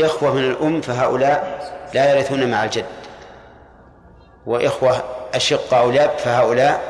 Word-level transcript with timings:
إخوة 0.00 0.34
من 0.34 0.44
الأم 0.44 0.80
فهؤلاء 0.80 1.70
لا 1.94 2.14
يرثون 2.14 2.50
مع 2.50 2.64
الجد. 2.64 2.84
وإخوة 4.46 5.04
أشقة 5.34 5.76
أو 5.76 5.90
لاب 5.90 6.10
فهؤلاء 6.18 6.80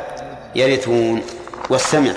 يرثون. 0.54 1.23
والسمع 1.70 2.12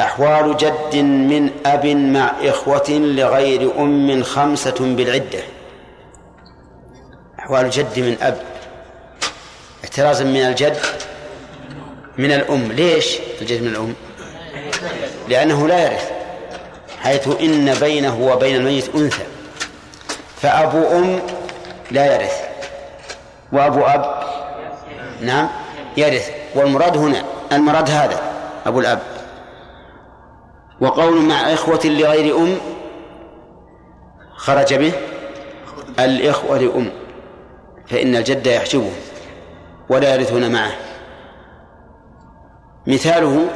أحوال 0.00 0.56
جد 0.56 0.96
من 0.96 1.50
أب 1.66 1.86
مع 1.86 2.32
إخوة 2.42 2.84
لغير 2.88 3.78
أم 3.78 4.22
خمسة 4.22 4.76
بالعدة. 4.80 5.40
أحوال 7.38 7.70
جد 7.70 7.98
من 7.98 8.16
أب 8.20 8.42
احترازا 9.84 10.24
من 10.24 10.36
الجد 10.36 10.76
من 12.18 12.32
الأم. 12.32 12.72
ليش 12.72 13.18
الجد 13.40 13.62
من 13.62 13.68
الأم؟ 13.68 13.94
لأنه 15.28 15.68
لا 15.68 15.92
يرث 15.92 16.10
حيث 17.00 17.28
إن 17.40 17.74
بينه 17.74 18.20
وبين 18.20 18.56
الميت 18.56 18.94
أنثى. 18.94 19.35
فأبو 20.46 20.98
أم 20.98 21.20
لا 21.90 22.14
يرث. 22.14 22.42
وأبو 23.52 23.80
أب؟ 23.80 24.04
نعم 25.20 25.48
يرث. 25.96 26.30
والمراد 26.54 26.96
هنا 26.96 27.24
المراد 27.52 27.90
هذا 27.90 28.20
أبو 28.66 28.80
الأب. 28.80 28.98
وقول 30.80 31.22
مع 31.22 31.52
إخوة 31.52 31.80
لغير 31.84 32.36
أم 32.36 32.58
خرج 34.36 34.74
به؟ 34.74 34.92
الإخوة 35.98 36.58
لأم 36.58 36.90
فإن 37.86 38.16
الجد 38.16 38.46
يحجبه 38.46 38.92
ولا 39.88 40.14
يرثون 40.14 40.52
معه. 40.52 40.72
مثاله 42.86 43.46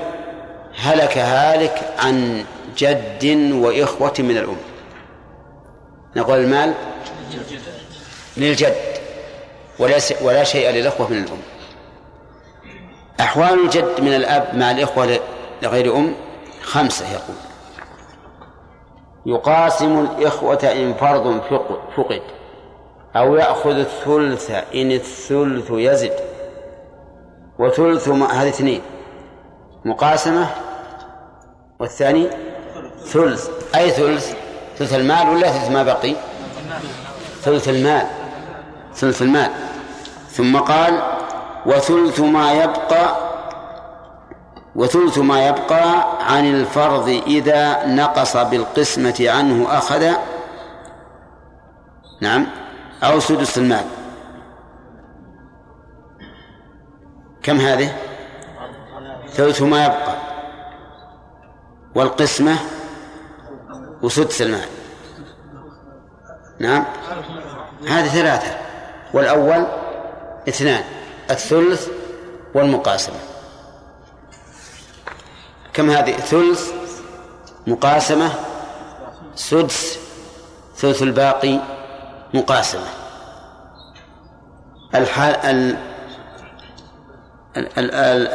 هلك 0.82 1.18
هالك 1.18 1.95
عن 1.98 2.45
جد 2.77 3.52
وإخوة 3.52 4.15
من 4.18 4.37
الأم. 4.38 4.70
نقول 6.16 6.38
المال 6.38 6.74
للجد 8.37 8.77
ولا 10.23 10.45
شيء 10.45 10.71
للأخوة 10.71 11.09
من 11.10 11.24
الأم. 11.24 11.38
أحوال 13.21 13.65
الجد 13.65 14.01
من 14.01 14.15
الأب 14.15 14.54
مع 14.54 14.70
الإخوة 14.70 15.20
لغير 15.62 15.96
أم 15.96 16.15
خمسة 16.62 17.12
يقول. 17.12 17.37
يقاسم 19.26 20.01
الإخوة 20.01 20.59
إن 20.65 20.95
فرض 20.95 21.40
فقد 21.96 22.23
أو 23.16 23.37
يأخذ 23.37 23.79
الثلث 23.79 24.51
إن 24.51 24.90
الثلث 24.90 25.70
يزد. 25.70 26.16
وثلث 27.59 28.09
هذه 28.09 28.48
اثنين. 28.48 28.82
مقاسمة 29.85 30.51
والثاني 31.80 32.26
ثلث. 33.04 33.51
أي 33.74 33.90
ثلث؟ 33.90 34.40
ثلث 34.80 34.95
المال 34.95 35.28
ولا 35.28 35.52
ثلث 35.52 35.70
ما 35.70 35.82
بقي؟ 35.82 36.14
ثلث 37.42 37.68
المال 37.68 38.06
ثلث 38.95 39.23
المال. 39.23 39.50
ثم 40.30 40.59
قال 40.59 41.02
وثلث 41.66 42.20
ما 42.20 42.52
يبقى 42.52 43.16
وثلث 44.76 45.18
ما 45.18 45.48
يبقى 45.48 46.06
عن 46.20 46.51
الفرض 46.54 47.23
إذا 47.26 47.86
نقص 47.86 48.36
بالقسمة 48.36 49.14
عنه 49.20 49.78
أخذ 49.78 50.12
نعم 52.20 52.46
أو 53.02 53.20
سدس 53.20 53.58
المال. 53.58 53.84
كم 57.42 57.56
هذه؟ 57.56 57.96
ثلث 59.32 59.62
ما 59.62 59.84
يبقى. 59.84 60.14
والقسمة؟ 61.95 62.79
وسدس 64.03 64.43
المال 64.43 64.69
نعم؟ 66.59 66.84
هذه 67.88 68.09
ثلاثة. 68.09 68.56
والأول 69.15 69.66
اثنان 70.48 70.84
الثلث 71.31 71.88
والمقاسمة 72.54 73.16
كم 75.72 75.91
هذه؟ 75.91 76.12
ثلث 76.12 76.72
مقاسمة 77.66 78.32
سدس 79.34 79.98
ثلث 80.76 81.02
الباقي 81.02 81.60
مقاسمة. 82.34 82.86
الحال 84.94 85.76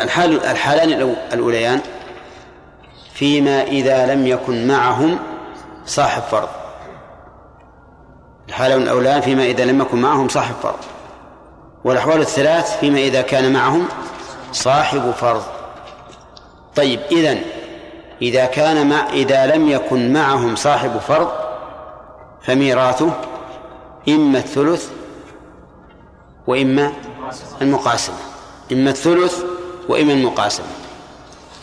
الحال 0.02 0.46
الحالان 0.46 1.18
الأوليان. 1.34 1.82
فيما 3.14 3.64
إذا 3.64 4.14
لم 4.14 4.28
يكن 4.28 4.68
معهم 4.68 5.20
صاحب 5.86 6.22
فرض. 6.22 6.50
الحالة 8.48 8.76
الأولان 8.76 9.22
فيما 9.22 9.44
إذا 9.44 9.66
لم 9.66 9.82
يكن 9.82 10.02
معهم 10.02 10.30
صاحب 10.30 10.56
فرض. 10.64 10.80
والأحوال 11.84 12.22
الثلاث 12.22 12.80
فيما 12.80 13.00
إذا 13.00 13.22
كان 13.22 13.54
معهم 13.54 13.86
صاحب 14.52 15.12
فرض. 15.12 15.44
طيب 16.76 17.00
إذن 17.12 17.42
إذا 18.22 18.46
كان 18.46 18.90
مع 18.90 19.10
إذا 19.10 19.46
لم 19.46 19.70
يكن 19.70 20.14
معهم 20.14 20.56
صاحب 20.56 20.98
فرض 20.98 21.32
فميراثه 22.44 23.14
إما 24.10 24.38
الثلث 24.38 24.90
وإما 26.48 26.94
المقاسمة. 27.62 28.16
إما 28.72 28.90
الثلث 28.90 29.44
وإما 29.90 30.14
المقاسمة. 30.14 30.66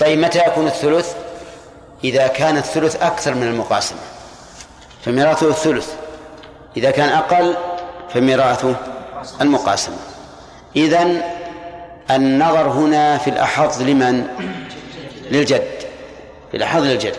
طيب 0.00 0.18
متى 0.18 0.38
يكون 0.38 0.66
الثلث؟ 0.66 1.14
إذا 2.04 2.26
كان 2.26 2.56
الثلث 2.56 3.02
أكثر 3.02 3.34
من 3.34 3.42
المقاسمة. 3.42 3.98
فميراثه 5.02 5.48
الثلث. 5.48 5.94
إذا 6.76 6.90
كان 6.90 7.08
أقل 7.08 7.56
فميراثه 8.14 8.74
المقاسمة 9.40 9.96
إذن 10.76 11.22
النظر 12.10 12.68
هنا 12.68 13.18
في 13.18 13.30
الأحظ 13.30 13.82
لمن؟ 13.82 14.26
للجد. 15.30 15.68
في 16.50 16.56
الأحظ 16.56 16.82
للجد. 16.82 17.16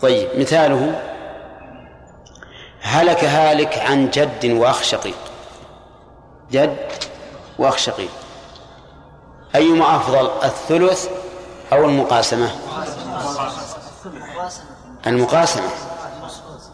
طيب 0.00 0.28
مثاله 0.38 1.00
هلك 2.80 3.24
هالك 3.24 3.78
عن 3.78 4.10
جد 4.10 4.44
وأخ 4.44 4.82
شقيق. 4.82 5.16
جد 6.52 6.76
وأخ 7.58 7.76
شقيق. 7.76 8.10
أيما 9.54 9.96
أفضل 9.96 10.30
الثلث 10.44 11.08
أو 11.72 11.84
المقاسمة؟ 11.84 12.50
المقاسمة. 15.06 15.68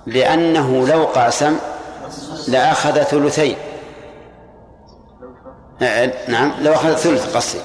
لأنه 0.07 0.87
لو 0.87 1.05
قاسم 1.05 1.59
لأخذ 2.49 3.03
ثلثين. 3.03 3.57
نعم 6.29 6.53
لو 6.61 6.73
أخذ 6.73 6.95
ثلث 6.95 7.37
قصدي. 7.37 7.61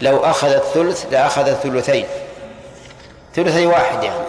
لو 0.00 0.16
أخذ 0.16 0.48
الثلث 0.48 1.06
لأخذ 1.12 1.54
ثلثين. 1.54 2.06
ثلثي 3.34 3.66
واحد 3.66 4.04
يعني. 4.04 4.24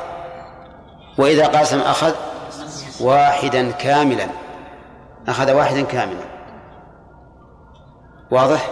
وإذا 1.17 1.47
قاسم 1.47 1.79
أخذ 1.79 2.13
واحدا 3.01 3.71
كاملا. 3.71 4.27
أخذ 5.27 5.51
واحدا 5.51 5.81
كاملا. 5.81 6.23
واضح؟ 8.31 8.69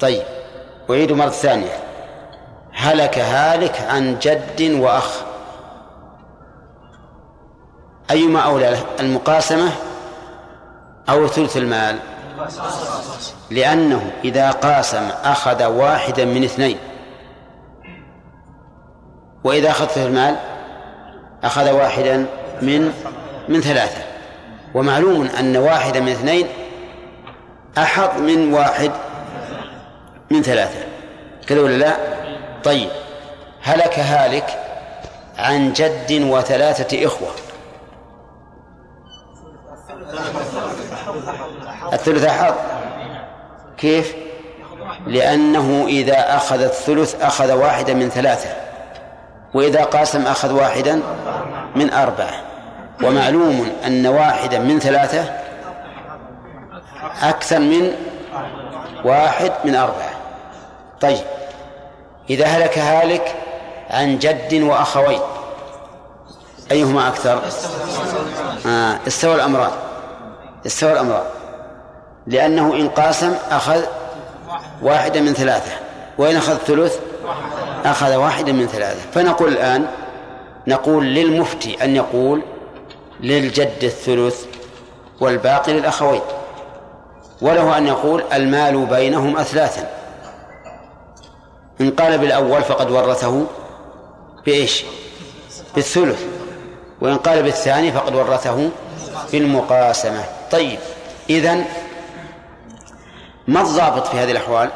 طيب. 0.00 0.22
أعيد 0.90 1.12
مرة 1.12 1.28
ثانية. 1.28 1.78
هلك 2.72 3.18
هالك 3.18 3.80
عن 3.80 4.18
جد 4.18 4.80
وأخ. 4.80 5.31
أيما 8.12 8.40
أولى 8.40 8.76
المقاسمة 9.00 9.70
أو 11.08 11.26
ثلث 11.26 11.56
المال؟ 11.56 11.98
لأنه 13.50 14.12
إذا 14.24 14.50
قاسم 14.50 15.08
أخذ 15.24 15.64
واحدا 15.64 16.24
من 16.24 16.44
اثنين. 16.44 16.78
وإذا 19.44 19.70
أخذ 19.70 19.86
ثلث 19.86 20.06
المال؟ 20.06 20.36
أخذ 21.44 21.70
واحدا 21.70 22.26
من 22.62 22.92
من 23.48 23.60
ثلاثة. 23.60 24.02
ومعلوم 24.74 25.26
أن 25.38 25.56
واحدا 25.56 26.00
من 26.00 26.08
اثنين 26.08 26.46
أحط 27.78 28.14
من 28.14 28.54
واحد 28.54 28.90
من 30.30 30.42
ثلاثة. 30.42 30.80
كذا 31.46 31.60
ولا 31.60 31.76
لا؟ 31.76 31.96
طيب. 32.64 32.88
هلك 33.62 33.98
هالك 33.98 34.58
عن 35.38 35.72
جد 35.72 36.22
وثلاثة 36.22 37.06
إخوة. 37.06 37.30
الثلث 41.92 42.24
أحظ 42.24 42.54
كيف؟ 43.78 44.14
لأنه 45.06 45.84
إذا 45.88 46.36
أخذ 46.36 46.62
الثلث 46.62 47.22
أخذ 47.22 47.52
واحدا 47.52 47.94
من 47.94 48.08
ثلاثة 48.08 48.50
وإذا 49.54 49.84
قاسم 49.84 50.26
أخذ 50.26 50.52
واحدا 50.52 51.00
من 51.76 51.92
أربعة. 51.92 52.32
ومعلوم 53.02 53.72
أن 53.86 54.06
واحدا 54.06 54.58
من 54.58 54.78
ثلاثة 54.78 55.24
أكثر 57.22 57.58
من 57.58 57.92
واحد 59.04 59.52
من 59.64 59.74
أربعة. 59.74 60.10
طيب 61.00 61.24
إذا 62.30 62.46
هلك 62.46 62.78
هالك 62.78 63.34
عن 63.90 64.18
جد 64.18 64.62
وأخوين 64.62 65.20
أيهما 66.70 67.08
أكثر؟ 67.08 67.40
آه 68.66 68.98
استوى 69.06 69.34
الأمران. 69.34 69.72
استوى 70.66 70.92
الأمران 70.92 71.24
لأنه 72.26 72.74
إن 72.74 72.88
قاسم 72.88 73.34
أخذ 73.50 73.82
واحدا 74.82 75.20
من 75.20 75.34
ثلاثة. 75.34 75.72
وإن 76.18 76.36
أخذ 76.36 76.56
ثلث 76.56 76.98
أخذ 77.84 78.14
واحدا 78.14 78.52
من 78.52 78.66
ثلاثة. 78.66 79.10
فنقول 79.10 79.52
الآن 79.52 79.86
نقول 80.66 81.04
للمفتي 81.04 81.84
أن 81.84 81.96
يقول 81.96 82.42
للجد 83.20 83.78
الثلث 83.82 84.44
والباقي 85.20 85.72
للأخوين. 85.72 86.20
وله 87.40 87.78
أن 87.78 87.86
يقول 87.86 88.24
المال 88.32 88.86
بينهم 88.86 89.36
أثلاثا. 89.36 89.90
إن 91.80 91.90
قال 91.90 92.18
بالأول 92.18 92.62
فقد 92.62 92.90
ورثه 92.90 93.46
بإيش؟ 94.46 94.84
بالثلث. 95.74 96.22
وإن 97.00 97.16
قال 97.16 97.42
بالثاني 97.42 97.92
فقد 97.92 98.14
ورثه 98.14 98.68
بالمقاسمة. 99.32 100.24
طيب 100.52 100.78
إذن 101.30 101.64
ما 103.48 103.60
الضابط 103.60 104.06
في 104.06 104.16
هذه 104.16 104.30
الأحوال؟ 104.30 104.70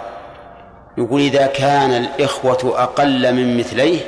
يقول 0.99 1.21
إذا 1.21 1.47
كان 1.47 1.91
الإخوة 1.91 2.83
أقل 2.83 3.35
من 3.35 3.59
مثليه 3.59 4.01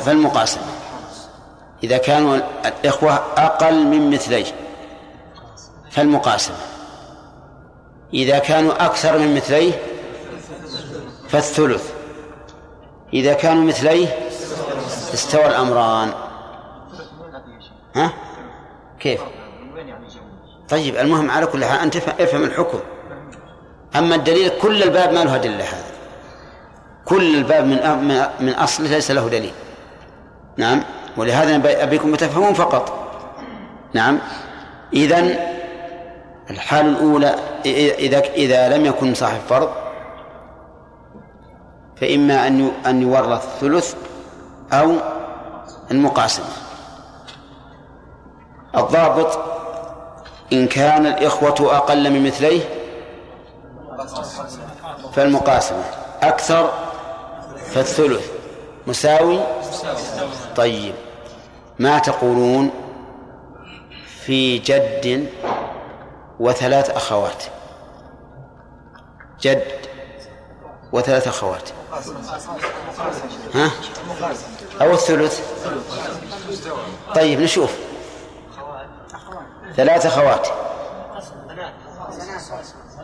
فالمقاسمة 0.00 0.62
إذا 1.82 1.98
كانوا 1.98 2.40
الإخوة 2.66 3.14
أقل 3.36 3.86
من 3.86 4.10
مثليه 4.10 4.46
فالمقاسمة 5.90 6.56
إذا 8.14 8.38
كانوا 8.38 8.86
أكثر 8.86 9.18
من 9.18 9.34
مثليه 9.34 9.72
فالثلث. 11.28 11.92
إذا 13.12 13.32
كانوا 13.32 13.64
مثليه 13.64 14.18
استوى 15.14 15.46
الأمران. 15.46 16.27
ها؟ 17.98 18.12
كيف؟ 19.00 19.20
طيب 20.68 20.96
المهم 20.96 21.30
على 21.30 21.46
كل 21.46 21.64
حال 21.64 21.80
أنت 21.80 21.96
افهم 21.96 22.44
الحكم. 22.44 22.78
أما 23.96 24.14
الدليل 24.14 24.50
كل 24.62 24.82
الباب 24.82 25.12
ما 25.12 25.24
له 25.24 25.34
أدلة 25.34 25.64
هذا. 25.64 25.84
كل 27.04 27.34
الباب 27.36 27.64
من 27.64 27.78
من 28.40 28.52
أصله 28.52 28.88
ليس 28.88 29.10
له 29.10 29.28
دليل. 29.28 29.52
نعم؟ 30.56 30.82
ولهذا 31.16 31.82
أبيكم 31.82 32.14
تفهمون 32.14 32.54
فقط. 32.54 32.98
نعم؟ 33.94 34.18
إذن 34.92 35.38
الحال 36.50 36.86
الأولى 36.86 37.34
إذا 37.98 38.18
إذا 38.18 38.76
لم 38.76 38.86
يكن 38.86 39.14
صاحب 39.14 39.40
فرض 39.48 39.70
فإما 41.96 42.46
أن 42.46 42.72
أن 42.86 43.02
يورث 43.02 43.58
ثلث 43.60 43.94
أو 44.72 44.92
المقاسمة 45.90 46.46
الضابط 48.76 49.38
إن 50.52 50.66
كان 50.66 51.06
الإخوة 51.06 51.76
أقل 51.76 52.10
من 52.10 52.26
مثليه 52.26 52.60
فالمقاسمة. 55.14 55.84
أكثر 56.22 56.70
فالثلث. 57.70 58.30
مساوي؟ 58.86 59.40
طيب. 60.56 60.94
ما 61.78 61.98
تقولون 61.98 62.70
في 64.20 64.58
جد 64.58 65.28
وثلاث 66.40 66.90
أخوات؟ 66.90 67.42
جد 69.40 69.86
وثلاث 70.92 71.28
أخوات. 71.28 71.70
ها؟ 73.54 73.70
أو 74.80 74.92
الثلث؟ 74.92 75.40
طيب 77.14 77.40
نشوف. 77.40 77.87
ثلاث 79.76 80.06
أخوات. 80.06 80.48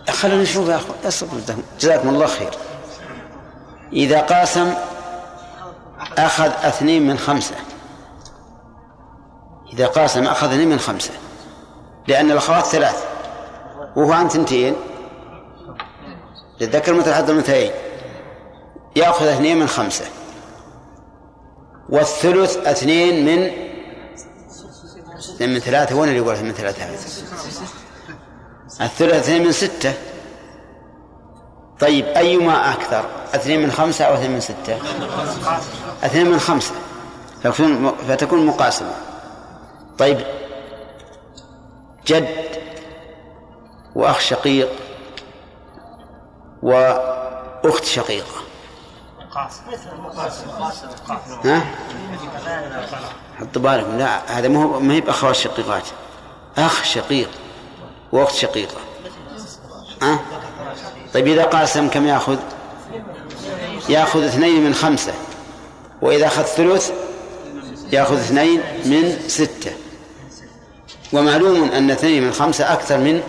خلونا 0.09 0.43
نشوف 0.43 0.69
يا 0.69 0.77
أخوان 0.77 1.63
جزاكم 1.81 2.09
الله 2.09 2.27
خير. 2.27 2.51
إذا 3.93 4.21
قاسم 4.21 4.75
أخذ 6.19 6.51
اثنين 6.63 7.07
من 7.07 7.19
خمسة. 7.19 7.55
إذا 9.73 9.87
قاسم 9.87 10.27
أخذ 10.27 10.47
اثنين 10.47 10.69
من 10.69 10.79
خمسة. 10.79 11.13
لأن 12.09 12.31
الأخوات 12.31 12.67
ثلاث. 12.67 13.05
وهو 13.97 14.13
عن 14.13 14.29
ثنتين. 14.29 14.77
للذكر 16.61 16.93
مثل 16.93 17.15
حد 17.15 17.31
المثلين. 17.31 17.71
يأخذ 18.97 19.27
اثنين 19.27 19.61
من 19.61 19.67
خمسة. 19.67 20.05
والثلث 21.89 22.57
اثنين 22.57 23.27
من 23.27 23.51
اثنين 25.35 25.55
من 25.55 25.59
ثلاثة 25.59 25.97
وين 25.97 26.09
اللي 26.09 26.21
يقول 26.21 26.33
اثنين 26.35 26.49
من 26.49 26.55
ثلاثة؟ 26.55 26.85
الثلث 28.81 29.15
اثنين 29.15 29.45
من 29.45 29.53
ستة. 29.53 29.93
طيب 31.81 32.07
أيما 32.07 32.73
أكثر؟ 32.73 33.05
اثنين 33.35 33.63
من 33.63 33.73
خمسة 33.73 34.05
أو 34.05 34.15
اثنين 34.15 34.31
من 34.31 34.41
ستة؟ 34.41 34.79
اثنين 36.03 36.31
من 36.31 36.39
خمسة. 36.39 36.75
فتكون 38.09 38.47
مقاسمة. 38.47 38.95
طيب 39.99 40.21
جد 42.07 42.29
وأخ 43.95 44.21
شقيق 44.21 44.69
وأخت 46.63 47.85
شقيقة. 47.85 48.44
ها؟ 51.45 51.63
حط 53.41 53.59
بالك 53.59 53.87
لا 53.99 54.39
هذا 54.39 54.49
ما 54.49 54.95
هي 54.95 55.01
بأخوات 55.01 55.35
شقيقات. 55.35 55.83
أخ 56.59 56.85
شقيق 56.85 57.31
وأخت 58.13 58.35
شقيقة 58.35 58.77
ها؟ 60.03 60.19
طيب 61.15 61.27
إذا 61.27 61.45
قاسم 61.45 61.89
كم 61.89 62.07
يأخذ؟ 62.07 62.39
يأخذ 63.89 64.25
اثنين 64.25 64.65
من 64.65 64.75
خمسة. 64.75 65.15
وإذا 66.03 66.27
أخذ 66.27 66.43
ثلث 66.43 66.93
يأخذ 67.93 68.19
اثنين 68.19 68.63
من 68.85 69.19
ستة. 69.29 69.73
ومعلوم 71.13 71.71
أن 71.71 71.91
اثنين 71.91 72.23
من 72.23 72.33
خمسة 72.33 72.73
أكثر 72.73 72.99
من 72.99 73.23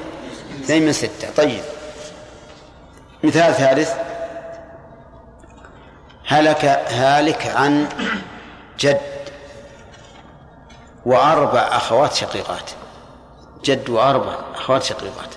اثنين 0.63 0.85
من 0.85 0.93
ستة. 0.93 1.29
طيب 1.37 1.61
مثال 3.23 3.53
ثالث. 3.53 3.91
هلك 6.27 6.65
هالك 6.89 7.47
عن 7.47 7.89
جد 8.79 9.01
وأربع 11.05 11.59
أخوات 11.59 12.13
شقيقات. 12.13 12.69
جد 13.63 13.89
وأربع 13.89 14.35
أخوات 14.55 14.83
شقيقات. 14.83 15.29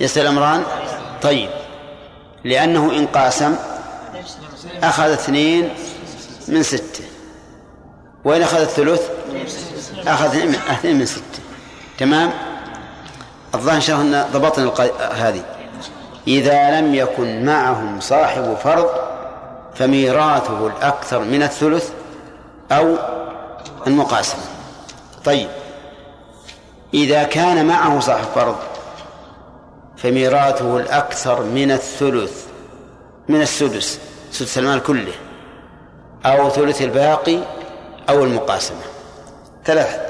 يسأل 0.00 0.22
الأمران 0.22 0.64
طيب. 1.22 1.50
لأنه 2.44 2.92
إن 2.92 3.06
قاسم 3.06 3.56
أخذ 4.82 5.10
اثنين 5.10 5.74
من 6.48 6.62
ستة. 6.62 7.04
وإن 8.24 8.42
أخذ 8.42 8.60
الثلث 8.60 9.10
أخذ 10.06 10.26
اثنين 10.26 10.98
من 10.98 11.06
ستة. 11.06 11.42
تمام؟ 11.98 12.32
الظاهر 13.54 13.76
إن 13.76 13.80
شاء 13.80 14.00
الله 14.00 14.22
ضبطنا 14.32 14.72
هذه. 15.12 15.55
إذا 16.26 16.80
لم 16.80 16.94
يكن 16.94 17.44
معهم 17.44 18.00
صاحب 18.00 18.54
فرض 18.54 18.90
فميراثه 19.74 20.66
الأكثر 20.66 21.20
من 21.20 21.42
الثلث 21.42 21.90
أو 22.72 22.96
المقاسمة 23.86 24.42
طيب 25.24 25.48
إذا 26.94 27.22
كان 27.22 27.66
معه 27.66 28.00
صاحب 28.00 28.24
فرض 28.34 28.56
فميراثه 29.96 30.76
الأكثر 30.76 31.42
من 31.42 31.70
الثلث 31.70 32.46
من 33.28 33.42
السدس 33.42 34.00
سدس 34.30 34.58
المال 34.58 34.82
كله 34.82 35.12
أو 36.26 36.50
ثلث 36.50 36.82
الباقي 36.82 37.38
أو 38.08 38.24
المقاسمة. 38.24 38.80
ثلاث 39.64 40.00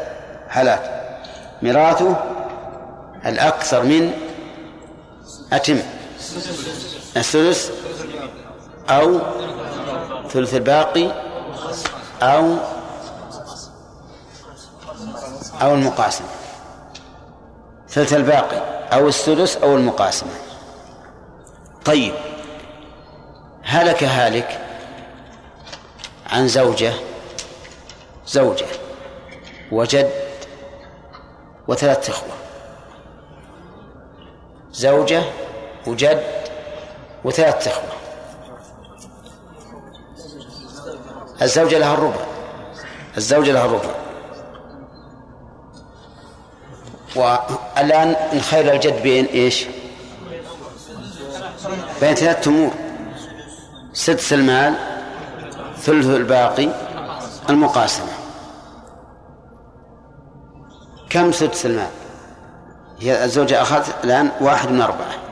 حالات. 0.49 0.81
ميراثه 1.63 2.17
الأكثر 3.27 3.83
من 3.83 4.13
أتم. 5.53 5.79
السدس 7.17 7.73
أو 8.91 9.21
ثلث 10.29 10.55
الباقي 10.55 11.13
أو 12.23 12.57
أو 15.63 15.75
المقاسمة. 15.75 16.27
ثلث 17.89 18.13
الباقي 18.13 18.59
أو 18.93 19.09
السدس 19.09 19.57
أو 19.57 19.77
المقاسمة. 19.77 20.31
طيب 21.85 22.15
هلك 23.63 24.05
هالك 24.05 24.61
عن 26.27 26.49
زوجة 26.49 26.93
زوجة 28.27 28.67
وجد 29.73 30.11
وثلاثة 31.69 32.13
إخوة. 32.13 32.35
زوجة 34.73 35.23
وجد 35.87 36.23
وثلاثة 37.25 37.71
إخوة. 37.71 37.97
الزوجة 41.43 41.79
لها 41.79 41.95
الربع. 41.95 42.21
الزوجة 43.17 43.53
لها 43.53 43.65
الربع. 43.65 43.91
والآن 47.17 48.17
نخيل 48.35 48.71
الجد 48.71 49.03
بين 49.03 49.25
إيش؟ 49.25 49.67
بين 52.01 52.15
ثلاثة 52.15 52.51
أمور. 52.51 52.71
سدس 53.93 54.33
المال 54.33 54.75
ثلث 55.77 56.07
الباقي 56.07 56.69
المقاسمة. 57.51 58.13
كم 61.11 61.33
سدس 61.33 61.67
المال؟ 61.67 61.91
هي 63.01 63.25
الزوجة 63.25 63.63
أخذت 63.63 64.05
الآن 64.05 64.31
واحد 64.41 64.71
من 64.71 64.81
أربعة. 64.81 65.26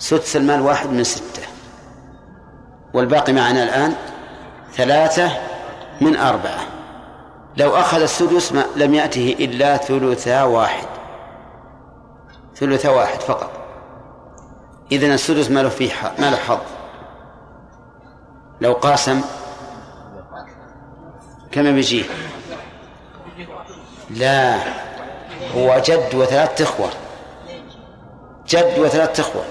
سدس 0.00 0.36
المال 0.36 0.60
واحد 0.60 0.90
من 0.90 1.04
ستة. 1.04 1.42
والباقي 2.94 3.32
معنا 3.32 3.62
الآن 3.62 3.94
ثلاثة 4.72 5.30
من 6.00 6.16
أربعة. 6.16 6.60
لو 7.56 7.76
أخذ 7.76 8.02
السدس 8.02 8.52
لم 8.76 8.94
يأته 8.94 9.36
إلا 9.38 9.76
ثلثا 9.76 10.42
واحد. 10.42 10.86
ثلثا 12.56 12.88
واحد 12.88 13.20
فقط. 13.20 13.50
إذن 14.92 15.12
السدس 15.12 15.50
ما 15.50 15.60
له 15.62 15.68
فيه 15.68 15.92
ما 16.18 16.30
له 16.30 16.36
حظ. 16.36 16.60
لو 18.60 18.72
قاسم 18.72 19.20
كم 21.52 21.74
بيجيه؟ 21.74 22.04
لا 24.10 24.58
هو 25.56 25.78
جد 25.84 26.14
وثلاث 26.14 26.62
إخوة. 26.62 26.90
جد 28.50 28.78
وثلاث 28.78 29.20
إخوة. 29.20 29.44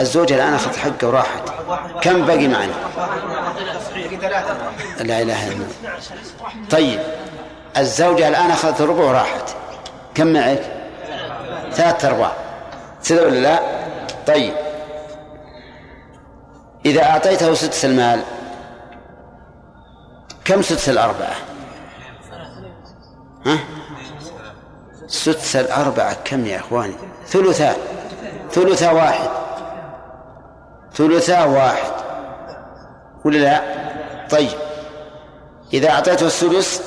الزوجة 0.00 0.34
الآن 0.34 0.54
أخذت 0.54 0.76
حقه 0.76 1.08
وراحت. 1.08 1.42
كم 2.02 2.26
بقي 2.26 2.48
معنا؟ 2.48 2.74
لا 5.00 5.22
إله 5.22 5.48
إلا 5.48 5.52
الله. 5.52 5.68
طيب 6.70 7.00
الزوجة 7.76 8.28
الآن 8.28 8.50
أخذت 8.50 8.80
الربع 8.80 9.04
وراحت. 9.04 9.56
كم 10.14 10.26
معك؟ 10.26 10.62
ثلاثة 11.72 12.08
أرباع. 12.08 12.32
كذا 13.08 13.22
ولا 13.22 13.38
لا؟ 13.38 13.60
طيب. 14.26 14.54
إذا 16.86 17.02
أعطيته 17.02 17.54
سدس 17.54 17.84
المال 17.84 18.22
كم 20.44 20.62
سدس 20.62 20.88
الأربعة؟ 20.88 21.34
ها؟ 23.46 23.58
سدس 25.10 25.56
الأربعة 25.56 26.16
كم 26.24 26.46
يا 26.46 26.58
إخواني؟ 26.58 26.94
ثلثان 27.26 27.76
ثلثا 28.52 28.90
واحد. 28.90 29.30
ثلثا 30.94 31.44
واحد. 31.44 31.92
ولا 33.24 33.38
لا؟ 33.38 33.62
طيب. 34.30 34.58
إذا 35.72 35.90
أعطيته 35.90 36.26
السدس 36.26 36.82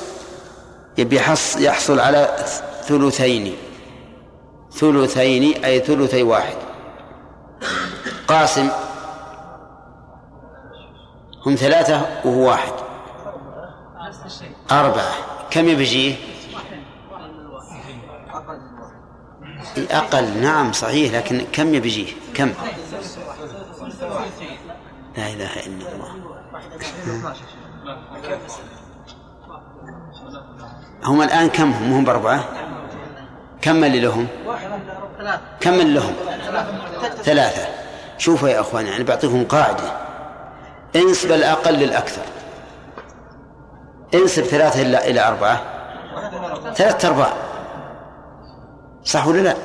يبي 0.98 1.16
يحصل 1.58 2.00
على 2.00 2.36
ثلثين. 2.82 3.56
ثلثين 4.72 5.64
أي 5.64 5.80
ثلثي 5.80 6.22
واحد. 6.22 6.56
قاسم. 8.28 8.68
هم 11.46 11.54
ثلاثة 11.54 12.06
وهو 12.24 12.48
واحد. 12.48 12.72
أربعة. 14.70 15.14
كم 15.50 15.68
يبجيه 15.68 16.33
أقل 19.78 20.40
نعم 20.42 20.72
صحيح 20.72 21.14
لكن 21.14 21.44
كم 21.52 21.74
يبجيه؟ 21.74 22.12
كم؟ 22.34 22.52
لا 25.16 25.28
إله 25.28 25.50
إلا 25.66 25.92
الله. 25.92 26.14
هم 31.04 31.22
الآن 31.22 31.48
كم 31.48 31.72
هم؟ 31.72 31.92
هم 31.92 32.04
بأربعة. 32.04 32.44
كم 33.62 33.84
اللي 33.84 34.00
لهم؟ 34.00 34.26
كم 35.60 35.74
اللي 35.74 35.94
لهم؟ 35.94 36.14
ثلاثة. 37.22 37.68
شوفوا 38.18 38.48
يا 38.48 38.60
أخوان 38.60 38.86
يعني 38.86 39.04
بعطيكم 39.04 39.44
قاعدة. 39.44 39.92
انسب 40.96 41.32
الأقل 41.32 41.74
للأكثر. 41.74 42.22
انسب 44.14 44.42
ثلاثة 44.42 44.82
إلى 44.82 45.28
أربعة. 45.28 45.60
ثلاثة 46.74 47.08
أرباع. 47.08 47.32
صح 49.04 49.26
ولا 49.26 49.40
لا؟ 49.40 49.56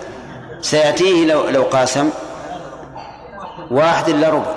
سيأتيه 0.62 1.26
لو 1.26 1.50
لو 1.50 1.64
قاسم. 1.64 2.10
واحد 3.72 4.10
إلا 4.10 4.30
ربع. 4.30 4.56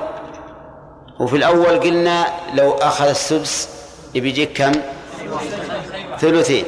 وفي 1.20 1.36
الأول 1.36 1.80
قلنا 1.80 2.26
لو 2.54 2.70
أخذ 2.70 3.08
السدس 3.08 3.68
يجيك 4.14 4.52
كم؟ 4.52 4.72
ثلثين. 6.18 6.64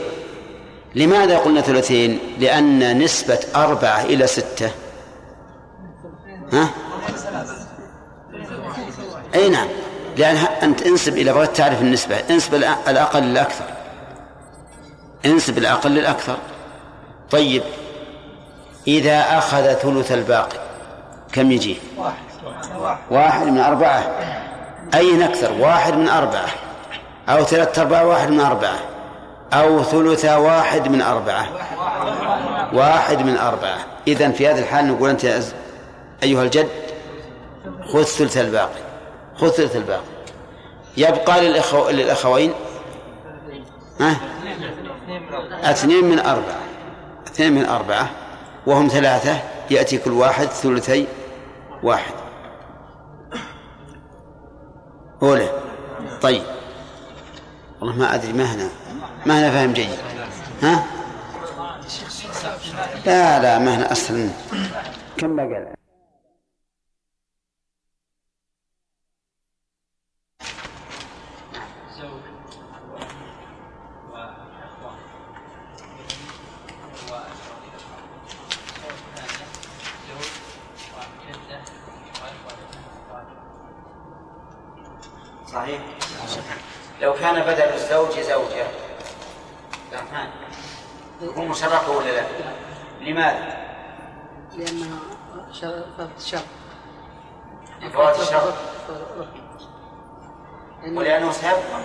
لماذا 0.94 1.38
قلنا 1.38 1.60
ثلثين؟ 1.60 2.18
لأن 2.38 2.98
نسبة 2.98 3.38
أربعة 3.56 4.02
إلى 4.02 4.26
ستة. 4.26 4.70
ها؟ 6.52 6.70
أي 9.34 9.48
نعم. 9.48 9.68
لأن 10.16 10.36
أنت 10.36 10.82
انسب 10.82 11.18
إلى 11.18 11.32
بغيت 11.32 11.56
تعرف 11.56 11.80
النسبة. 11.80 12.16
انسب 12.30 12.54
الأقل 12.88 13.22
للأكثر. 13.22 13.64
انسب 15.26 15.58
الأقل 15.58 15.90
للأكثر. 15.90 16.36
طيب. 17.30 17.62
إذا 18.86 19.38
أخذ 19.38 19.72
ثلث 19.72 20.12
الباقي 20.12 20.58
كم 21.32 21.52
يجيه 21.52 21.76
واحد 23.10 23.46
من 23.46 23.58
أربعة. 23.58 24.02
أي 24.94 25.24
أكثر؟ 25.24 25.52
واحد 25.60 25.94
من 25.94 26.08
أربعة. 26.08 26.48
أو 27.28 27.44
ثلاثة 27.44 27.82
أرباع 27.82 28.02
واحد 28.02 28.30
من 28.30 28.40
أربعة. 28.40 28.78
أو 29.52 29.82
ثلث 29.82 30.24
واحد 30.24 30.88
من 30.88 31.02
أربعة. 31.02 31.46
واحد 32.72 33.22
من 33.22 33.36
أربعة. 33.36 33.78
إذن 34.08 34.32
في 34.32 34.48
هذه 34.48 34.58
الحال 34.58 34.88
نقول 34.88 35.10
أنت 35.10 35.24
أيها 36.22 36.42
الجد 36.42 36.68
خذ 37.92 38.02
ثلث 38.02 38.36
الباقي. 38.36 38.80
خذ 39.36 39.50
ثلث 39.50 39.76
الباقي. 39.76 40.14
يبقى 40.96 41.40
للأخو... 41.40 41.90
للأخوين؟ 41.90 42.52
ها؟ 44.00 44.16
اثنين 45.62 46.04
من 46.04 46.18
أربعة. 46.18 46.60
اثنين 47.26 47.52
من 47.52 47.66
أربعة. 47.66 48.10
وهم 48.66 48.88
ثلاثة 48.88 49.40
يأتي 49.70 49.98
كل 49.98 50.10
واحد 50.10 50.46
ثلثي 50.46 51.06
واحد. 51.82 52.14
أولى. 55.22 55.48
طيب. 56.22 56.42
والله 57.80 57.96
ما 57.96 58.14
أدري 58.14 58.32
ما 58.32 58.44
هنا 58.44 58.68
ما 59.26 59.40
هنا 59.40 59.50
فاهم 59.50 59.72
جيد. 59.72 59.98
ها؟ 60.62 60.84
لا 63.06 63.42
لا 63.42 63.58
ما 63.58 63.76
هنا 63.76 63.92
أسهل 63.92 64.30
كم 65.16 65.36
بقى 65.36 65.74
صحيح؟ 85.54 85.80
لو 87.00 87.12
كان 87.12 87.40
بدل 87.42 87.74
الزوج 87.74 88.20
زوجة. 88.20 88.66
الرحمن 89.92 90.28
هو 91.36 91.44
مشرفة 91.44 91.90
ولا 91.90 92.10
لا؟ 92.10 92.26
لماذا؟ 93.00 93.64
لأنها 94.56 94.98
فات 95.98 96.08
الشر 96.18 96.42
فوات 97.92 98.20
الشر. 98.20 98.52
ولأنه 100.86 101.32
سيبقى. 101.32 101.82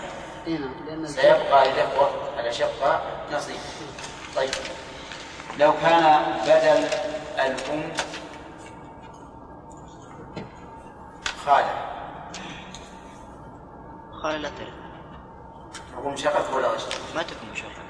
نعم 0.48 1.06
سيبقى 1.08 1.70
للإخوة 1.72 2.10
الأشقاء 2.40 3.26
نصيب. 3.32 3.56
طيب. 4.36 4.50
لو 5.60 5.74
كان 5.82 6.24
بدل 6.44 6.88
الأم 7.40 7.92
خالة. 11.46 11.89
خالة 14.24 14.38
لا 14.38 14.50
ترث 14.50 14.74
تكون 15.98 16.14
مشققة 16.14 16.56
ولا 16.56 16.68
غير 16.68 16.80
ما 17.16 17.24
تكون 17.24 17.50
مشركة 17.52 17.84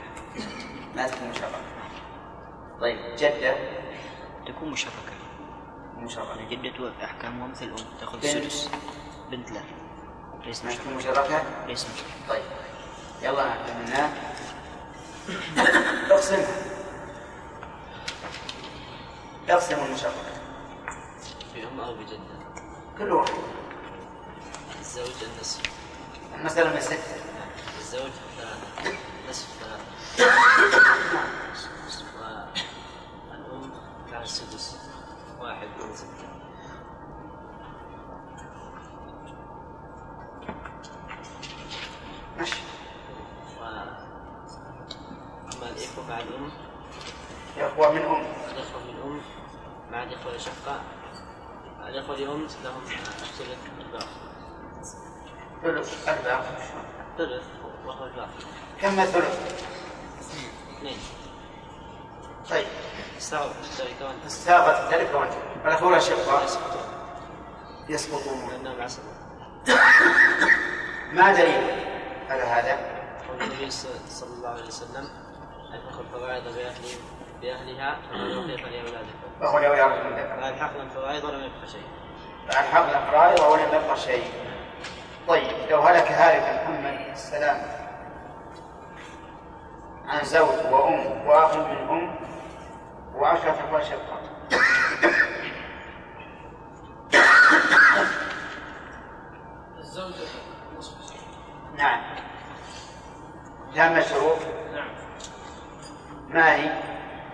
ما 0.96 1.08
تكون 1.08 1.30
مشققة 1.30 1.62
طيب 2.82 3.16
جدة؟ 3.16 3.56
تكون 4.48 4.70
مشركة 4.72 4.96
مشركة 5.98 6.50
جدة 6.50 6.94
أحكامها 7.04 7.48
مثل 7.48 7.66
الأم 7.66 7.86
تأخذ 8.00 8.14
بنت. 8.16 8.26
السدس. 8.26 8.70
بنت 9.32 9.52
لا. 9.52 9.62
ليس 10.46 10.66
ما 10.66 10.72
تكون 10.76 10.94
مشركة 10.94 11.22
مشركة 11.22 11.66
ليس 11.68 11.86
مشركة 11.86 12.30
طيب 12.30 12.44
يلا 13.22 13.42
عملناه 13.44 14.10
أقسم. 16.12 16.44
أقسم 19.50 19.86
المشققة 19.86 20.14
بأم 21.56 21.80
أو 21.80 21.94
بجدة؟ 21.94 22.20
كل 22.98 23.12
واحد. 23.12 23.34
الزوج 24.80 25.24
النصف. 25.36 25.79
من 26.44 26.50
ستة 26.50 26.98
الزوج 27.80 28.12
ثلاثة 28.38 28.98
نصف 29.30 29.48
ثلاثة 29.60 29.84
والأم 33.30 33.72
كان 34.12 34.22
السدس 34.22 34.78
واحد 35.40 35.68
من 35.80 35.96
ستة. 35.96 36.39
أربعة 56.30 56.44
ثلث 57.18 57.44
كم 58.82 59.00
الثلث؟ 59.00 59.56
اثنين 60.78 60.98
طيب. 62.50 62.68
استوى 63.18 63.52
الشريكان 63.72 64.16
استاغت 64.26 64.94
ذلك 64.94 65.16
وانت 65.16 65.34
الأخوة 65.66 65.90
الأشقاء 65.90 66.44
يسقطون. 67.90 68.50
لأنهم 68.50 68.78
ما 71.14 71.34
دليل 71.34 71.86
على 72.30 72.44
هذا؟ 72.44 73.00
قول 73.30 73.42
النبي 73.42 73.72
صلى 73.72 74.30
الله 74.38 74.50
عليه 74.50 74.68
وسلم 74.68 75.10
الحق 75.74 76.00
الفرائض 76.00 76.44
بأهل 76.44 76.84
بأهلها 77.42 77.98
فمن 78.12 78.48
بقي 78.48 78.58
فلأولادكم 78.58 79.42
وهو 79.42 79.58
الأولى 79.58 79.88
من 79.88 80.12
ذكر 80.18 80.42
فألحقنا 80.42 80.84
الفرائض 80.84 81.24
ولم 81.24 81.44
يبق 81.44 81.66
شيء 81.72 81.84
فألحقنا 82.50 83.08
الفرائض 83.08 83.52
ولم 83.52 83.84
يبقى 83.84 83.98
شيء. 83.98 84.24
طيب 85.30 85.70
لو 85.70 85.82
هلك 85.82 86.12
هالك 86.12 86.62
محمد 86.62 87.08
السلام 87.12 87.58
عن 90.08 90.24
زوج 90.24 90.66
وأم 90.72 91.28
وأخ 91.28 91.56
من 91.56 91.90
أم 91.90 92.16
وعشرة 93.16 93.52
أخوة 93.52 93.84
شقة 93.84 94.22
الزوج 99.80 100.14
نصف 100.78 101.14
نعم. 101.78 102.02
تام 103.76 103.98
الشروط 103.98 104.40
نعم. 104.74 104.90
ما 106.30 106.56
هي؟ 106.56 106.82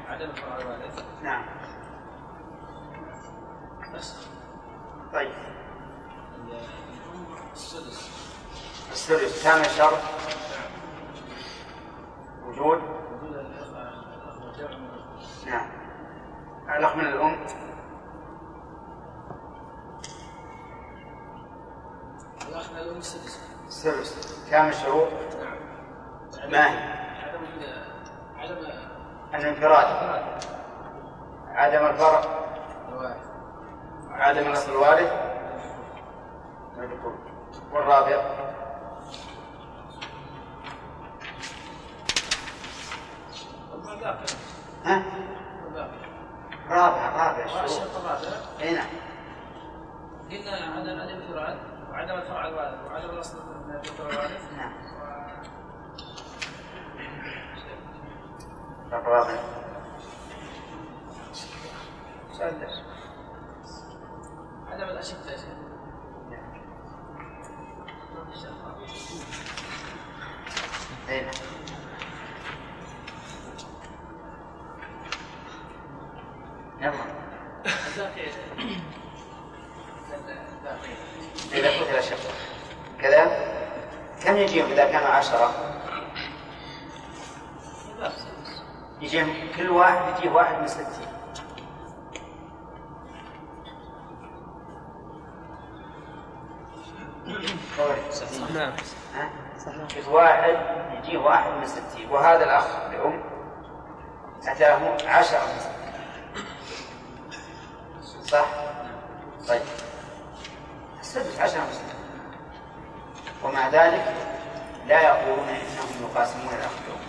عدم 0.09 0.31
فرع 0.33 0.57
الوالد 0.57 1.03
نعم. 1.23 1.45
بس 3.93 4.15
طيب. 5.13 5.31
السدس 7.55 8.09
الثلث 8.91 9.43
تام 9.43 9.62
الشرط 9.62 10.00
وجود. 12.45 12.81
نعم. 15.45 15.67
الأخ 16.77 16.95
من 16.95 17.05
الأم. 17.05 17.45
الأخ 22.47 22.71
من 22.71 22.77
الأم 22.77 22.97
السدس. 22.97 23.39
الثلث 23.67 24.50
تام 24.50 24.67
الشروط 24.67 25.07
نعم. 26.33 26.51
ما 26.51 26.71
هي؟ 26.71 26.95
عدم 28.38 28.57
عدم 29.33 29.45
الانفراد. 29.45 29.85
عدم 31.47 31.85
الفرق. 31.85 32.45
الوالد 32.89 33.17
عدم 34.12 34.51
نصب 34.51 34.69
الوارث. 34.69 35.35
مذكور 36.77 37.34
والرابع. 37.75 38.22
ها؟ 44.85 45.03
رابع 45.75 45.96
رابع 46.70 47.46
الرابع 47.96 48.29
إي 48.61 48.74
نعم. 48.75 48.88
قلنا 50.31 50.51
عدم 50.51 50.72
عدم 51.01 51.01
الانفراد 51.01 51.57
وعدم 51.92 52.14
الفرع 52.16 52.48
الوالد 52.48 52.79
وعدم 52.92 53.09
الأصل 53.09 53.38
من 53.68 53.75
الفرع 53.75 54.09
الوالد 54.09 54.40
نعم. 54.57 54.74
و- 58.92 58.96
الرابع 58.96 59.40
سادس 62.33 62.81
عدم 64.72 64.83
الأشقة 64.83 65.31
يا 65.31 65.38
شيخ 65.38 65.46
اي 66.31 66.38
نعم 66.38 66.55
يلا 66.61 66.66
الباقي 67.70 67.92
الباقي 68.11 68.25
إذا 81.53 81.69
قتل 81.69 82.03
شق 82.03 82.17
كذا 83.01 83.55
كم 84.24 84.37
يجيهم 84.37 84.71
إذا 84.71 84.91
كانوا 84.91 85.07
عشرة 85.07 85.53
يجيهم 89.01 89.33
كل 89.57 89.69
واحد 89.69 90.19
يجيه 90.19 90.29
واحد 90.29 90.61
من 90.61 90.67
ستين 90.67 91.14
نعم. 98.55 98.74
ها؟ 99.15 99.29
قلت 99.96 100.07
واحد 100.07 100.57
يجيه 100.94 101.18
واحد 101.18 101.51
من 101.51 101.65
ستين 101.68 102.09
وهذا 102.11 102.44
الأخ 102.44 102.65
لأم 102.91 103.24
أتاه 104.48 104.98
عشرة 105.07 105.39
من 105.39 105.59
ستين 105.59 105.75
صح؟ 108.24 108.46
طيب. 109.48 109.61
السدس 111.00 111.39
عشرة 111.39 111.59
من 111.59 111.74
ستين 111.74 111.96
ومع 113.44 113.68
ذلك 113.70 114.13
لا 114.87 115.01
يقولون 115.01 115.48
إنهم 115.50 116.09
يقاسمون 116.11 116.53
الأخ 116.53 116.72
لأم. 116.87 117.05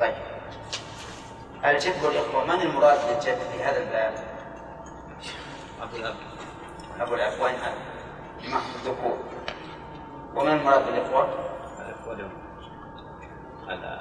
طيب. 0.00 0.14
الجد 1.64 2.04
والإخوة 2.04 2.44
من 2.44 2.60
المراد 2.60 2.98
بالجد 3.08 3.38
في 3.52 3.64
هذا 3.64 3.78
الباب؟ 3.78 4.14
أبو 5.82 5.96
الأب. 5.96 6.16
أبو 7.00 7.14
الأب. 7.14 7.40
وين 7.40 7.54
أب؟ 7.54 7.74
جماعة 8.42 8.62
الذكور. 8.76 9.18
ومن 10.34 10.52
المراد 10.52 10.86
بالإخوة؟ 10.86 11.28
الإخوة 11.78 12.14
لهم 12.14 12.30
على 13.68 14.00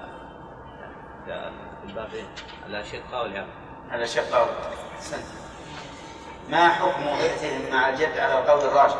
الباقي 1.83 2.23
الأشقاء 2.67 3.23
والأب 3.23 3.47
على 3.89 4.07
شقاوة 4.07 4.49
أحسنت. 4.95 5.23
ما 6.49 6.69
حكم 6.69 7.03
ارثهم 7.07 7.71
مع 7.71 7.89
الجد 7.89 8.17
على 8.17 8.39
القول 8.39 8.59
الراجح؟ 8.61 8.95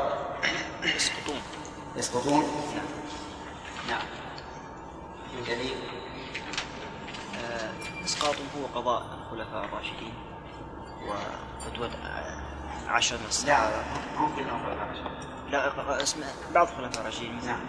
يسقطون. 0.83 1.41
يسقطون؟ 1.95 2.43
نعم. 3.89 4.01
من 5.35 5.43
دليل 5.43 5.75
آه، 7.43 8.03
إسقاطهم 8.05 8.45
هو 8.57 8.79
قضاء 8.81 9.05
الخلفاء 9.21 9.65
الراشدين 9.65 10.13
وفتوى 11.07 11.89
عشر 12.87 13.17
من 13.17 13.25
الصحابة 13.27 13.75
لا 13.75 13.83
ممكن 14.17 14.47
نقول 14.47 14.71
الراجح 14.71 15.32
لا 15.53 16.03
اسمع. 16.03 16.25
بعض 16.53 16.67
الخلفاء 16.67 17.01
الراشدين 17.01 17.35
مثل 17.35 17.47
نعم. 17.47 17.59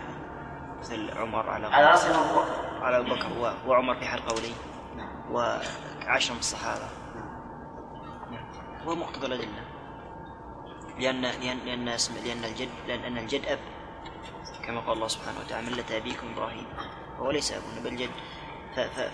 مثل 0.80 1.18
عمر 1.18 1.50
على 1.50 1.66
على 1.66 1.92
بكر. 1.92 2.44
على 2.82 2.98
أبو 2.98 3.14
بكر 3.14 3.56
وعمر 3.66 3.94
في 3.94 4.06
حال 4.06 4.26
قولي 4.26 4.52
نعم. 4.96 5.32
وعشر 5.32 6.32
من 6.32 6.38
الصحابة. 6.38 6.88
نعم. 8.30 8.46
هو 8.86 8.94
مقتضى 8.94 9.26
الأدلة. 9.26 9.64
لأن 10.98 11.22
لأن 11.22 11.58
لأن 11.58 11.88
اسم 11.88 12.14
لأن 12.24 12.44
الجد 12.44 12.68
لأن 12.86 13.18
الجد 13.18 13.46
أب. 13.46 13.58
كما 14.64 14.80
قال 14.80 14.92
الله 14.92 15.08
سبحانه 15.08 15.40
وتعالى 15.40 15.70
ملة 15.70 15.96
أبيكم 15.96 16.26
إبراهيم. 16.36 16.66
هو 17.18 17.30
ليس 17.30 17.52
أب 17.52 17.62
بل 17.84 17.96
جد 17.96 18.10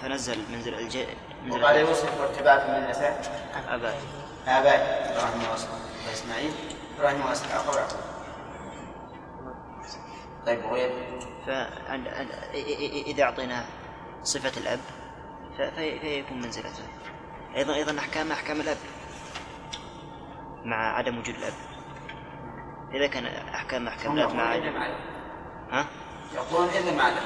فنزل 0.03 0.39
منزل 0.53 0.75
الجد 0.75 1.09
منزل 1.45 1.63
وقال 1.63 1.77
يوسف 1.77 2.21
واتباعكم 2.21 2.71
من 2.71 2.77
النساء. 2.77 3.41
أباه 3.69 3.95
آبائي 4.47 4.83
إبراهيم 4.83 5.43
وإسماعيل 6.09 6.53
إبراهيم 6.99 7.27
وإسحاق 7.27 7.75
ويعقوب 7.75 8.10
طيب 10.47 10.61
إ- 10.61 10.67
إذا 13.07 13.23
أعطينا 13.23 13.65
صفة 14.23 14.61
الأب 14.61 14.81
فيكون 16.01 16.43
منزلته. 16.43 16.83
أيضا 17.57 17.75
أيضا 17.75 17.99
أحكام 17.99 18.33
أحكام 18.33 18.61
الأب 18.61 18.77
مع 20.65 20.97
عدم 20.97 21.19
وجود 21.19 21.35
الأب. 21.35 21.53
إذا 22.95 23.07
كان 23.07 23.27
أحكام 23.27 23.89
أحكام 23.89 24.13
الأب 24.13 24.35
مع 24.35 24.43
عدم. 24.43 24.77
ها؟ 25.71 25.87
يقولون 26.35 26.69
إذن 26.69 26.97
معلم 26.97 27.23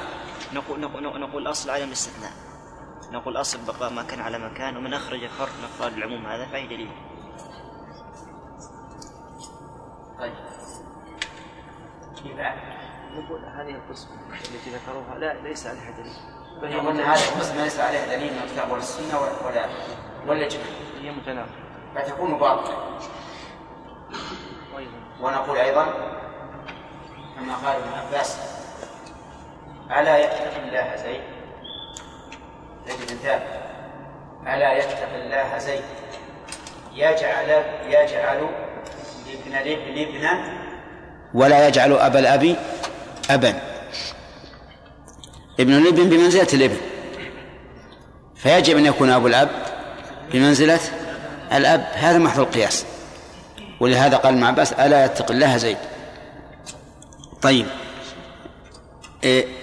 نقول 0.52 0.80
نقول 0.80 1.20
نقول 1.20 1.42
الأصل 1.42 1.70
عدم 1.70 1.86
الاستثناء. 1.86 2.32
نقول 3.12 3.36
الأصل 3.36 3.66
بقاء 3.66 3.92
ما 3.92 4.02
كان 4.02 4.20
على 4.20 4.38
مكان 4.38 4.76
ومن 4.76 4.94
أخرج 4.94 5.26
فرق 5.26 5.52
من 5.58 5.64
أفراد 5.64 5.92
العموم 5.92 6.26
هذا 6.26 6.46
فأي 6.46 6.66
دليل. 6.66 6.90
نقول 13.20 13.40
هذه 13.44 13.70
القسم 13.70 14.08
التي 14.30 14.70
ذكروها 14.70 15.18
لا 15.18 15.48
ليس 15.48 15.66
عليها 15.66 15.90
دليل. 15.90 16.16
فهي 16.62 16.74
قلنا 16.74 17.14
هذا 17.14 17.20
القسم 17.34 17.60
ليس 17.60 17.80
عليه 17.80 18.16
دليل 18.16 18.32
من 18.32 18.40
الكتاب 18.44 18.70
والسنة 18.70 19.20
ولا 19.20 19.68
ولا 20.26 20.46
إجماع 20.46 20.64
هي 21.02 21.10
متناقضة. 21.10 21.52
فتكون 21.94 22.38
باطلة 22.38 22.98
وأيضا 24.74 24.98
ونقول 25.20 25.58
أيضا 25.58 25.84
كما 27.36 27.54
قال 27.54 27.76
ابن 27.76 27.92
عباس 28.06 28.38
ألا 29.90 30.18
يتقي 30.18 30.68
الله 30.68 30.96
زيد؟ 30.96 31.20
زيد 32.86 33.10
بن 33.10 33.16
ثابت 33.16 33.60
ألا 34.42 34.72
يتقي 34.72 35.22
الله 35.22 35.58
زيد؟ 35.58 35.84
يجعل 36.92 37.64
يجعل 37.86 38.48
ابن 39.26 39.56
الابن 39.56 40.08
ابنا 40.08 40.64
ولا 41.34 41.68
يجعل 41.68 41.92
أبا 41.92 42.18
الأب 42.18 42.56
أبا 43.30 43.60
ابن 45.60 45.72
الابن 45.72 46.08
بمنزلة 46.08 46.48
الابن 46.52 46.76
فيجب 48.36 48.76
أن 48.76 48.86
يكون 48.86 49.10
أبو 49.10 49.26
الأب 49.26 49.50
بمنزلة 50.32 50.80
الأب. 51.52 51.86
هذا 51.92 52.18
محض 52.18 52.40
القياس. 52.40 52.84
ولهذا 53.80 54.16
قال 54.16 54.34
ابن 54.34 54.44
عباس 54.44 54.72
ألا 54.72 55.04
يتق 55.04 55.30
الله 55.30 55.56
زيد. 55.56 55.76
طيب. 57.42 57.66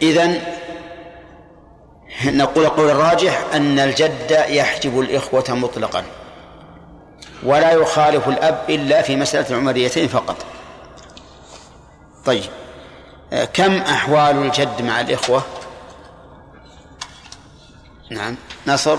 إذن 0.01 0.41
نقول 2.25 2.65
القول 2.65 2.89
الراجح 2.89 3.45
أن 3.53 3.79
الجد 3.79 4.45
يحجب 4.49 4.99
الإخوة 4.99 5.43
مطلقا. 5.49 6.03
ولا 7.43 7.71
يخالف 7.71 8.27
الأب 8.27 8.65
إلا 8.69 9.01
في 9.01 9.15
مسألة 9.15 9.49
العمريتين 9.49 10.07
فقط. 10.07 10.45
طيب. 12.25 12.43
كم 13.31 13.71
أحوال 13.71 14.37
الجد 14.37 14.81
مع 14.81 15.01
الإخوة؟ 15.01 15.43
نعم. 18.11 18.35
نصر؟ 18.67 18.97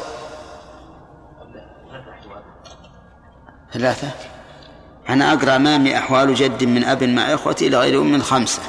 ثلاثة. 3.72 4.10
أنا 5.08 5.32
أقرأ 5.32 5.56
أمامي 5.56 5.98
أحوال 5.98 6.34
جد 6.34 6.64
من 6.64 6.84
أب 6.84 7.04
مع 7.04 7.34
إخوتي 7.34 7.66
إلى 7.66 7.76
غير 7.76 8.00
أم 8.00 8.12
من 8.12 8.22
خمسة. 8.22 8.62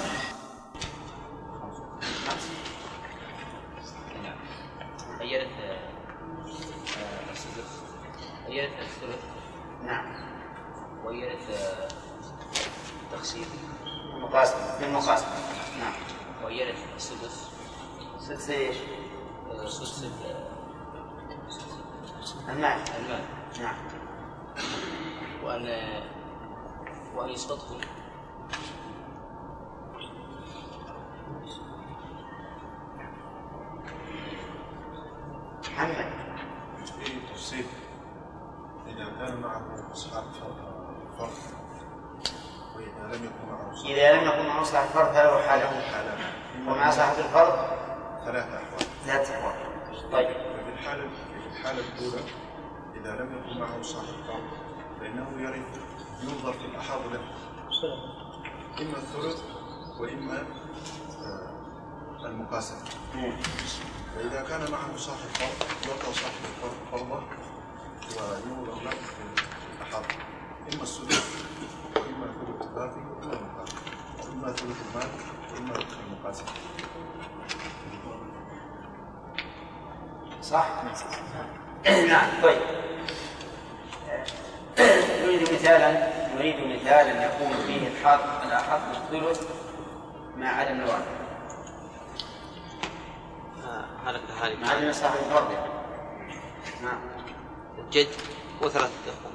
وثلاثة 98.62 98.92
إخوة. 99.08 99.32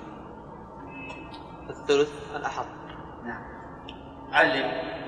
الثلث 1.70 2.11
الأحظ. 2.37 2.64
نعم. 3.24 3.42
علم. 4.33 4.98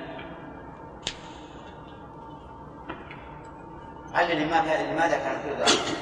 علم 4.15 4.39
لماذا 4.39 4.93
لماذا 4.93 5.19
كان 5.19 5.37
الثلث 5.37 6.01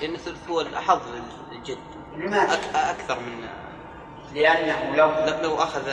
لأن 0.00 0.14
الثلث 0.14 0.48
هو 0.50 0.60
الأحظ 0.60 1.00
للجد. 1.52 1.78
لماذا؟ 2.16 2.52
أك- 2.56 2.76
أكثر 2.76 3.20
من 3.20 3.48
لأنه 4.34 4.96
لو 4.96 5.10
لو 5.42 5.54
أخذ 5.56 5.92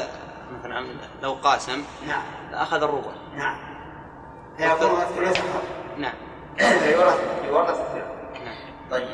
مثلا 0.60 0.86
لو 1.22 1.34
قاسم 1.34 1.84
نعم. 2.08 2.24
لأخذ 2.52 2.84
الربع. 2.84 3.12
نعم. 3.36 3.58
فيكون 4.58 5.02
الثلث 5.02 5.38
أحظ. 5.40 5.64
نعم. 5.98 6.14
فيورث 6.58 7.44
يورث 7.48 7.70
الثلث. 7.80 8.06
نعم. 8.44 8.56
طيب. 8.92 9.08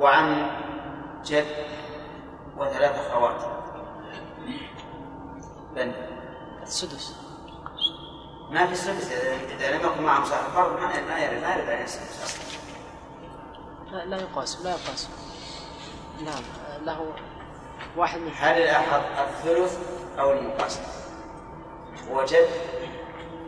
وعن 0.00 0.50
جد 1.24 1.46
وثلاث 2.56 3.06
أخوات. 3.06 3.40
بنت. 5.74 5.94
السدس. 6.62 7.16
ما 8.50 8.66
في 8.66 8.72
السدس 8.72 9.08
إذا- 9.08 9.62
لم 9.70 9.80
يكن 9.92 10.02
معهم 10.02 10.24
صاحب 10.24 10.50
فرض 10.50 10.80
ما 10.80 10.94
يرد 10.94 11.08
ما 11.10 11.18
يرد 11.54 11.68
عليه 11.70 11.84
السدس 11.84 12.22
أصلا. 12.24 12.60
لا, 13.92 14.04
لا 14.04 14.16
يقاس 14.16 14.60
لا 14.64 14.70
يقاس. 14.70 15.08
نعم 16.24 16.42
له 16.84 17.12
واحد 17.96 18.20
من 18.20 18.30
هل 18.36 18.62
الأحظ 18.62 19.00
الثلث 19.18 19.78
أو 20.18 20.32
المقاسم 20.32 20.82
وجد 22.10 22.48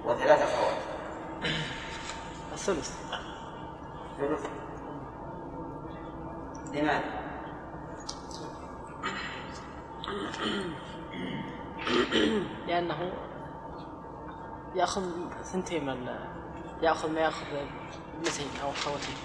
وثلاث 0.04 0.42
أخوات. 0.42 0.76
الثلث. 2.52 2.90
ثلث. 4.18 4.46
لماذا؟ 6.72 7.22
لأنه 12.66 13.12
يأخذ 14.74 15.02
ثنتين 15.44 15.87
من 15.87 16.08
يأخذ 16.82 17.11
ما 17.11 17.20
يأخذ 17.20 17.46
ابنتين 18.14 18.48
أو 18.62 18.70
أخوتين 18.70 19.16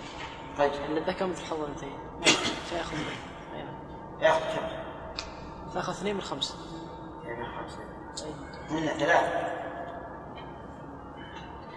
طيب. 0.58 0.72
لأن 0.72 0.98
الذكر 0.98 1.28
مثل 1.28 1.46
حظ 1.46 1.62
الاثنتين 1.62 2.00
فيأخذ 2.70 2.98
أي 3.56 3.64
نعم. 3.64 3.76
يأخذ 4.22 4.40
كم؟ 4.40 4.68
فأخذ 5.74 5.94
اثنين 5.94 6.16
من 6.16 6.22
خمسة. 6.22 6.56
يعني 7.24 7.46
خمسة. 7.46 7.80
أي. 8.26 8.34
هن 8.70 8.88
ثلاثة. 8.88 9.58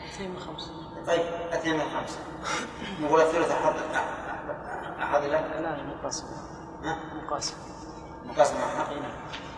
اثنين 0.04 0.30
من 0.30 0.38
خمسة. 0.38 0.72
طيب 1.06 1.20
اثنين 1.52 1.74
من 1.76 1.84
خمسة. 1.84 2.18
نقول 3.00 3.20
الثلث 3.20 3.50
أحد 3.50 3.74
أحد 5.02 5.22
لك 5.22 5.44
لا 5.54 5.60
لا 5.60 5.82
مقاسم 5.82 6.26
ها؟ 6.84 6.98
مقاسم 7.24 7.54
مقاسم 8.24 8.56
أحد 8.56 8.92
أي 8.92 9.00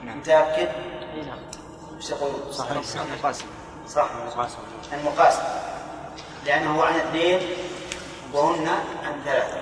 نعم. 0.04 0.18
متأكد؟ 0.18 0.68
أي 1.14 1.22
نعم. 1.22 1.38
إيش 1.96 2.08
تقول؟ 2.08 2.54
صحيح. 2.54 2.78
قاسم 3.22 3.46
صح. 3.88 4.08
المقاسم 4.92 5.42
لأنه 6.46 6.84
عن 6.84 6.94
اثنين 6.94 7.40
وهن 8.32 8.68
عن 9.04 9.22
ثلاثة. 9.24 9.60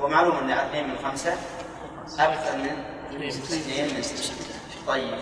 ومعلوم 0.00 0.36
أن 0.36 0.50
اثنين 0.50 0.88
من 0.88 0.98
خمسة 1.04 1.36
أكثر 2.18 2.56
من 2.56 3.28
اثنين 3.28 3.94
من 3.96 4.02
ستة. 4.02 4.34
طيب. 4.86 5.18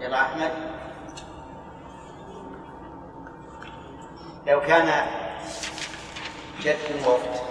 يلا 0.00 0.22
أحمد. 0.22 0.52
لو 4.46 4.60
كان 4.60 5.06
جد 6.60 7.06
وقت 7.06 7.42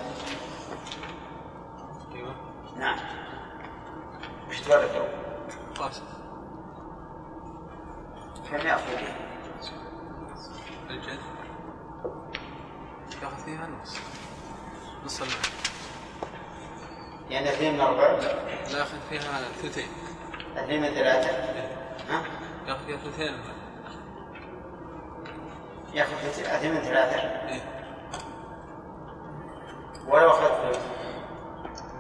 نعم. 2.77 2.97
وش 4.49 4.59
تفرق 4.61 5.09
قاسم 5.75 6.03
كم 8.49 8.67
يأخذ 8.67 8.95
به؟ 8.95 9.15
الجد. 10.89 11.19
ياخذ 13.23 13.45
فيها 13.45 13.67
نص 13.67 13.97
نص 15.05 15.21
يعني 17.29 17.49
اثنين 17.49 17.73
من 17.73 17.81
أربع 17.81 18.11
لا. 18.11 18.77
ياخذ 18.77 18.97
فيها 19.09 19.41
ثلثين. 19.61 19.87
اثنين 20.57 20.81
من 20.81 20.87
ثلاثة؟ 20.89 21.29
ها؟ 22.09 22.23
ياخذ 22.67 22.85
فيها 22.85 22.97
ثلثين 22.97 23.43
يأخذ 25.93 26.13
اثنين 26.27 26.73
من 26.73 26.81
ثلاثة؟ 26.81 27.19
إيه. 27.49 27.72
ولو 30.07 30.31
ثلث 30.33 30.79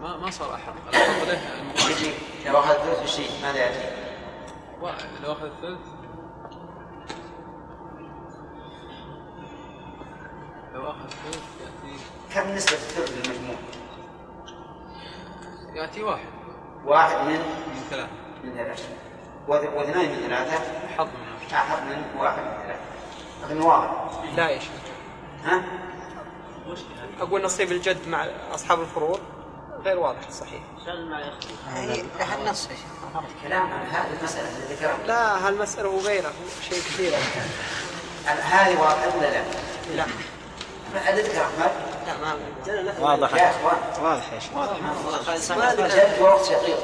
ما 0.01 0.17
ما 0.17 0.29
صار 0.31 0.55
احق 0.55 0.73
لو 2.45 2.59
أخذ 2.59 2.73
ثلث 2.73 3.03
الشيء 3.03 3.29
ماذا؟ 3.43 3.71
واحد 4.81 5.05
لو 5.23 5.31
اخذ 5.31 5.49
ثلث 5.61 5.79
لو 10.73 10.89
اخذ 10.89 11.07
ثلث 11.09 11.43
يأتي. 11.61 11.97
كم 12.33 12.55
نسبة 12.55 12.71
الثلث 12.73 13.27
للمجموع؟ 13.27 13.55
يأتي 15.73 16.03
واحد. 16.03 16.25
واحد 16.85 17.17
من؟ 17.17 17.39
من 17.67 17.85
ثلاثة. 17.89 18.09
من 18.43 18.53
ثلاثة. 18.53 18.83
واث- 19.47 19.73
واثنين 19.75 20.09
من 20.11 20.27
ثلاثة. 20.27 20.59
حظ 20.97 21.07
من 21.07 21.53
أحد 21.53 21.83
من 21.83 22.03
واحد 22.19 22.41
من 22.43 22.57
ثلاثة. 22.63 23.53
من 23.55 23.61
واحد. 23.61 23.89
لا 24.35 24.59
شيخ. 24.59 24.71
ها؟ 25.45 25.63
أقول 27.21 27.43
نصيب 27.43 27.71
الجد 27.71 28.07
مع 28.07 28.27
أصحاب 28.53 28.81
الفروض 28.81 29.19
غير 29.85 29.99
واضح 29.99 30.31
صحيح. 30.31 30.61
هي 31.73 32.03
لها 32.19 32.35
النص 32.35 32.65
يا 32.65 32.75
شيخ 32.75 33.23
كلام 33.43 33.73
عن 33.73 33.85
هذه 33.85 34.17
المسألة 34.19 34.49
اللي 34.49 34.75
ذكرها. 34.75 34.97
لا 35.07 35.47
هالمسألة 35.47 35.89
وغيرها 35.89 36.31
شيء 36.69 36.77
كثير. 36.77 37.13
هذه 38.25 38.79
واضحة 38.79 39.17
ولا 39.17 39.27
لا؟ 39.31 39.43
لا. 39.95 40.05
اللي 41.09 41.21
ذكر 41.21 41.41
أحمد؟ 41.41 41.71
لا 42.07 42.17
ما 42.17 42.37
واضح. 42.99 43.33
يا 43.33 43.49
إخوان 43.49 43.77
واضح. 44.01 44.33
يا 44.33 44.39
شيخ 44.39 44.51
جد 45.95 46.21
وقت 46.21 46.45
شقيق. 46.45 46.77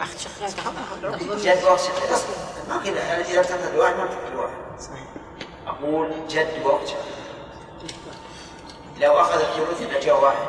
أخت 0.00 0.18
شيخ 0.18 0.32
جد 1.36 1.64
وقت 1.64 1.80
شقيق. 1.80 2.10
ما 2.68 2.76
كذا 2.84 3.04
يعني 3.04 3.22
إذا 3.22 3.38
ارتكب 3.38 3.74
الواحد 3.74 3.96
ما 3.96 4.02
ارتكب 4.02 4.32
الواحد 4.32 4.54
أقول 5.66 6.12
جد 6.28 6.62
وقت 6.64 6.86
شقيق. 6.86 7.13
لو 9.00 9.12
أخذ 9.20 9.40
الثلث 9.40 9.90
إذا 9.90 10.00
جاء 10.00 10.22
واحد. 10.24 10.46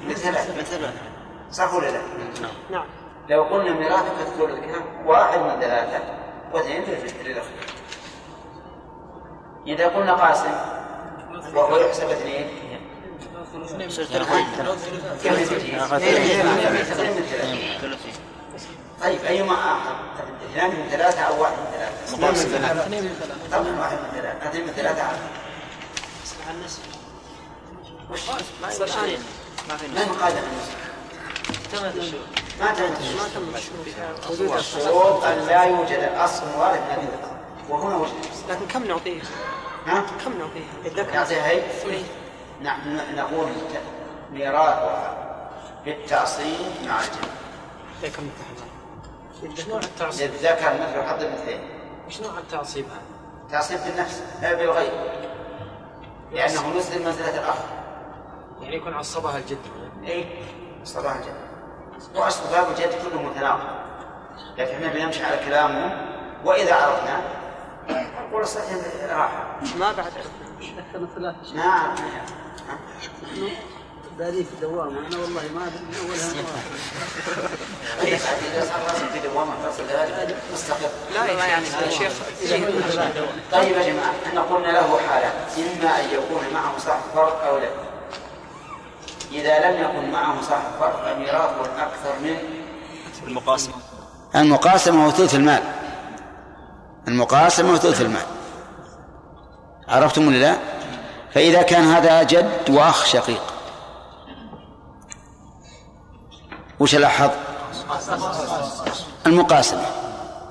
من 0.00 0.14
ثلاثة 0.14 0.60
مثلا 0.60 0.90
صح 1.52 1.74
ولا 1.74 1.90
لا؟ 1.90 2.00
نعم. 2.70 2.84
لو 3.28 3.42
قلنا 3.42 3.72
ميراثك 3.72 4.20
الثلث 4.20 4.58
كم؟ 4.58 5.06
واحد 5.06 5.38
من 5.38 5.60
ثلاثة. 5.60 6.04
واثنين 6.52 6.82
الأخير. 6.82 7.42
إذا 9.66 9.88
قلنا 9.88 10.12
قاسم 10.12 10.54
وهو 11.54 11.76
يحسب 11.76 12.10
اثنين. 12.10 12.50
كم 13.52 13.78
من 13.78 13.88
ثلاثة 13.88 14.32
طيب 19.02 19.24
أيما 19.24 19.54
آخر؟ 19.54 19.96
اثنان 20.50 20.70
من 20.70 20.88
ثلاثة 20.90 21.20
أو 21.20 21.42
واحد 21.42 21.52
من 21.52 21.64
ثلاثة؟ 22.34 22.82
اثنين 22.82 23.04
من 23.04 23.14
ثلاثة. 23.20 23.58
طبعا 23.58 23.80
واحد 23.80 23.96
من 23.96 24.20
ثلاثة. 24.20 24.48
اثنين 24.48 24.66
من 24.66 24.72
ثلاثة. 24.72 25.02
يصلح 26.42 26.50
النسب 26.50 26.82
وش 28.10 28.28
ما 28.62 28.68
في 28.68 29.18
ما 29.68 29.76
في 29.76 29.88
ما 29.88 30.04
مقادة 30.04 30.38
النصف 30.38 30.76
تمت 31.72 31.96
الشروط. 31.96 32.26
ما 32.60 32.72
تمت 32.72 33.00
الشروط. 33.56 34.52
الشروط 34.52 35.24
أن 35.24 35.38
لا 35.38 35.64
يوجد 35.64 36.12
أصل 36.16 36.46
وارد 36.58 36.80
الثلث 36.90 37.30
وهنا 37.68 37.96
وجد 37.96 38.12
لكن 38.48 38.66
كم 38.66 38.84
نعطيه؟ 38.84 39.22
ها؟ 39.86 40.04
كم 40.24 40.32
نعطيه؟ 40.38 41.14
نعطيها 41.14 41.46
هي 41.48 41.62
نحن 42.62 43.16
نقول 43.16 43.48
ميراثها 44.32 45.18
بالتعصيب 45.84 46.86
مع 46.86 47.00
الجمع 47.00 48.12
كم؟ 48.16 48.30
إيش 49.50 49.68
نوع 49.68 49.80
التعصيب؟ 49.80 50.30
للذكر 50.30 50.74
مثل 50.74 51.08
حظ 51.08 51.22
المثلين 51.22 51.60
إيش 52.06 52.20
نوع 52.20 52.38
التعصيب 52.38 52.84
هذا؟ 52.84 53.02
تعصيب 53.50 53.80
بالنفس 53.86 54.22
لا 54.42 54.52
بالغير 54.54 55.22
لأنه 56.32 56.76
يسلم 56.76 57.06
منزلة 57.06 57.40
الأخ. 57.40 57.56
يعني 58.60 58.76
يكون 58.76 58.94
عصبها 58.94 59.38
الجد. 59.38 59.58
إيه؟ 60.04 60.42
صباح 60.84 61.16
الجد. 61.16 61.36
وأصل 62.14 62.50
باب 62.50 62.66
الجد 62.70 62.90
كله 63.08 63.22
متناقض 63.22 63.82
لكن 64.58 64.74
إحنا 64.74 64.92
بنمشي 64.92 65.24
على 65.24 65.36
كلامه 65.46 66.06
وإذا 66.44 66.74
عرفنا 66.74 67.20
نقول 68.28 68.42
الصحيح 68.42 68.78
راحة 69.10 69.60
ما 69.78 69.92
بعد. 69.92 70.12
نعم. 71.54 71.94
بادئ 74.18 74.44
في 74.44 74.50
الدوام 74.54 74.88
أنا 74.88 75.16
والله 75.18 75.42
ما 75.54 75.62
أدري 75.66 75.84
من 75.84 76.44
طيب 78.02 78.12
إذا 78.12 78.64
صار 78.68 78.80
راسم 78.88 79.06
في 79.12 79.28
دوامة 79.28 79.52
مستقر 80.52 80.90
لا 81.14 81.24
يعني 81.26 81.66
يا 81.66 81.90
شيخ. 81.90 82.12
طيب 83.52 83.76
يا 83.76 83.92
جماعة 83.92 84.12
إحنا 84.26 84.40
قلنا 84.40 84.66
له 84.66 84.98
حالات 85.08 85.32
إما 85.58 86.00
أن 86.00 86.04
يكون 86.04 86.42
معه 86.54 86.78
صاحب 86.78 87.00
فرض 87.14 87.32
أو 87.48 87.58
لا. 87.58 87.68
إذا 89.32 89.70
لم 89.70 89.82
يكن 89.84 90.10
معه 90.12 90.42
صاحب 90.42 90.70
فرض 90.80 90.92
فميراثه 91.04 91.82
أكثر 91.82 92.18
من 92.22 92.36
المقاسمة 93.26 93.74
المقاسمة 94.34 95.06
وثلث 95.06 95.34
المال. 95.34 95.62
المقاسمة 97.08 97.72
وثلث 97.72 98.00
المال. 98.00 98.22
عرفتم 99.88 100.26
ولا 100.28 100.36
لا؟ 100.36 100.56
فإذا 101.34 101.62
كان 101.62 101.84
هذا 101.84 102.22
جد 102.22 102.70
وأخ 102.70 103.06
شقيق. 103.06 103.51
وش 106.82 106.94
الأحظ؟ 106.94 107.30
المقاسمة 109.26 109.82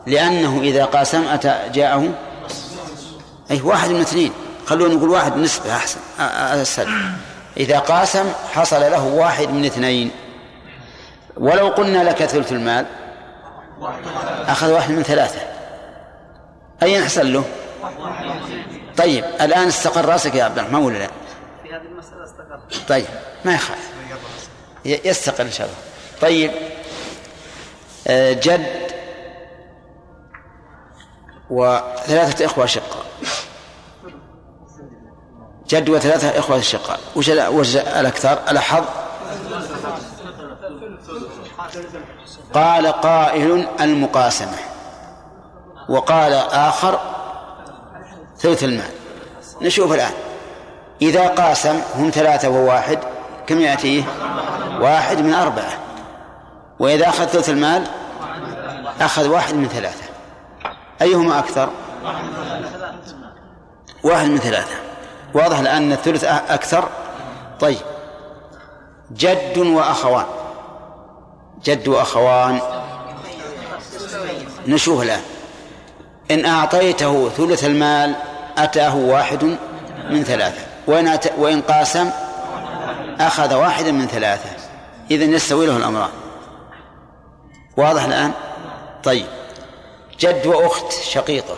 لأنه 0.08 0.60
إذا 0.62 0.86
قاسم 0.86 1.28
أتى 1.28 1.60
جاءه. 1.74 2.10
أي 3.52 3.62
واحد 3.62 3.90
من 3.90 4.02
اثنين. 4.02 4.32
خلونا 4.68 4.94
نقول 4.96 5.10
واحد 5.10 5.38
نسبة 5.38 5.76
أحسن 5.76 6.00
أسهل. 6.20 7.12
إذا 7.58 7.80
قاسم 7.80 8.32
حصل 8.54 8.82
له 8.82 9.04
واحد 9.06 9.50
من 9.50 9.66
اثنين. 9.66 10.12
ولو 11.38 11.68
قلنا 11.68 12.04
لك 12.04 12.26
ثلث 12.26 12.52
المال 12.52 12.86
أخذ 14.48 14.72
واحد 14.72 14.92
من 14.92 15.04
ثلاثة. 15.04 15.40
أين 16.84 17.04
حصل 17.06 17.34
له؟ 17.34 17.44
طيب 18.98 19.26
الآن 19.42 19.68
استقر 19.68 20.06
رأسك 20.06 20.36
يا 20.36 20.44
عبد 20.44 20.60
الرحمن 20.60 20.80
ولا 20.80 20.98
لا؟ 20.98 21.08
في 21.64 21.70
هذه 21.70 21.82
المسألة 21.82 22.24
استقر. 22.24 22.86
طيب 22.88 23.06
ما 23.46 23.54
يخالف 23.54 23.90
ي- 24.86 25.02
يستقر 25.10 25.44
إن 25.44 25.52
شاء 25.52 25.68
الله. 25.68 25.78
طيب 26.22 26.52
آه، 28.08 28.34
جد 28.34 28.92
وثلاثة 31.50 32.46
إخوة 32.46 32.66
أشقاء 32.66 33.06
جد 35.72 35.90
وثلاثة 35.90 36.40
إخوة 36.40 36.58
أشقاء 36.58 37.00
وش 37.16 37.30
وش 37.30 37.76
الأكثر؟ 37.76 38.40
الأحظ؟ 38.50 38.84
قال 42.54 42.88
قائل 42.88 43.68
المقاسمة. 43.82 44.58
وقال 45.90 46.34
آخر 46.52 47.00
ثلث 48.38 48.64
المال. 48.64 48.90
نشوف 49.62 49.94
الآن. 49.94 50.14
إذا 51.02 51.28
قاسم 51.28 51.82
هم 51.96 52.10
ثلاثة 52.10 52.50
وواحد 52.50 53.00
كم 53.48 53.60
يأتيه 53.60 54.04
واحد 54.80 55.22
من 55.22 55.34
أربعة. 55.34 55.91
وإذا 56.82 57.10
أخذ 57.10 57.26
ثلث 57.26 57.50
المال 57.50 57.84
أخذ 59.02 59.28
واحد 59.28 59.54
من 59.54 59.68
ثلاثة. 59.68 60.04
أيهما 61.02 61.40
أكثر؟ 61.40 61.70
واحد 64.04 64.28
من 64.28 64.38
ثلاثة. 64.38 64.76
واضح 65.34 65.60
الآن 65.60 65.84
أن 65.84 65.92
الثلث 65.92 66.24
أكثر؟ 66.24 66.90
طيب. 67.60 67.78
جد 69.12 69.58
وأخوان. 69.58 70.26
جد 71.64 71.88
وأخوان. 71.88 72.60
نشوف 74.68 75.02
الآن. 75.02 75.22
إن 76.32 76.46
أعطيته 76.46 77.30
ثلث 77.30 77.66
المال 77.66 78.16
أتاه 78.58 78.96
واحد 78.96 79.58
من 80.10 80.24
ثلاثة. 80.24 80.62
وإن, 80.88 81.08
أت... 81.08 81.34
وإن 81.38 81.62
قاسم 81.62 82.10
أخذ 83.20 83.54
واحدا 83.54 83.92
من 83.92 84.08
ثلاثة. 84.08 84.50
إذا 85.12 85.26
يستوي 85.26 85.68
له 85.68 85.78
الأمران. 85.78 86.21
واضح 87.82 88.04
الآن؟ 88.04 88.32
طيب. 89.04 89.28
جد 90.20 90.48
وأخت 90.48 90.92
شقيقة. 90.92 91.56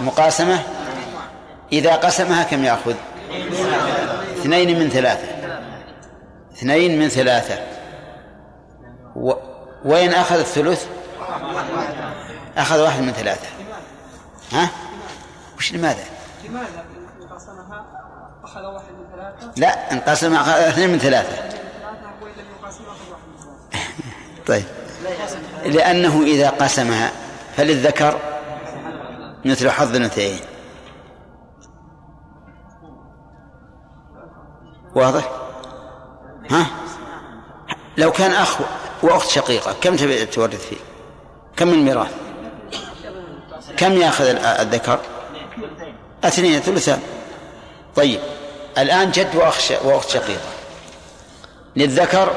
مقاسمة؟ 0.00 0.62
إذا 1.72 1.96
قسمها 1.96 2.42
كم 2.42 2.64
يأخذ؟ 2.64 2.94
اثنين 4.40 4.78
من 4.78 4.90
ثلاثة. 4.90 5.28
اثنين 6.52 6.98
من 6.98 7.08
ثلاثة. 7.08 7.58
و... 9.16 9.32
وإن 9.84 10.12
أخذ 10.12 10.38
الثلث؟ 10.38 10.86
أخذ 12.56 12.82
واحد 12.82 13.02
من 13.02 13.12
ثلاثة. 13.12 13.48
ها؟ 14.52 14.68
وش 15.58 15.72
لماذا؟ 15.72 16.04
لماذا؟ 16.44 16.84
انقسمها 17.22 17.86
أخذ 18.44 18.60
واحد 18.60 18.92
من 18.92 19.06
ثلاثة؟ 19.16 19.52
لا 19.56 19.92
انقسم 19.92 20.34
أخذ 20.34 20.50
اثنين 20.50 20.90
من 20.90 20.98
ثلاثة 20.98 21.36
ثلاثة 21.36 21.56
وان 22.22 22.32
لم 22.32 22.44
يقاسم 22.60 22.84
اخذ 22.84 23.10
واحد 23.10 23.22
من 23.28 23.38
ثلاثة 23.38 24.35
طيب 24.46 24.64
لأنه 25.64 26.22
إذا 26.22 26.50
قسمها 26.50 27.12
فللذكر 27.56 28.18
مثل 29.44 29.70
حظ 29.70 29.96
الأنثيين 29.96 30.40
واضح؟ 34.94 35.30
ها؟ 36.50 36.66
لو 37.98 38.12
كان 38.12 38.30
أخ 38.32 38.58
وأخت 39.02 39.30
شقيقة 39.30 39.72
كم 39.80 39.96
تورث 40.24 40.68
فيه؟ 40.68 40.76
كم 41.56 41.68
من 41.68 41.74
الميراث؟ 41.74 42.10
كم 43.76 43.92
يأخذ 43.92 44.24
ال- 44.24 44.38
الذكر؟ 44.38 45.00
اثنين 46.24 46.60
ثلثان 46.60 47.00
طيب 47.96 48.20
الآن 48.78 49.10
جد 49.10 49.36
وأخ 49.36 49.72
وأخت 49.84 50.08
شقيقة 50.10 50.48
للذكر 51.76 52.32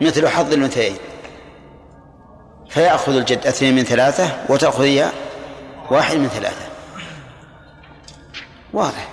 مثل 0.00 0.28
حظ 0.28 0.52
الأنثيين 0.52 0.96
فيأخذ 2.74 3.12
الجد 3.16 3.46
اثنين 3.46 3.74
من 3.76 3.84
ثلاثة 3.84 4.36
وتأخذ 4.48 4.82
هي 4.82 5.10
واحد 5.90 6.16
من 6.16 6.28
ثلاثة. 6.28 6.66
واضح. 8.72 9.08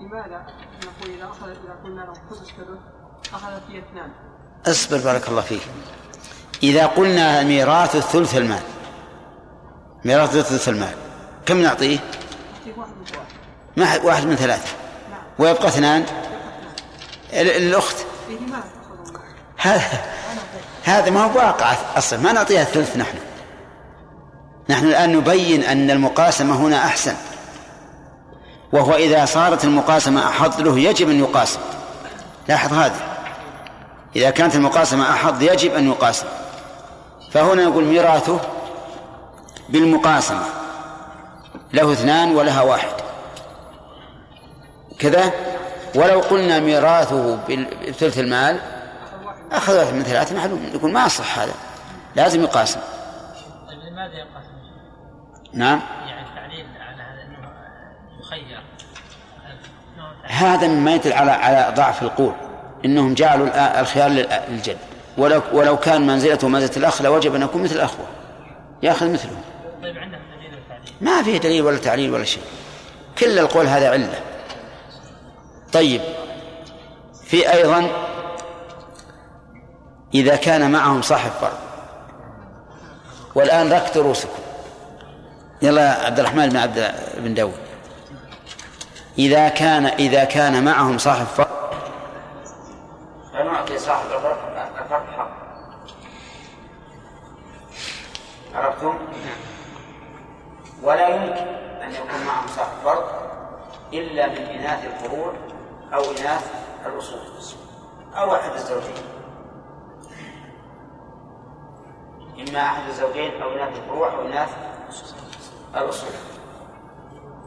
لماذا 0.00 0.46
نقول 0.86 1.16
قلنا 1.84 2.00
له 2.00 2.12
خذ 2.30 2.40
الثلث 2.40 3.78
اثنان 3.78 4.10
اصبر 4.66 4.98
بارك 4.98 5.28
الله 5.28 5.40
فيك. 5.42 5.60
إذا 6.62 6.86
قلنا 6.86 7.42
ميراث 7.42 7.96
الثلث 7.96 8.36
المال 8.36 8.62
ميراث 10.04 10.30
ثلث 10.36 10.68
المال 10.68 10.94
كم 11.46 11.62
نعطيه؟ 11.62 11.98
ما 13.76 13.86
حد- 13.86 14.04
واحد 14.04 14.26
من 14.26 14.36
ثلاثة. 14.36 14.68
ويبقى 15.38 15.68
اثنان؟ 15.68 16.06
ال- 17.32 17.50
الأخت؟ 17.50 17.96
تاخذون 17.96 19.22
هذا 19.56 20.04
هذا 20.84 21.10
ما 21.10 21.24
هو 21.24 21.38
واقع 21.38 21.74
أصلا 21.96 22.18
ما 22.18 22.32
نعطيها 22.32 22.62
الثلث 22.62 22.96
نحن. 22.96 23.18
نحن 24.68 24.86
الآن 24.86 25.16
نبين 25.16 25.62
أن 25.62 25.90
المقاسمة 25.90 26.56
هنا 26.56 26.76
أحسن. 26.76 27.14
وهو 28.72 28.94
إذا 28.94 29.24
صارت 29.24 29.64
المقاسمة 29.64 30.28
أحظ 30.28 30.60
له 30.60 30.78
يجب 30.78 31.10
أن 31.10 31.18
يقاسم. 31.18 31.60
لاحظ 32.48 32.74
هذا. 32.74 33.00
إذا 34.16 34.30
كانت 34.30 34.54
المقاسمة 34.54 35.10
أحظ 35.10 35.42
يجب 35.42 35.74
أن 35.74 35.88
يقاسم. 35.88 36.26
فهنا 37.32 37.62
يقول 37.62 37.84
ميراثه 37.84 38.40
بالمقاسمة. 39.68 40.44
له 41.72 41.92
اثنان 41.92 42.36
ولها 42.36 42.62
واحد. 42.62 42.92
كذا؟ 44.98 45.32
ولو 45.94 46.20
قلنا 46.20 46.60
ميراثه 46.60 47.38
بثلث 47.88 48.18
المال 48.18 48.60
أخذ 49.52 49.78
واحد 49.78 49.94
من 49.94 50.02
ثلاثة 50.02 50.36
معلوم. 50.36 50.70
يقول 50.74 50.92
ما 50.92 51.06
أصح 51.06 51.38
هذا. 51.38 51.52
لازم 52.16 52.42
يقاسم. 52.42 52.80
طيب 53.68 53.78
لماذا 53.92 54.14
ينقسم؟ 54.18 54.50
نعم. 55.52 55.80
يعني 56.06 56.28
التعليل 56.28 56.66
على 56.80 57.02
هذا 57.02 57.22
إنه 57.22 57.48
يخير 58.20 58.62
هذا 60.22 60.66
مما 60.66 60.94
يدل 60.94 61.12
على 61.12 61.30
على 61.30 61.74
ضعف 61.76 62.02
القول. 62.02 62.32
إنهم 62.84 63.14
جعلوا 63.14 63.80
الخيار 63.80 64.10
لل- 64.10 64.40
للجد. 64.48 64.78
ولو 65.18 65.42
ولو 65.52 65.76
كان 65.76 66.06
منزلته 66.06 66.48
منزله 66.48 66.76
الأخ 66.76 67.02
لوجب 67.02 67.34
أن 67.34 67.42
يكون 67.42 67.62
مثل 67.62 67.74
الاخوه 67.74 68.06
يأخذ 68.82 69.12
مثله. 69.12 69.36
طيب 69.82 69.98
عندهم 69.98 70.20
دليل 70.38 70.60
ما 71.00 71.22
فيه 71.22 71.38
دليل 71.38 71.62
ولا 71.62 71.78
تعليل 71.78 72.10
ولا 72.10 72.24
شيء. 72.24 72.42
كل 73.18 73.38
القول 73.38 73.66
هذا 73.66 73.90
علة. 73.90 74.20
طيب. 75.72 76.00
في 77.24 77.52
أيضا 77.52 77.90
إذا 80.14 80.36
كان 80.36 80.72
معهم 80.72 81.02
صاحب 81.02 81.30
فرض. 81.30 81.58
والآن 83.34 83.72
ركت 83.72 83.96
رؤوسكم 83.96 84.42
يلا 85.62 85.82
يا 85.82 86.06
عبد 86.06 86.18
الرحمن 86.18 86.48
بن 86.48 86.56
عبد 86.56 86.94
بن 87.16 87.34
داود. 87.34 87.58
إذا 89.18 89.48
كان 89.48 89.86
إذا 89.86 90.24
كان 90.24 90.64
معهم 90.64 90.98
صاحب 90.98 91.26
فرق 91.26 91.74
فنعطي 93.32 93.78
صاحب 93.78 94.06
الفرق 94.06 95.06
حق. 95.16 95.30
عرفتم؟ 98.54 98.98
ولا 100.82 101.08
يمكن 101.08 101.46
أن 101.82 101.92
يكون 101.92 102.26
معهم 102.26 102.46
صاحب 102.56 102.72
فرق 102.84 103.30
إلا 103.92 104.26
من 104.26 104.36
إناث 104.36 104.84
الفروع 104.84 105.32
أو 105.94 106.00
إناث 106.00 106.50
الأصول. 106.86 107.20
أو 108.16 108.34
أحد 108.34 108.52
الزوجين. 108.52 109.19
إما 112.48 112.60
أحد 112.60 112.88
الزوجين 112.88 113.42
أو 113.42 113.52
إناث 113.52 113.76
الفروع 113.76 114.14
أو 114.14 114.26
إناث 114.26 114.48
الأصول. 115.76 116.10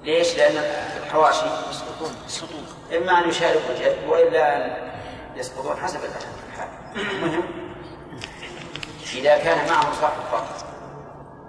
ليش؟ 0.04 0.38
لأن 0.38 0.58
الحواشي 1.04 1.46
يسقطون. 1.70 2.66
إما 2.98 3.20
أن 3.20 3.30
يشاركوا 3.30 3.70
الجد 3.70 3.98
وإلا 4.08 4.58
أن 4.58 4.92
يسقطون 5.36 5.78
حسب 5.78 6.00
الحال. 6.04 6.28
المهم 6.96 7.44
إذا 9.14 9.38
كان 9.38 9.70
معه 9.70 9.94
صاحب 10.02 10.22
فرض 10.32 10.46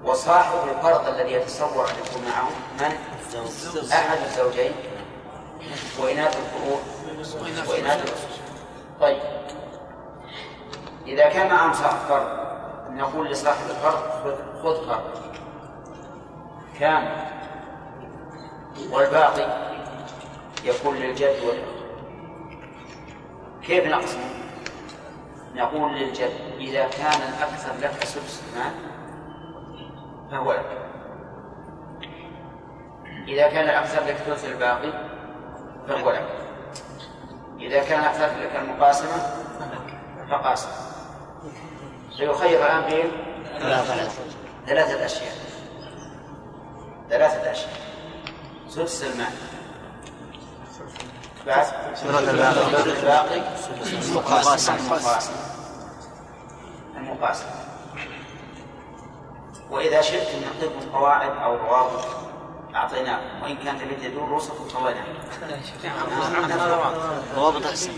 وصاحب 0.05 0.59
الفرض 0.69 1.09
الذي 1.09 1.33
يتصور 1.33 1.89
أن 1.91 1.95
يكون 2.07 2.23
معه 2.29 2.49
من؟ 2.81 2.97
أحد 3.93 4.19
الزوجين 4.27 4.73
وإناث 5.99 6.37
الفروع 6.37 6.79
وإناث 7.69 8.03
الأصول. 8.03 8.45
طيب. 9.01 9.23
إذا 11.07 11.29
كان 11.29 11.49
معهم 11.49 11.73
صاحب 11.73 11.99
فرض 12.09 12.45
نقول 12.95 13.29
لصاحب 13.29 13.71
الفرض 13.71 14.03
خذ 14.63 14.87
فرض 14.87 15.25
كامل 16.79 17.25
والباقي 18.91 19.75
يكون 20.65 20.97
للجد 20.97 21.37
والأخ 21.45 21.75
كيف 23.63 23.87
نقسم؟ 23.87 24.21
نقول 25.55 25.95
للجد 25.95 26.33
إذا 26.59 26.89
كان 26.89 27.21
الأكثر 27.29 27.73
لك 27.83 28.05
سدس 28.05 28.43
المال 28.49 28.73
فهو 30.31 30.53
لك. 30.53 30.79
إذا 33.29 33.49
كان 33.49 33.65
الأكثر 33.65 34.05
لك 34.05 34.15
ثلث 34.15 34.45
الباقي 34.45 34.93
فهو 35.89 36.11
لك. 36.11 36.29
إذا 37.61 37.83
كان 37.83 38.01
الأكثر 38.01 38.27
لك 38.27 38.57
المقاسمة 38.57 39.45
فقاسم 40.31 40.94
سيخير 42.19 42.67
الآن 42.67 42.83
بين 42.91 43.13
ثلاثة 44.67 45.07
أشياء. 45.07 45.35
ثلاثة 47.11 47.53
أشياء. 47.53 47.73
سدس 48.69 49.03
المال 49.03 49.33
بعد. 51.47 51.67
الباقي. 52.87 53.43
المقاسم 54.11 54.75
المقاسم 56.97 57.47
وإذا 59.71 60.01
شئتم 60.01 60.39
نعطيكم 60.41 60.91
قواعد 60.93 61.31
أو 61.31 61.57
ضوابط 61.57 62.05
أعطيناكم. 62.75 63.43
وإن 63.43 63.57
كان 63.57 63.79
تبي 63.79 63.95
تدور 64.09 64.25
ضوابط 64.25 64.47
احسن 64.47 64.93
ضوابط 67.37 67.67
أحسن. 67.67 67.93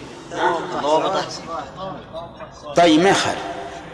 طيب 2.76 3.00
ما 3.00 3.08
يخالف. 3.10 3.38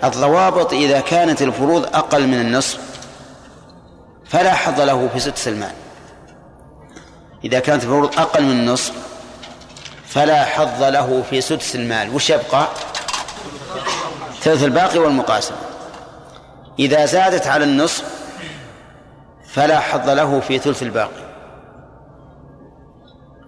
الضوابط 0.05 0.73
إذا 0.73 1.01
كانت 1.01 1.43
الفروض 1.43 1.87
أقل 1.97 2.27
من 2.27 2.41
النصف 2.41 2.79
فلا 4.25 4.55
حظ 4.55 4.81
له 4.81 5.09
في 5.13 5.21
سدس 5.21 5.49
المال 5.49 5.73
إذا 7.45 7.61
كانت 7.61 7.83
الفروض 7.83 8.19
أقل 8.19 8.43
من 8.43 8.51
النصف 8.51 8.93
فلا 10.07 10.45
حظ 10.45 10.83
له 10.83 11.23
في 11.31 11.41
سدس 11.41 11.75
المال 11.77 12.15
وش 12.15 12.31
يبقى؟ 12.31 12.69
ثلث 14.41 14.65
الباقي 14.65 14.99
والمقاسمة 14.99 15.57
إذا 16.79 17.07
زادت 17.07 17.47
على 17.47 17.65
النصف 17.65 18.05
فلا 19.49 19.81
حظ 19.81 20.09
له 20.11 20.41
في 20.41 20.59
ثلث 20.59 20.83
الباقي. 20.83 21.23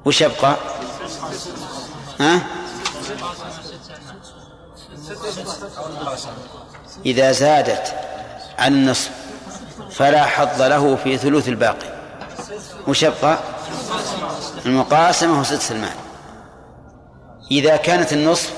وش 0.04 0.20
يبقى؟ 0.20 0.56
ها؟ 2.20 2.40
إذا 7.06 7.32
زادت 7.32 7.94
عن 8.58 8.72
النصف 8.72 9.10
فلا 9.90 10.24
حظ 10.24 10.62
له 10.62 10.96
في 10.96 11.18
ثلث 11.18 11.48
الباقي. 11.48 11.94
وش 12.88 13.02
يبقى 13.02 13.38
المقاسمة 14.66 15.40
وسدس 15.40 15.72
المال. 15.72 15.96
إذا 17.50 17.76
كانت 17.76 18.12
النصف 18.12 18.52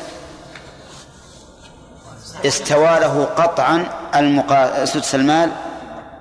استوى 2.47 3.01
له 3.01 3.25
قطعا 3.25 3.87
المقا... 4.15 4.85
سدس 4.85 5.15
المال 5.15 5.53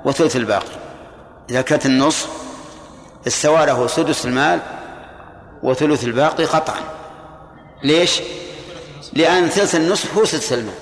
وثلث 0.05 0.35
الباقي. 0.35 0.75
إذا 1.49 1.61
كانت 1.61 1.85
النصف 1.85 2.29
استوى 3.27 3.65
له 3.65 3.87
سدس 3.87 4.25
المال 4.25 4.59
وثلث 5.63 6.03
الباقي 6.03 6.45
قطعا. 6.45 6.81
ليش؟ 7.83 8.21
لأن 9.13 9.49
ثلث 9.49 9.75
النصف 9.75 10.17
هو 10.17 10.25
سدس 10.25 10.53
المال 10.53 10.73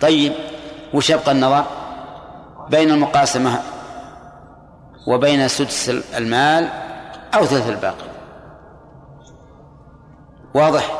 طيب 0.00 0.32
وش 0.94 1.10
يبقى 1.10 1.32
النظر 1.32 1.64
بين 2.70 2.90
المقاسمة 2.90 3.62
وبين 5.06 5.48
سدس 5.48 5.88
المال 5.88 6.68
أو 7.34 7.44
ثلث 7.46 7.68
الباقي. 7.68 8.10
واضح؟ 10.54 10.98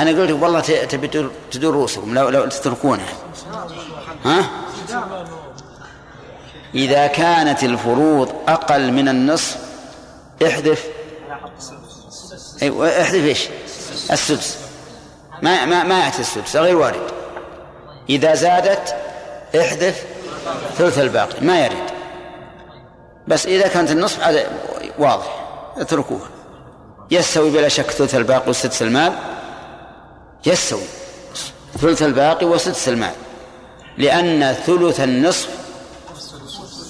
أنا 0.00 0.10
قلت 0.10 0.30
والله 0.30 0.60
تبي 0.60 1.08
تدور 1.50 1.74
رؤوسكم 1.74 2.14
لو 2.14 2.28
لو 2.28 2.46
تتركونها. 2.46 3.12
ها؟ 4.24 4.50
إذا 6.74 7.06
كانت 7.06 7.64
الفروض 7.64 8.34
أقل 8.48 8.92
من 8.92 9.08
النصف 9.08 9.56
احذف 10.46 10.86
أيوة 12.62 13.02
احذف 13.02 13.24
إيش؟ 13.24 13.48
السدس. 14.10 14.58
ما 15.42 15.64
ما 15.64 15.82
ما 15.84 16.04
يأتي 16.04 16.20
السدس 16.20 16.56
غير 16.56 16.76
وارد. 16.76 17.10
إذا 18.10 18.34
زادت 18.34 18.96
احذف 19.60 20.04
ثلث 20.78 20.98
الباقي 20.98 21.40
ما 21.40 21.64
يرد. 21.64 21.90
بس 23.28 23.46
إذا 23.46 23.68
كانت 23.68 23.90
النصف 23.90 24.20
هذا 24.20 24.50
واضح 24.98 25.46
اتركوها. 25.76 26.28
يستوي 27.10 27.50
بلا 27.50 27.68
شك 27.68 27.90
ثلث 27.90 28.14
الباقي 28.14 28.50
وسدس 28.50 28.82
المال. 28.82 29.12
يستوي 30.46 30.82
ثلث 31.78 32.02
الباقي 32.02 32.46
وسدس 32.46 32.88
المال 32.88 33.14
لأن 33.98 34.52
ثلث 34.52 35.00
النصف 35.00 35.48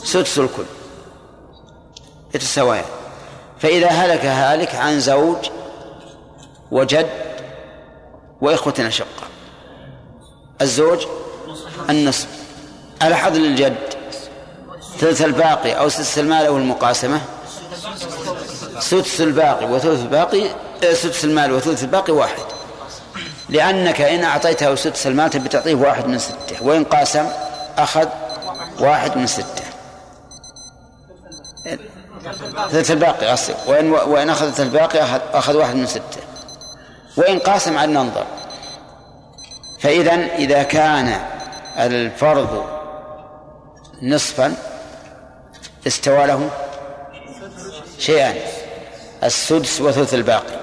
سدس 0.05 0.39
الكل. 0.39 0.65
يتساويان 2.35 2.85
فإذا 3.59 3.89
هلك 3.89 4.25
هالك 4.25 4.75
عن 4.75 5.01
زوج 5.01 5.51
وجد 6.71 7.07
وإخوة 8.41 8.75
أشقة 8.79 9.27
الزوج 10.61 11.07
النصف. 11.91 12.29
على 13.03 13.17
حظ 13.17 13.37
للجد 13.37 13.77
ثلث 14.99 15.23
الباقي 15.23 15.73
أو 15.73 15.89
سدس 15.89 16.19
المال 16.19 16.47
أو 16.47 16.57
المقاسمة. 16.57 17.21
سدس 18.79 19.21
الباقي 19.21 19.67
وثلث 19.67 20.03
الباقي 20.03 20.51
آه، 20.85 20.93
سدس 20.93 21.25
المال 21.25 21.53
وثلث 21.53 21.83
الباقي 21.83 22.13
واحد. 22.13 22.43
لأنك 23.49 24.01
إن 24.01 24.25
أعطيته 24.25 24.75
سدس 24.75 25.07
المال 25.07 25.31
تبي 25.31 25.49
تعطيه 25.49 25.75
واحد 25.75 26.07
من 26.07 26.19
ستة. 26.19 26.63
وإن 26.63 26.85
قاسم 26.85 27.29
أخذ 27.79 28.09
واحد 28.81 29.17
من 29.17 29.27
ستة. 29.27 29.65
ثلث 32.71 32.91
الباقي 32.91 33.33
أصل 33.33 33.55
وإن 33.67 33.91
وإن 33.91 34.31
أخذت 34.31 34.61
الباقي 34.61 35.21
أخذ 35.33 35.57
واحد 35.57 35.75
من 35.75 35.87
ستة. 35.87 36.21
وإن 37.17 37.39
قاسم 37.39 37.79
عن 37.79 37.93
ننظر. 37.93 38.27
فإذا 39.81 40.15
إذا 40.15 40.63
كان 40.63 41.21
الفرض 41.79 42.65
نصفا 44.03 44.55
استوى 45.87 46.27
له 46.27 46.51
شيئان 47.99 48.37
السدس 49.25 49.81
وثلث 49.81 50.15
الباقي. 50.15 50.57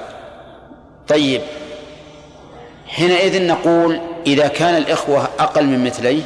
طيب. 1.08 1.42
حينئذ 2.88 3.48
نقول 3.48 4.02
إذا 4.28 4.48
كان 4.48 4.76
الإخوة 4.76 5.28
أقل 5.40 5.66
من 5.66 5.84
مثليه 5.84 6.24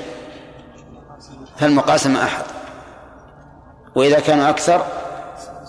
فالمقاسمة 1.57 2.23
أحد. 2.23 2.43
وإذا 3.95 4.19
كانوا 4.19 4.49
أكثر 4.49 4.85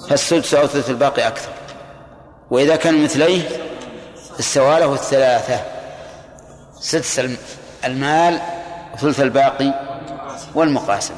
فالسدس 0.09 0.55
أو 0.55 0.67
ثلث 0.67 0.91
الباقي 0.91 1.27
أكثر. 1.27 1.51
وإذا 2.51 2.77
كانوا 2.77 3.01
مثليه 3.01 3.49
استوى 4.41 4.81
له 4.81 4.95
الثلاثة. 4.95 5.61
سدس 6.81 7.39
المال 7.85 8.41
وثلث 8.95 9.21
الباقي 9.21 9.75
والمقاسمة. 10.55 11.17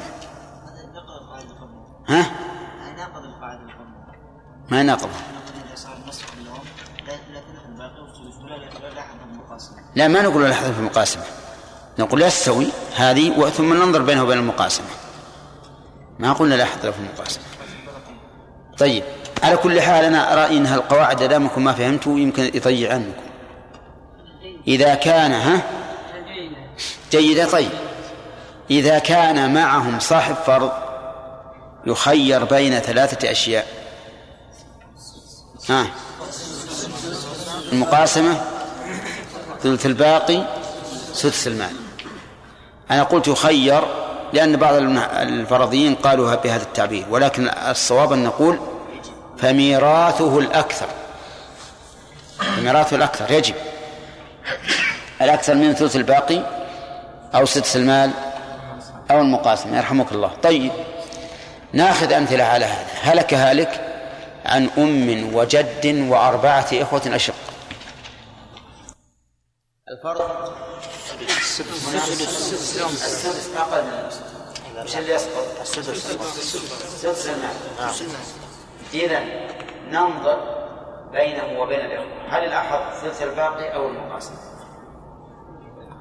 ها؟ 2.09 2.31
ما 4.69 4.81
يناقض 4.81 5.09
لا 9.95 10.09
ما 10.09 10.23
نقول 10.23 10.45
لا 10.45 10.53
في 10.53 10.79
المقاسمة. 10.79 11.23
نقول 11.99 12.23
يستوي 12.23 12.67
هذه 12.97 13.51
ثم 13.51 13.75
ننظر 13.75 14.03
بينه 14.03 14.23
وبين 14.23 14.39
المقاسمة. 14.39 14.87
ما 16.19 16.33
قلنا 16.33 16.55
لا 16.55 16.65
في 16.65 16.99
المقاسمة. 16.99 17.45
طيب 18.81 19.03
على 19.43 19.57
كل 19.57 19.81
حال 19.81 20.05
أنا 20.05 20.33
أرى 20.33 20.57
أن 20.57 20.67
القواعد 20.67 21.23
دامكم 21.23 21.65
ما 21.65 21.73
فهمتوا 21.73 22.19
يمكن 22.19 22.51
يضيع 22.55 22.93
عنكم. 22.93 23.23
إذا 24.69 24.95
كان 24.95 25.33
ها؟ 25.33 25.63
جيدة 27.11 27.51
طيب. 27.51 27.71
إذا 28.71 28.99
كان 28.99 29.55
معهم 29.55 29.99
صاحب 29.99 30.35
فرض 30.35 30.71
يخير 31.87 32.45
بين 32.45 32.79
ثلاثة 32.79 33.31
أشياء. 33.31 33.67
ها؟ 35.69 35.87
المقاسمة 37.73 38.41
ثلث 39.63 39.87
الباقي 39.87 40.45
سدس 41.13 41.47
المال. 41.47 41.77
أنا 42.91 43.03
قلت 43.03 43.29
يخير 43.29 43.85
لأن 44.33 44.57
بعض 44.57 44.75
الفرضيين 44.75 45.95
قالوا 45.95 46.35
بهذا 46.35 46.63
التعبير 46.63 47.07
ولكن 47.11 47.49
الصواب 47.49 48.13
أن 48.13 48.25
نقول 48.25 48.59
فميراثه 49.41 50.39
الأكثر. 50.39 50.89
فميراثه 52.57 52.97
الأكثر 52.97 53.31
يجب. 53.31 53.55
الأكثر 55.23 55.55
من 55.55 55.75
ثلث 55.75 55.97
الباقي 55.97 56.43
أو 57.35 57.47
سدس 57.47 57.77
المال 57.77 58.11
أو 59.11 59.21
المقاسمة 59.21 59.77
يرحمك 59.77 60.13
الله. 60.13 60.31
طيب 60.43 60.73
ناخذ 61.73 62.13
أمثلة 62.13 62.45
على 62.45 62.65
هذا. 62.65 62.87
هلك 63.03 63.35
هالك 63.35 63.87
عن 64.45 64.71
أم 64.79 65.35
وجد 65.35 66.07
وأربعة 66.09 66.67
إخوة 66.73 67.03
أشق. 67.07 67.35
الفرق؟ 69.91 70.55
السدس. 71.21 71.91
أقل 73.57 73.85
من 73.85 74.83
وش 74.83 74.97
اللي 74.97 75.15
يسقط؟ 75.15 75.61
السدس. 75.61 76.17
سدس 77.03 77.27
المال 77.27 77.51
إذا 78.95 79.21
ننظر 79.89 80.61
بينه 81.13 81.61
وبين 81.61 81.81
الإخوة. 81.81 82.07
هل 82.29 82.45
الأحد 82.45 82.93
ثلث 82.93 83.23
الباقي 83.23 83.75
أو 83.75 83.89
المقاسم؟ 83.89 84.35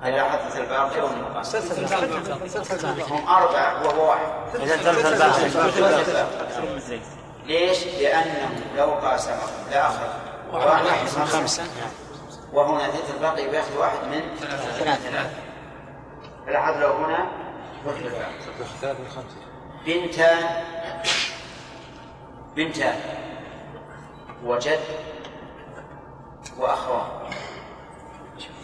هل 0.02 0.14
الأحد 0.14 0.40
ثلث 0.40 0.58
الباقي 0.58 1.02
أو 1.02 1.08
المقاسم؟ 1.08 1.86
هم 3.10 3.28
أربعة 3.28 3.88
وهو 3.88 4.10
واحد. 4.10 4.28
إذا 4.56 4.78
ثلث 4.78 5.06
الباقي. 5.06 7.00
ليش؟ 7.46 7.86
لأنه 7.86 8.50
لو 8.78 8.92
قاسمه 8.92 9.36
لأخذ 9.72 10.08
واحد 10.52 10.84
من 11.18 11.26
خمسة. 11.26 11.64
وهنا 12.54 12.88
ثلث 12.88 13.16
الباقي 13.16 13.50
بياخذ 13.50 13.78
واحد 13.78 13.98
من 14.12 14.22
ثلاثة. 14.40 15.30
فالأحد 16.46 16.78
لو 16.78 16.92
هنا 16.92 17.28
بنتان 19.86 20.44
بنتان 22.60 22.99
وجد 24.43 24.80
وأخوان. 26.57 27.07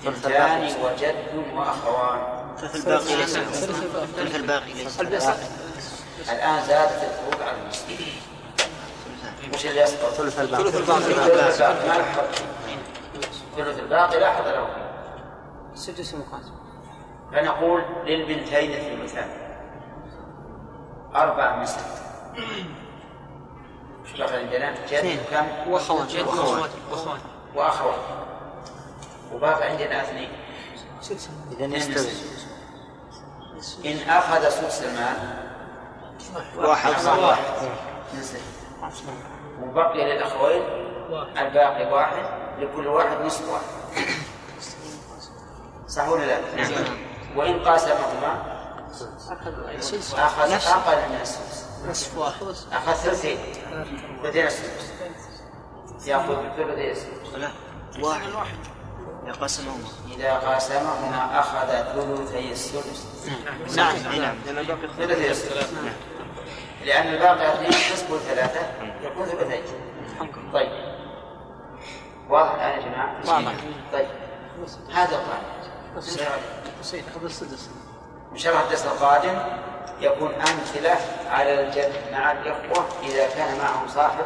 بنتان 0.05 0.63
وجد 0.83 1.15
وأخوان. 1.53 2.19
ثلث 2.57 2.75
الباقي 2.75 3.15
ليس. 3.15 3.37
ثلث 4.15 4.35
الباقي. 4.35 4.73
ليس 4.73 4.99
الآن 6.29 6.63
زادت 6.63 7.03
الفروق 7.03 7.47
على 7.47 7.57
المسلمين. 7.61 8.21
وش 9.53 9.65
اللي 9.65 9.81
يسقط؟ 9.81 10.09
ثلث 10.09 10.39
الباقي. 10.39 10.63
ثلث 10.63 10.75
الباقي. 10.75 11.13
ما 11.87 11.97
له 11.97 12.05
ثلث 13.55 13.79
الباقي 13.79 14.19
لا 14.19 14.31
حظ 14.31 14.47
له. 14.47 14.67
سدس 15.75 16.13
مقاسم 16.13 16.55
فنقول 17.31 17.83
للبنتين 18.05 18.71
الثلثان 18.71 19.29
أربعة 21.15 21.55
من 21.59 21.65
ستة 21.65 22.05
بقي 24.13 24.37
عندنا؟ 24.39 24.75
جد 24.89 25.19
كم؟ 25.31 25.45
وأخوان. 25.69 26.07
واخوان. 26.91 27.19
وأخوان. 27.55 27.99
وباقي 29.33 29.69
عندنا 29.69 30.01
اثنين. 30.01 30.29
إذا 31.59 31.65
يستوي 31.65 32.11
إن 33.85 34.09
أخذ 34.09 34.49
سدس 34.49 34.83
المال 34.83 35.17
واحد. 36.55 37.05
واحد. 37.05 37.43
ستة 38.21 38.39
وبقي 39.63 40.15
للأخوين 40.15 40.63
الباقي 41.37 41.91
واحد. 41.91 42.25
لكل 42.59 42.87
واحد 42.87 43.21
نصف 43.21 43.49
واحد. 43.49 43.65
صح 45.87 46.09
ولا 46.09 46.25
لا؟ 46.25 46.37
وإن 47.35 47.59
قاسمهما 47.59 48.54
أخذ 49.01 50.51
أقل 50.51 51.09
من 51.09 51.21
السدس 51.21 51.65
نصف 51.89 52.17
واحد 52.17 52.41
أخذ 52.71 52.93
ثلثين 52.93 53.37
ثلثين 54.23 54.47
السدس 54.47 54.91
يأخذ 56.05 56.35
ثلثي 56.57 56.91
السدس 56.91 57.35
لا 57.35 57.51
واحد 58.01 58.57
قسمهما 59.41 59.87
إذا 60.15 60.33
قاسمهما 60.33 61.39
أخذ 61.39 61.67
ثلثي 61.67 62.51
السدس 62.51 63.05
نعم 63.75 63.97
نعم 64.17 64.35
ثلثي 64.97 65.31
السدس 65.31 65.69
لأن 66.85 67.07
الباقي 67.13 67.53
اثنين 67.53 67.69
نصف 67.69 68.21
ثلاثة 68.27 68.59
يكون 69.01 69.25
ثلثين 69.25 69.63
طيب 70.53 70.95
واضح 72.29 72.53
الآن 72.53 72.81
يا 72.81 72.85
جماعة؟ 72.85 73.21
واضح. 73.27 73.53
طيب 73.93 74.07
هذا 74.93 75.15
القاعدة 75.15 75.65
حسين 76.81 77.03
خذ 77.15 77.23
السدس 77.23 77.69
إن 78.35 78.39
شاء 78.39 78.53
الله 78.53 78.65
الدرس 78.65 78.85
القادم 78.85 79.37
يكون 80.01 80.33
أمثلة 80.33 80.97
على 81.29 81.61
الجد 81.61 81.93
مع 82.11 82.31
الإخوة 82.31 82.85
إذا 83.03 83.27
كان 83.29 83.57
معهم 83.57 83.87
صاحب 83.95 84.25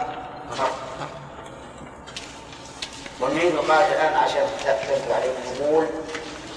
فرق 0.51 0.71
ونريد 3.21 3.53
القاعدة 3.53 3.87
الآن 3.87 4.13
عشان 4.13 4.47
تثبت 4.59 5.11
عليكم 5.11 5.63
نقول 5.63 5.87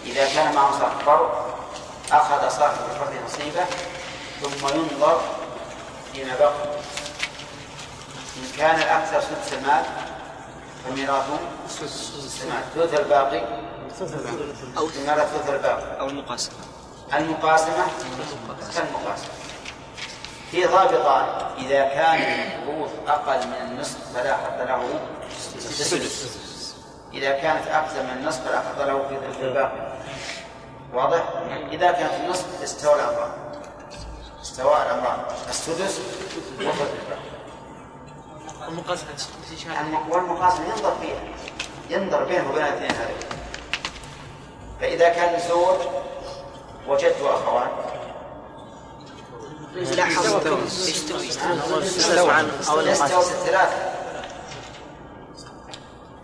إذا 0.07 0.34
كان 0.34 0.55
معهم 0.55 0.80
صاحب 0.80 0.98
فرق 1.07 1.59
أخذ 2.12 2.48
صاحب 2.48 2.76
الفرد 2.90 3.14
نصيبه 3.24 3.64
ثم 4.42 4.68
ينظر 4.68 5.20
فيما 6.12 6.34
بقي. 6.40 6.53
إن 8.36 8.57
كان 8.59 8.76
الأكثر 8.76 9.20
سدس 9.20 9.53
المال 9.53 9.84
فميراثه 10.84 11.38
سدس 11.68 12.42
المال. 12.42 12.62
ثلث 12.74 13.00
الباقي. 13.00 13.40
أو 14.78 14.88
ثلث 14.88 15.48
الباقي. 15.48 16.00
أو 16.00 16.09
المقاسمة. 16.09 16.72
المقاسمة؟ 17.14 17.84
كالمقاسمة. 18.74 19.32
في 20.50 20.64
ضابطان 20.64 21.24
إذا 21.58 21.84
كان 21.84 22.18
الفروض 22.22 22.90
أقل 23.08 23.46
من 23.46 23.54
النصف 23.54 23.98
فلا 24.14 24.36
حظ 24.36 24.60
له 24.60 25.00
السدس 25.54 26.74
إذا 27.12 27.30
كانت 27.30 27.66
أكثر 27.66 28.02
من 28.02 28.10
النصف 28.10 28.44
فلا 28.48 28.60
حظ 28.60 28.80
له 28.80 29.08
في 29.38 29.42
الباقي. 29.42 29.92
واضح؟ 30.94 31.22
إذا 31.72 31.92
كانت 31.92 32.14
النصف 32.24 32.62
استوى 32.62 32.94
الأمران. 32.94 33.30
استوى 34.42 34.76
الأمران. 34.76 35.18
السدس؟ 35.48 36.00
وثلث 36.60 36.90
المقاسمة 38.68 39.08
والمقاسمة 40.10 40.64
ينظر 40.66 40.94
فيها. 41.00 41.20
ينظر 41.90 42.24
بينه 42.24 42.50
وبين 42.50 42.64
الاثنين 42.64 42.90
هذين 42.90 43.16
فإذا 44.80 45.08
كان 45.08 45.40
زوج 45.48 45.78
وجد 46.89 47.14
وأخوان 47.22 47.68
لا 49.74 50.09
استوى. 50.09 50.41
يستوي 50.64 51.26
الثلاثة. 53.20 53.93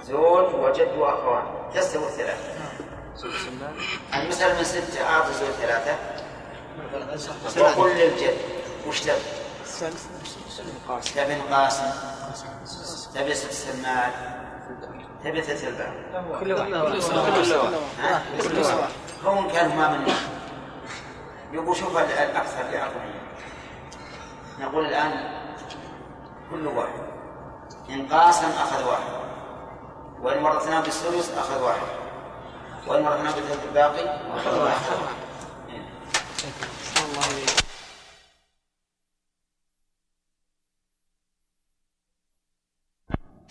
زوج 0.05 0.55
وجد 0.55 0.89
وأخوان 0.99 1.43
تستوي 1.75 2.07
الثلاثة. 2.07 2.43
المسألة 4.15 4.59
من 4.59 4.65
ستة 4.65 5.05
أعطي 5.09 5.33
زوج 5.33 5.51
ثلاثة. 5.61 5.97
وقل 7.61 7.91
للجد 7.91 8.37
وش 8.89 9.01
تبي؟ 9.01 9.15
تبي 11.17 11.35
القاسم. 11.35 11.83
تبي 13.15 13.35
سدس 13.35 13.67
المال 13.75 14.13
تبي 15.25 15.43
ثلث 15.43 15.65
الباب. 15.65 15.93
كل 16.41 16.53
واحد. 16.53 16.73
ها؟ 18.01 18.23
كون 19.25 19.51
كان 19.51 19.77
ما 19.77 19.89
من 19.89 20.13
يقول 21.53 21.77
شوف 21.77 21.97
ال- 21.99 22.05
الأكثر 22.05 22.63
لعقلية 22.63 23.21
نقول 24.59 24.87
الآن 24.87 25.39
كل 26.51 26.67
واحد. 26.67 27.09
إن 27.91 28.09
قاسم 28.09 28.49
أخذ 28.49 28.89
واحد. 28.89 29.13
وإن 30.23 30.45
ورثناه 30.45 30.81
بالثلث 30.81 31.39
أخذ 31.39 31.63
واحد. 31.63 31.87
وإن 32.87 33.07
ورثناه 33.07 33.35
بالثلث 33.35 33.65
الباقي 33.65 34.05
أخذ 34.37 34.65
واحد. 34.65 34.79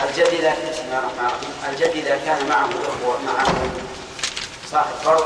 الجد 0.02 0.28
الله 0.80 1.70
الجد 1.70 1.90
إذا 1.90 2.18
كان 2.26 2.50
معه 2.50 2.70
أخوة 2.70 3.22
معه 3.22 3.46
صاحب 4.66 4.96
فرض 4.96 5.26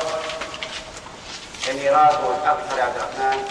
فميراثه 1.62 2.44
الأكثر 2.44 2.78
يا 2.78 2.84
عبد 2.84 2.96
الرحمن. 2.96 3.48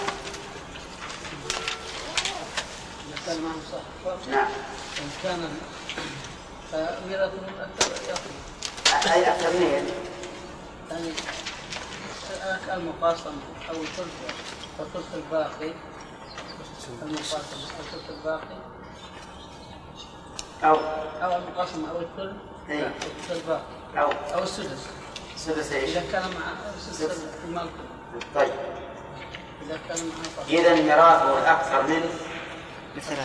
نعم. 4.30 4.48
إن 4.98 5.11
كان 5.22 5.40
ميراثه 7.08 7.38
أكثر 7.61 7.90
يأخذ 8.08 8.30
أي 9.12 9.30
أكثر 9.30 9.50
من 9.50 9.62
يعني 9.62 11.12
المقاسم 12.74 13.36
أو. 13.70 13.74
الثلث 13.74 14.14
الثلث 14.80 15.14
الباقي 15.14 15.72
المقاسم 17.02 17.58
الثلث 17.80 18.11
الباقي 18.11 18.58
أو. 20.64 20.76
أو 21.22 21.36
المقاسم 21.36 21.84
أو 21.84 22.00
الثلث 22.00 22.36
الباقي 23.30 23.62
أو 23.96 24.12
أو 24.34 24.42
السدس 24.42 24.86
سدس 25.36 25.72
إيش؟ 25.72 25.90
إذا 25.90 26.12
كان 26.12 26.22
مع 26.22 26.54
سدس 26.92 27.18
المال 27.44 27.62
كله. 27.66 27.99
طيب. 28.34 28.52
إذا 30.48 30.74
ميراثه 30.74 31.38
الأكثر 31.38 31.82
من 31.82 32.02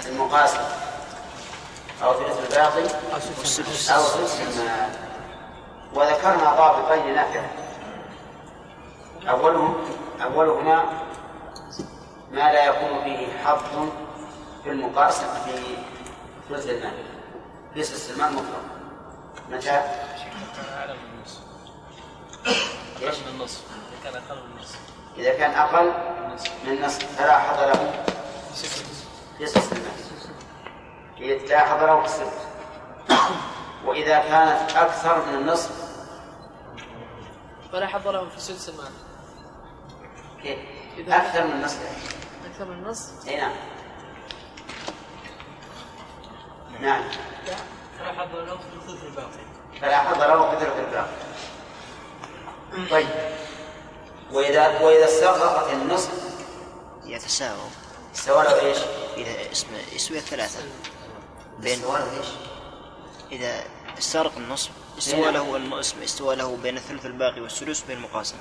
المقاسم. 0.05 0.61
أو 2.03 2.13
ثلث 2.13 2.51
الباقي. 2.51 2.83
أو 3.95 4.03
ثلث 4.03 4.59
المال 4.59 4.89
وذكرنا 5.93 6.55
ضابطين 6.55 7.15
نافعين 7.15 7.47
أولهم 9.29 9.75
أولهما 10.23 10.83
ما 12.31 12.53
لا 12.53 12.65
يكون 12.65 13.03
فيه 13.03 13.38
حظ 13.45 13.89
في 14.63 14.69
المقاسم 14.71 15.27
في 15.45 15.77
ثلث 16.49 16.69
المال. 16.69 16.93
في 17.73 17.83
ثلث 17.83 18.11
المال 18.11 18.33
مطلق. 18.33 18.65
متى؟ 19.51 19.81
النصف. 23.08 23.18
إيش؟ 23.18 23.28
من 23.28 23.36
النصف. 23.36 23.62
إذا 23.97 24.03
كان 24.03 24.24
أقل 24.24 24.36
من 24.36 24.51
النصف. 24.51 24.80
إذا 25.18 25.34
كان 25.34 25.51
أقل 25.51 25.93
من 26.68 26.82
نصف 26.82 27.18
فلا 27.18 27.39
حظ 27.39 27.60
له. 27.60 28.03
في 29.38 29.45
ثلث 29.45 29.74
المال 29.74 29.95
إذا 31.18 31.45
لا 31.45 31.60
حظ 31.60 31.84
له 31.84 32.03
في 32.03 32.26
وإذا 33.86 34.20
كانت 34.20 34.72
أكثر 34.72 35.26
من 35.26 35.34
النصف 35.36 35.86
فلا 37.72 37.88
حظ 37.88 38.08
لهم 38.08 38.30
في 38.30 38.39
سدس 38.39 38.70
المال. 38.70 38.91
كيف؟ 40.43 40.60
أكثر 41.10 41.43
من 41.43 41.51
النصف 41.51 41.80
أكثر 42.45 42.66
من 42.66 42.72
النص 42.72 43.28
أي 43.28 43.38
نعم. 43.38 43.51
نعم. 46.82 47.03
فلا 47.99 48.14
حظ 48.14 48.36
له 48.36 48.58
في 48.58 48.76
الثلث 48.76 49.03
الباقي 49.03 49.45
فلا 49.82 49.97
حظ 49.97 50.22
له 50.22 50.49
في 50.49 50.66
ثلث 50.66 50.80
الباقي 50.88 51.14
طيب. 52.91 53.07
وإذا 54.32 54.82
وإذا 54.82 55.05
استغرقت 55.05 55.73
النصف 55.73 56.11
يتساووا 57.05 57.69
استوى 58.15 58.43
له 58.43 58.61
إيش؟ 58.61 58.78
إذا 59.17 59.51
اسم 59.51 59.67
يسوي 59.93 60.17
الثلاثة 60.17 60.59
بين 61.59 61.73
استوى 61.73 61.99
له 61.99 62.17
إيش؟ 62.17 62.28
إذا 63.32 63.63
استغرق 63.97 64.32
النصف 64.38 64.71
استوى 64.97 65.21
نعم. 65.21 65.34
له 65.34 65.55
الاسم 65.55 66.01
استوى 66.01 66.36
له 66.36 66.57
بين 66.63 66.78
الثلث 66.78 67.05
الباقي 67.05 67.41
والسدس 67.41 67.82
بين 67.82 67.97
المقاسمة. 67.97 68.39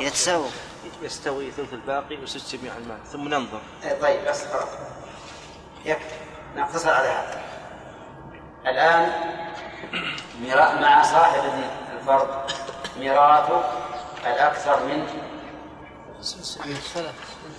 إذا 0.00 0.08
تساووا 0.08 0.48
يستوي 1.02 1.50
ثلث 1.50 1.72
الباقي 1.72 2.16
وسدس 2.16 2.56
جميع 2.56 2.76
المال. 2.76 2.98
ثم 3.12 3.28
ننظر. 3.28 3.60
إيه 3.84 4.00
طيب 4.00 4.28
بس 4.28 4.44
خلاص 4.44 4.68
يكفي 5.84 6.04
نقتصر 6.56 6.90
على 6.90 7.08
هذا. 7.08 7.42
الآن 8.66 9.12
ميراث 10.40 10.80
مع 10.80 11.02
صاحب 11.02 11.42
الفرض. 12.00 12.50
ميراثه 12.98 13.62
الأكثر 14.26 14.84
من 14.86 15.06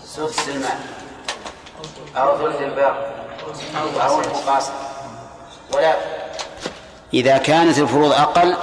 سدس 0.03 0.49
المال 0.49 0.77
أو 2.15 2.37
ثلث 2.37 2.61
الباقي 2.61 3.11
أو 4.01 4.21
المقاسم 4.21 4.73
ولكن 5.73 6.25
إذا 7.13 7.37
كانت 7.37 7.77
الفروض 7.77 8.11
أقل 8.11 8.55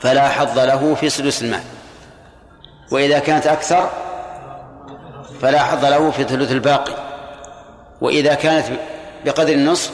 فلا 0.00 0.28
حظ 0.28 0.58
له 0.58 0.94
في 0.94 1.10
سدس 1.10 1.42
المال. 1.42 1.62
وإذا 2.90 3.18
كانت 3.18 3.46
أكثر 3.46 3.90
فلا 5.42 5.62
حظ 5.62 5.84
له 5.84 6.10
في 6.10 6.24
ثلث 6.24 6.50
الباقي. 6.50 6.94
وإذا 8.00 8.34
كانت 8.34 8.66
بقدر 9.24 9.52
النصف 9.52 9.90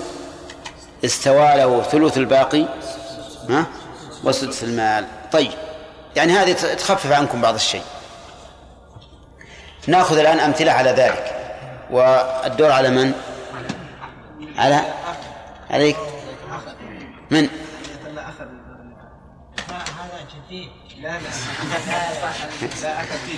استوى 1.05 1.57
له 1.57 1.82
ثلث 1.82 2.16
الباقي 2.16 2.66
ها؟ 3.51 3.66
وسدس 4.25 4.64
المال. 4.64 5.07
طيب 5.33 5.53
يعني 6.16 6.33
هذه 6.33 6.53
تخفف 6.53 7.12
عنكم 7.12 7.41
بعض 7.41 7.55
الشيء. 7.55 7.83
ناخذ 9.87 10.19
الآن 10.19 10.41
أمثلة 10.41 10.73
على 10.73 10.91
ذلك. 10.91 11.35
والدور 11.91 12.71
على 12.71 12.91
من؟ 12.91 13.12
على؟ 14.57 14.85
عليك. 15.71 15.97
من؟ 17.31 17.49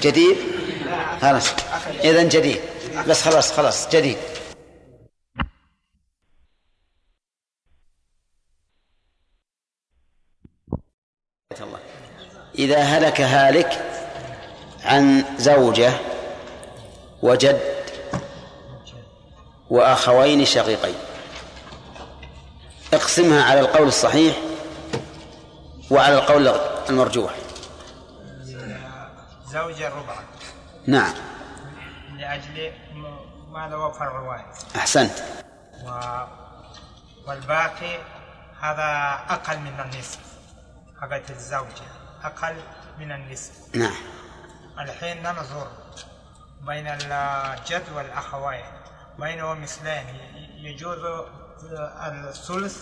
جديد؟ 0.03 0.37
خلاص. 1.23 1.55
إذا 2.05 2.23
جديد. 2.23 2.61
بس 3.09 3.23
خلاص 3.23 3.53
خلاص 3.53 3.89
جديد. 3.89 4.17
إذا 12.59 12.83
هلك 12.83 13.21
هالك 13.21 13.85
عن 14.85 15.25
زوجة 15.39 15.93
وجد 17.23 17.61
وأخوين 19.71 20.45
شقيقين. 20.45 20.95
اقسمها 22.95 23.45
على 23.45 23.61
القول 23.61 23.89
الصحيح 23.89 24.37
وعلى 25.91 26.15
القول 26.15 26.49
المرجوح. 26.89 27.35
زوجة 29.47 29.89
ربع. 29.89 30.17
نعم. 30.87 31.15
لأجل 32.19 32.73
ماذا 33.49 33.75
هو 33.75 33.93
فرع 33.93 34.21
واحد 34.21 34.45
أحسنت. 34.77 35.19
و... 35.87 35.91
والباقي 37.27 37.99
هذا 38.61 39.19
أقل 39.29 39.59
من 39.59 39.81
النصف. 39.81 40.30
حقت 41.01 41.31
الزوجة. 41.31 41.89
أقل 42.25 42.57
من 42.99 43.13
النصف. 43.13 43.51
نعم. 43.75 43.95
الحين 44.79 45.23
ننظر 45.23 45.69
بين 46.67 46.87
الجد 46.87 47.83
والأخوين 47.95 48.65
بينهم 49.19 49.63
مثلين 49.63 50.05
يجوز 50.57 50.99
الثلث 52.07 52.77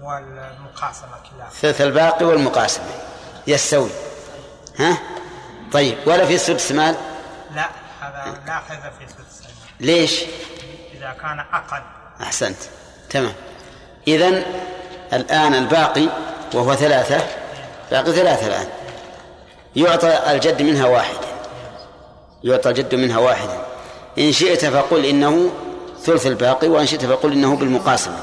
والمقاسمة 0.00 1.10
كلها. 1.30 1.50
ثلث 1.50 1.80
الباقي 1.80 2.24
والمقاسمة. 2.24 2.86
يستوي. 3.46 3.90
ها؟ 4.78 4.98
طيب 5.72 5.98
ولا 6.06 6.26
في 6.26 6.38
سدس 6.38 6.72
مال؟ 6.72 6.96
لا 7.54 7.68
هذا 8.00 8.42
لا 8.46 8.58
حذف 8.58 8.98
في 8.98 9.06
سدس 9.08 9.40
المال 9.40 9.54
ليش؟ 9.80 10.24
إذا 10.92 11.16
كان 11.22 11.38
أقل. 11.40 11.82
أحسنت. 12.22 12.58
تمام. 13.10 13.34
إذن 14.08 14.44
الآن 15.12 15.54
الباقي 15.54 16.08
وهو 16.54 16.74
ثلاثة. 16.74 17.43
باقي 17.94 18.12
ثلاثة 18.12 18.46
الآن. 18.46 18.68
يعطى 19.76 20.32
الجد 20.32 20.62
منها 20.62 20.86
واحد. 20.86 21.16
يعطى 22.44 22.70
الجد 22.70 22.94
منها 22.94 23.18
واحدا 23.18 23.66
إن 24.18 24.32
شئت 24.32 24.64
فقل 24.64 25.04
إنه 25.04 25.52
ثلث 26.02 26.26
الباقي 26.26 26.68
وإن 26.68 26.86
شئت 26.86 27.04
فقل 27.04 27.32
إنه 27.32 27.56
بالمقاسمة. 27.56 28.18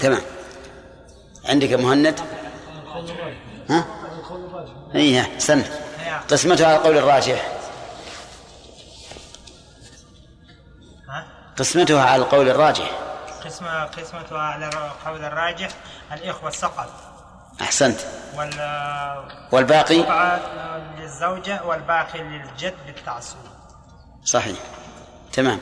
تمام. 0.00 0.22
عندك 1.44 1.72
مهند؟ 1.72 2.20
ها؟ 3.70 3.84
اي 4.94 5.26
سن 5.38 5.64
قسمتها 6.30 6.66
على 6.66 6.76
القول 6.76 6.98
الراجح. 6.98 7.52
قسمتها 11.58 12.04
على 12.04 12.22
القول 12.22 12.48
الراجح. 12.48 12.90
قسمتها 13.44 14.38
على 14.38 14.66
القول 14.66 15.24
الراجح. 15.24 15.68
الإخوة 16.12 16.50
سقط 16.50 17.07
أحسنت 17.60 18.00
وال 18.36 18.52
والباقي 19.52 19.96
للزوجة 20.98 21.64
والباقي 21.64 22.22
للجد 22.22 22.74
بالتعصب 22.86 23.36
صحيح 24.24 24.58
تمام 25.32 25.60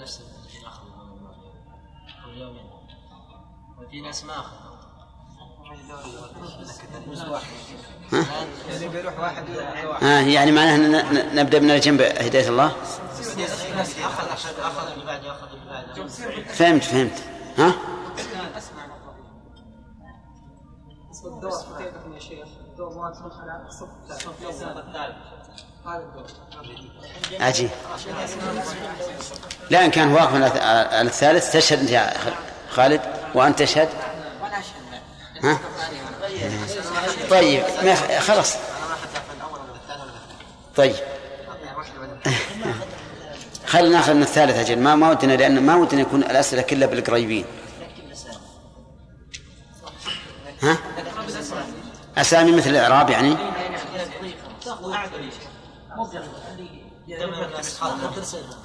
نفس 0.00 0.20
قبل 2.24 2.38
يومين 2.40 2.66
وفي 3.78 4.00
ناس 4.00 4.24
ما 4.24 4.32
اخذوا 4.32 4.76
ها؟ 8.12 8.24
آه 10.02 10.20
يعني 10.20 10.52
معناه 10.52 10.76
نبدا 11.34 11.58
من 11.60 11.70
الجنب 11.70 12.00
هدايه 12.00 12.48
الله 12.48 12.72
فهمت 16.48 16.84
فهمت 16.84 17.35
ها؟ 17.58 17.74
الدور 21.24 21.52
عجيب 27.40 27.70
لا 29.70 29.84
إن 29.84 29.90
كان 29.90 30.12
واقف 30.12 30.34
على 30.92 31.08
الثالث 31.08 31.52
تشهد 31.52 31.90
يا 31.90 32.12
خالد 32.70 33.00
وأنت 33.34 33.58
تشهد؟ 33.58 33.88
ها؟ 35.42 35.58
طيب 37.30 37.62
خلاص. 38.20 38.54
طيب. 40.76 40.94
خلينا 43.66 43.96
ناخذ 43.96 44.14
من 44.14 44.22
الثالث 44.22 44.56
أجل 44.56 44.78
ما 44.78 44.94
ما 44.94 45.10
ودنا 45.10 45.32
لأن 45.32 45.62
ما 45.62 45.76
ودنا 45.76 46.00
يكون 46.00 46.22
الأسئلة 46.22 46.62
كلها 46.62 46.88
بالقريبين 46.88 47.44
ها؟ 50.62 50.78
أسامي 52.18 52.52
مثل 52.52 52.70
الإعراب 52.70 53.10
يعني؟ 53.10 53.36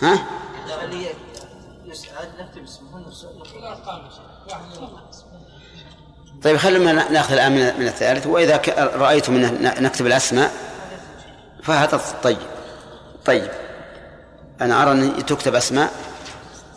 ها؟ 0.02 0.26
طيب 6.44 6.58
خلينا 6.58 7.10
نأخذ 7.10 7.34
الآن 7.34 7.52
من 7.52 7.88
الثالث 7.88 8.28
وإذا 8.28 8.62
رأيتم 8.78 9.36
انه 9.36 9.80
نكتب 9.80 10.06
الأسماء 10.06 10.52
فهذا 11.64 12.02
طيب 12.24 12.38
طيب 13.26 13.52
أنا 14.62 14.82
أرى 14.82 14.92
أن 14.92 15.26
تكتب 15.26 15.56
أسماء 15.56 15.92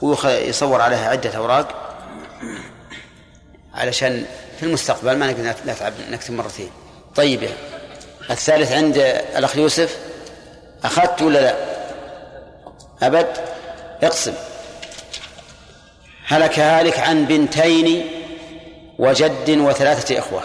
ويصور 0.03 0.81
عليها 0.81 1.11
عدة 1.11 1.37
أوراق 1.37 1.97
علشان 3.75 4.27
في 4.57 4.63
المستقبل 4.63 5.17
ما 5.17 5.27
نقدر 5.27 5.55
نتعب 5.67 5.93
نكتب 6.11 6.35
مرتين. 6.35 6.71
طيب 7.17 7.49
الثالث 8.31 8.73
عند 8.73 8.99
الأخ 9.37 9.57
يوسف 9.57 9.99
أخذت 10.85 11.23
ولا 11.23 11.39
لا؟ 11.39 11.57
أبد؟ 13.03 13.37
اقسم. 14.03 14.35
هلك 16.27 16.59
هالك 16.59 16.99
عن 16.99 17.25
بنتين 17.25 18.11
وجد 18.99 19.51
وثلاثة 19.51 20.19
إخوة. 20.19 20.43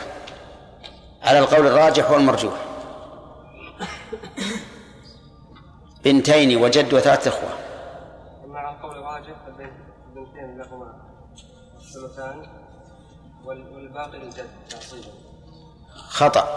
على 1.23 1.39
القول 1.39 1.67
الراجح 1.67 2.11
والمرجوح. 2.11 2.53
بنتين 6.09 6.57
وجد 6.57 6.93
وثلاثة 6.93 7.29
إخوة. 7.29 7.49
مع 8.47 8.71
القول 8.71 8.97
الراجح 8.97 9.35
البنتين 9.47 10.57
لهما 10.57 10.93
ثلثان 11.93 12.47
والباقي 13.45 14.19
للجد 14.19 14.47
تعصيبا 14.69 15.07
خطأ. 15.93 16.47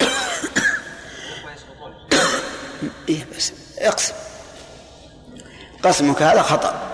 إيه 3.08 3.26
بس 3.36 3.52
اقسم. 3.78 4.14
قسمك 5.82 6.22
هذا 6.22 6.42
خطأ. 6.42 6.91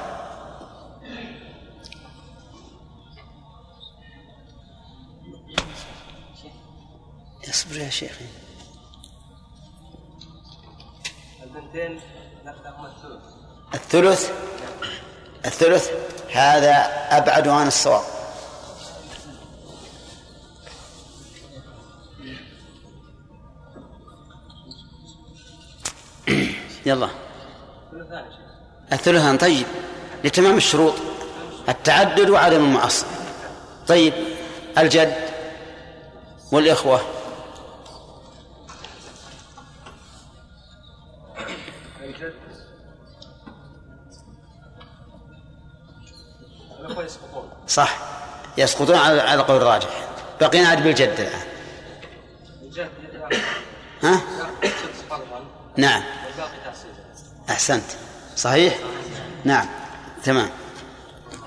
اصبر 7.68 7.80
يا 7.80 7.90
شيخ 7.90 8.18
البنتين 11.42 12.00
الثلث. 12.84 13.22
الثلث؟ 13.74 14.30
الثلث؟ 15.44 15.90
هذا 16.32 16.72
أبعد 17.10 17.48
عن 17.48 17.66
الصواب. 17.66 18.02
يلا. 26.86 27.08
الثلثان 28.92 29.38
طيب. 29.38 29.66
لتمام 30.24 30.56
الشروط. 30.56 30.94
التعدد 31.68 32.30
وعدم 32.30 32.64
المعصب. 32.64 33.06
طيب. 33.88 34.12
الجد 34.78 35.16
والإخوة. 36.52 37.17
يسقطون. 47.04 47.48
صح. 47.68 47.98
يسقطون 48.58 48.96
على 48.96 49.20
على 49.20 49.40
القول 49.40 49.56
الراجح 49.56 49.88
بقينا 50.40 50.68
عاد 50.68 50.82
بالجد. 50.82 51.08
الآن 51.20 51.40
الجد 52.62 52.88
ها؟ 54.02 54.20
نعم. 55.76 56.02
أحسنت. 57.50 57.84
صحيح؟ 58.36 58.78
نعم. 59.44 59.66
تمام. 60.24 60.50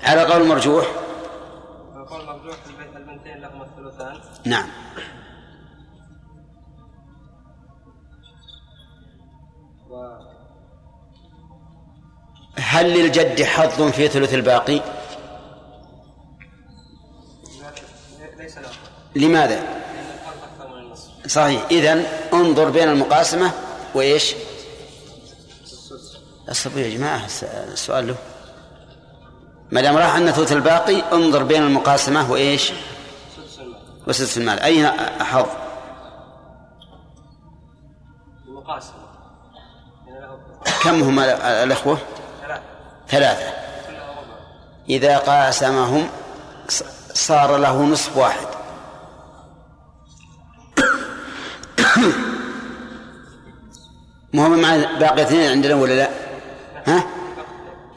على 0.02 0.24
قول 0.24 0.46
مرجوح؟ 0.46 0.86
ويقول 1.94 2.20
المرجوح 2.20 2.56
البنت- 2.66 2.96
البنتين 2.96 3.40
لهما 3.40 3.64
الثلثان. 3.64 4.20
نعم. 4.44 4.68
هل 12.58 12.86
للجد 12.86 13.42
حظ 13.42 13.82
في 13.82 14.08
ثلث 14.08 14.34
الباقي؟ 14.34 14.80
لماذا؟ 19.16 19.62
صحيح. 21.26 21.62
إذن 21.70 22.04
انظر 22.32 22.70
بين 22.70 22.88
المقاسمة 22.88 23.50
وإيش؟ 23.94 24.34
الصبي 26.48 26.80
يا 26.80 26.96
جماعة 26.98 27.24
الس- 27.24 27.44
السؤال 27.44 28.06
له. 28.08 28.14
ما 29.70 29.80
دام 29.80 29.96
راح 29.96 30.14
عندنا 30.14 30.32
ثلث 30.32 30.52
الباقي 30.52 31.02
انظر 31.12 31.42
بين 31.42 31.62
المقاسمة 31.62 32.30
وإيش؟ 32.30 32.72
سدس 33.36 33.58
المال 33.60 33.76
وسدس 34.06 34.38
المال. 34.38 34.60
أين 34.60 34.84
أحظ؟ 34.84 35.46
المقاسمة. 38.48 39.02
كم 40.82 41.02
هم 41.02 41.18
ال- 41.20 41.28
الأخوة؟ 41.42 41.98
ثلاثة. 43.08 43.52
إذا 44.88 45.18
قاسمهم 45.18 46.08
صار 47.14 47.56
له 47.56 47.82
نصف 47.82 48.16
واحد. 48.16 48.46
مهم 54.32 54.60
مع 54.60 54.76
باقي 54.76 55.22
اثنين 55.22 55.50
عندنا 55.50 55.74
ولا 55.74 55.94
لا؟ 55.94 56.08
ها؟ 56.86 57.06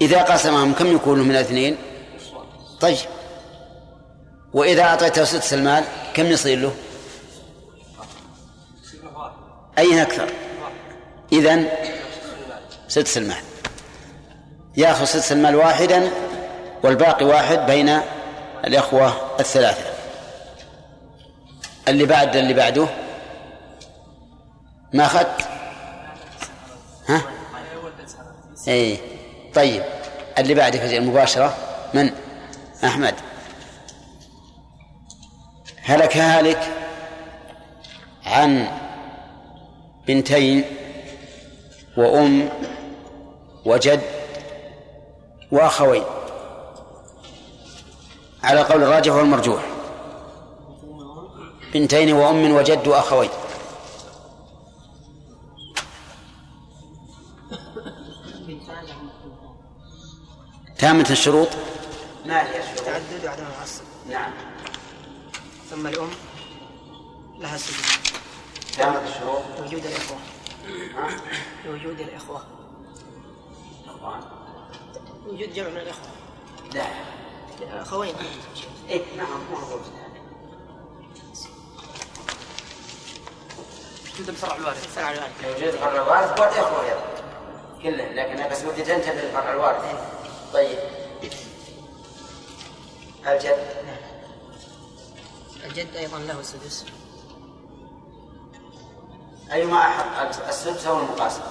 إذا 0.01 0.21
قاسمهم 0.21 0.73
كم 0.73 0.95
يكون 0.95 1.19
من 1.19 1.31
الاثنين؟ 1.31 1.77
طيب 2.81 2.97
وإذا 4.53 4.83
أعطيته 4.83 5.23
سدس 5.23 5.53
المال 5.53 5.83
كم 6.13 6.25
يصير 6.25 6.59
له؟ 6.59 6.73
أين 9.77 9.99
أكثر؟ 9.99 10.29
إذن 11.31 11.69
سدس 12.87 13.17
المال 13.17 13.43
يأخذ 14.77 15.05
سدس 15.05 15.31
المال 15.31 15.55
واحدا 15.55 16.09
والباقي 16.83 17.25
واحد 17.25 17.65
بين 17.65 17.99
الإخوة 18.65 19.13
الثلاثة 19.39 19.83
اللي 21.87 22.05
بعد 22.05 22.35
اللي 22.35 22.53
بعده 22.53 22.87
ما 24.93 25.05
أخذت 25.05 25.47
ها؟ 27.07 27.21
اي 28.67 28.99
طيب. 29.55 29.83
اللي 30.37 30.53
بعدك 30.53 30.81
المباشرة. 30.81 31.57
من؟ 31.93 32.09
أحمد. 32.83 33.15
هلك 35.83 36.17
هالك 36.17 36.71
عن 38.25 38.67
بنتين 40.07 40.63
وأم 41.97 42.49
وجد 43.65 44.01
وأخوين. 45.51 46.03
على 48.43 48.61
قول 48.61 48.83
الراجح 48.83 49.13
والمرجوح. 49.13 49.63
بنتين 51.73 52.13
وأم 52.13 52.51
وجد 52.51 52.87
وأخوين. 52.87 53.29
تامة 60.79 61.07
الشروط. 61.11 61.47
ما 62.25 62.41
هي 62.41 62.59
الشروط؟ 62.59 62.79
تعدد 62.85 63.25
وعدم 63.25 63.43
العصر 63.57 63.81
نعم. 64.09 64.31
ثم 65.69 65.87
الأم. 65.87 66.09
لها 67.37 67.55
السدس 67.55 67.99
تامة 68.77 69.01
الشروط. 69.03 69.41
وجود 69.59 69.85
الإخوة. 69.85 70.17
وجود 71.67 71.99
الإخوة. 71.99 72.43
وجود 75.27 75.53
جمع 75.53 75.69
من 75.69 75.77
الإخوة. 75.77 76.07
لا. 76.73 76.85
أخوين. 77.81 78.15
إيه 78.89 79.01
نعم 79.17 79.27
معروف 79.51 79.73
وجود 84.13 84.29
الفرع 84.29 84.55
الوارث 84.55 84.95
فرع 84.95 85.11
الوارث. 85.11 85.57
وجود 85.57 85.71
فرع 85.71 85.91
الوارث 85.91 86.39
والإخوة 86.39 86.83
كله 87.83 88.13
لكن 88.13 88.49
بس 88.49 88.63
ودي 88.65 88.83
تنتبه 88.83 89.21
للفرع 89.21 89.53
الوارث. 89.53 90.14
طيب. 90.55 90.77
الجد. 93.27 93.57
الجد 95.65 95.95
أيضا 95.95 96.19
له 96.19 96.39
السدس. 96.39 96.85
أيما 99.51 99.77
أحق 99.77 100.47
السدس 100.47 100.85
أو 100.85 100.99
المقاسم 100.99 101.41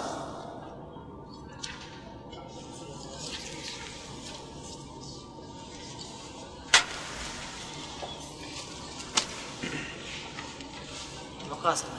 المقاسمة 11.44 11.90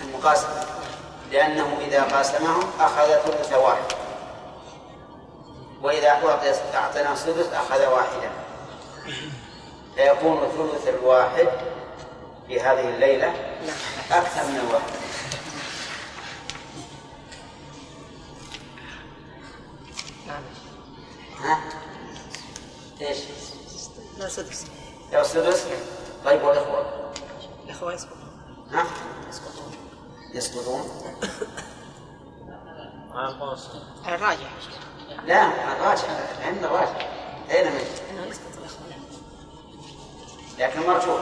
المقاسم 0.00 0.48
لأنه 1.32 1.78
إذا 1.80 2.02
قاسمهم 2.02 2.70
أخذ 2.80 3.06
ثلث 3.06 3.52
واحد. 3.52 4.03
وإذا 5.84 6.08
أعطي- 6.08 6.74
أعطيناه 6.74 7.14
سدس 7.14 7.46
أخذ 7.52 7.86
واحدا 7.86 8.30
فيكون 9.96 10.40
ثلث 10.56 10.88
الواحد 10.88 11.48
في 12.46 12.60
هذه 12.60 12.88
الليلة 12.88 13.28
أكثر 14.10 14.44
من 14.46 14.60
الواحد. 14.68 14.92
ها؟ 21.40 21.58
إيش؟ 23.00 23.18
لا 24.18 24.28
سدس. 24.28 24.66
لو 25.12 25.24
سدس؟ 25.24 25.64
طيب 26.24 26.42
والإخوة؟ 26.44 27.10
الإخوة 27.64 27.94
يسقطون. 27.94 28.28
ها؟ 28.72 28.84
يسقطون. 30.34 30.84
على 34.04 34.14
الراجح. 34.14 34.50
لا 35.26 35.72
الراجح 35.72 36.04
عندنا 36.44 36.66
الراجح. 36.66 37.10
أين 37.50 37.72
من 37.72 37.80
أنه 38.10 38.26
يسقط 38.26 38.58
الإخوة 38.58 38.84
لكن 40.58 40.80
مرجوح. 40.80 41.20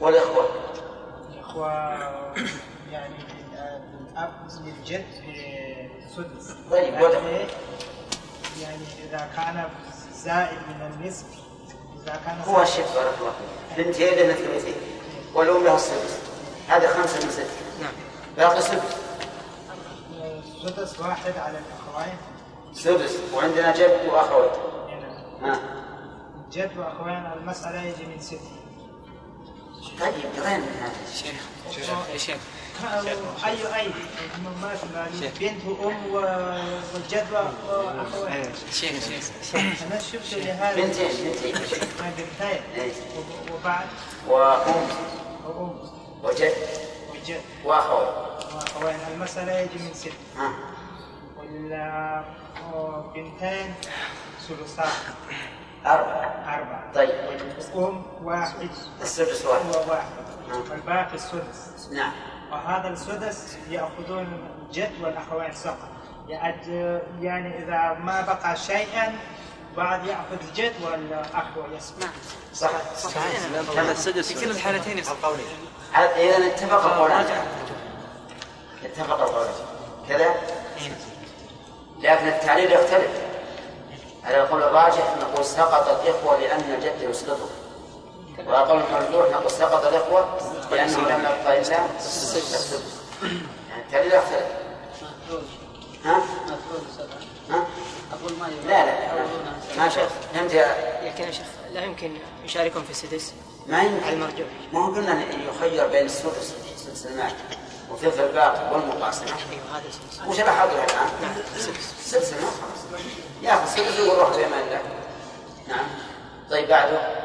والإخوة؟ 0.00 0.48
الإخوة 1.34 1.68
يعني 2.90 3.14
الأب 4.12 4.32
للجد 4.64 5.04
سدس. 6.16 6.54
طيب، 6.70 6.94
لكن 6.94 7.04
وضع. 7.04 7.18
يعني 8.62 8.84
إذا 9.08 9.30
كان 9.36 9.68
زائد 10.14 10.58
من 10.58 10.92
النصف 10.92 11.24
إذا 12.02 12.20
كان 12.26 12.40
هو 12.46 12.62
الشيخ 12.62 12.94
بارك 12.94 13.14
الله 13.20 13.32
فيك. 13.32 13.86
بنتين 13.86 14.14
لها 14.14 14.34
ثلثين 14.34 14.74
والأم 15.34 15.64
لها 15.64 15.76
السدس. 15.76 16.18
هذا 16.68 16.88
خمسة 16.94 17.24
من 17.26 17.30
ستة 17.32 17.46
نعم. 17.82 17.92
باقي 18.36 18.60
سدس. 18.62 18.82
سدس 20.62 21.00
واحد 21.00 21.32
على 21.36 21.58
الأخوين. 21.58 22.16
سدس. 22.74 23.12
وعندنا 23.34 23.72
جد 23.76 24.08
وأخوين 24.08 24.50
ها. 25.42 25.60
جد 26.52 26.78
وأخوين 26.78 27.26
المسألة 27.36 27.82
يجي 27.82 28.06
من 28.06 28.20
ست 28.20 28.38
طيب 30.00 30.44
هذا. 30.44 30.62
شيخ 31.14 31.34
يا 32.12 32.18
شيخ 32.18 32.36
أي 33.44 33.74
أي 33.80 33.88
مثلا 34.62 35.06
بنت 35.40 35.64
وأم 35.66 36.06
و- 36.12 36.18
وجد 36.94 37.26
وأخوين 37.32 38.52
شيخ 38.72 38.92
شيخ. 39.52 39.82
أنا 39.82 39.98
شفت 40.00 40.34
لهذا 40.34 40.76
بنتين 40.76 41.08
بنتين. 41.08 41.54
بنتين 42.00 42.62
إيه. 42.74 42.92
وب- 43.16 43.54
وبعد. 43.54 43.86
وأم. 44.28 44.88
وأم. 45.46 45.78
وجد 46.24 46.52
وجد 47.10 47.40
وأخوين 47.64 48.08
وأخوين 48.54 48.96
المسألة 49.14 49.52
يجي 49.58 49.78
من 49.84 49.94
ست. 49.94 50.12
ها. 50.36 50.52
والبنتين 52.72 53.74
ثلثان 54.48 54.88
أربعة. 55.86 56.54
أربعة. 56.54 56.92
طيب. 56.94 57.10
والأم 57.74 58.02
واحد. 58.22 58.68
السدس 59.02 59.44
واحد. 59.44 59.76
هو 59.76 59.90
واحد 59.90 60.12
والباقي 60.70 61.14
السدس. 61.14 61.88
نعم. 61.92 62.12
وهذا 62.52 62.88
السدس 62.88 63.56
يأخذون 63.70 64.48
الجد 64.68 64.92
والأخوين 65.02 65.50
فقط 65.50 65.88
يعني 67.20 67.58
إذا 67.58 67.98
ما 68.00 68.20
بقى 68.20 68.56
شيئا 68.56 69.18
بعد 69.76 70.06
يأخذ 70.06 70.48
الجد 70.48 70.72
والأخ 70.82 71.44
يسمع 71.72 72.06
صح 72.54 72.70
هذا 73.76 73.92
السدس 73.92 74.32
في 74.32 74.44
كل 74.44 74.50
الحالتين 74.50 74.98
يصح 74.98 75.10
القولي 75.10 75.42
إذا 75.96 76.46
اتفق 76.46 76.84
القولان 76.84 77.26
اتفق 78.84 79.20
القولان 79.22 79.52
كذا؟ 80.08 80.34
لكن 82.00 82.28
التعليل 82.28 82.72
يختلف. 82.72 83.10
على 84.24 84.42
القول 84.42 84.62
الراجح 84.62 85.14
نقول 85.20 85.44
سقط 85.44 85.88
الإخوة 85.88 86.38
لأن 86.40 86.74
الجد 86.74 87.10
يسقطه؟ 87.10 87.48
وعلى 88.46 88.62
القول 88.62 88.82
المرجوح 88.82 89.30
نقول 89.30 89.50
سقط 89.50 89.86
الإخوة 89.86 90.38
لأنه 90.70 90.98
لم 90.98 91.20
يبقى 91.20 91.60
إلا 91.60 91.78
التعليل 93.76 94.12
يختلف. 94.12 94.46
ها؟ 96.04 96.22
ها؟ 97.50 97.66
أقول 98.12 98.32
ما 98.40 98.46
لا 98.66 98.86
لا 98.86 98.94
ما 99.76 99.88
شاء 99.88 100.08
فهمت 100.34 100.54
يا 100.54 101.00
لكن 101.04 101.24
يا 101.24 101.30
شيخ 101.30 101.46
لا 101.72 101.84
يمكن 101.84 102.16
يشاركهم 102.44 102.82
في 102.82 102.90
السدس. 102.90 103.34
ما 103.66 103.82
يمكن. 103.82 104.08
المرجوح. 104.08 104.46
ما 104.72 104.80
هو 104.80 104.94
قلنا 104.94 105.22
يخير 105.22 105.86
بين 105.86 106.06
السدس 106.06 106.54
سدس 106.76 107.06
المال 107.06 107.32
وثلث 107.90 108.20
الباقي 108.20 108.72
والمقاسمة 108.74 109.36
وش 110.26 110.38
لاحظها 110.38 110.84
الآن؟ 110.84 111.08
نعم 111.22 111.34
سدس 112.04 112.32
المال 112.32 112.50
خلاص 112.50 113.02
ياخذ 113.42 113.66
سدس 113.66 114.00
ويقول 114.00 114.18
روح 114.18 114.30
بأمان 114.36 114.60
الله 114.62 114.82
نعم. 115.68 115.86
طيب 116.50 116.68
بعده. 116.68 117.24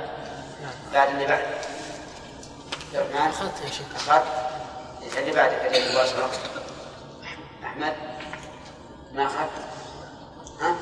بعد 0.93 1.09
اللي 1.09 1.27
بعد. 1.27 1.45
عبد 2.95 3.15
أخذت 3.15 3.61
يا 3.65 3.69
شيخ. 3.69 3.85
أخذت 3.95 4.23
اللي 5.17 5.31
بعدك 5.31 5.65
اللي 5.65 5.91
مباشرة 5.91 6.29
أحمد. 7.63 7.93
ما 9.13 9.25
أخذت 9.25 9.49
ها؟ 10.61 10.75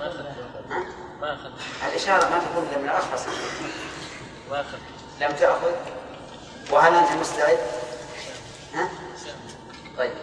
ما 0.00 0.06
أخذت 0.08 0.26
ها؟ 0.70 1.03
ما 1.20 1.34
أخذت 1.34 1.52
الإشارة 1.88 2.28
ما 2.28 2.38
تكون 2.38 2.82
من 2.82 2.88
الأخرس 2.88 3.26
ما 4.50 4.60
أخذت 4.60 4.80
لم 5.20 5.32
تأخذ؟ 5.32 5.72
وهل 6.70 6.94
أنت 6.94 7.12
مستعد؟ 7.20 7.58
ها؟ 8.74 8.88
طيب. 9.98 10.14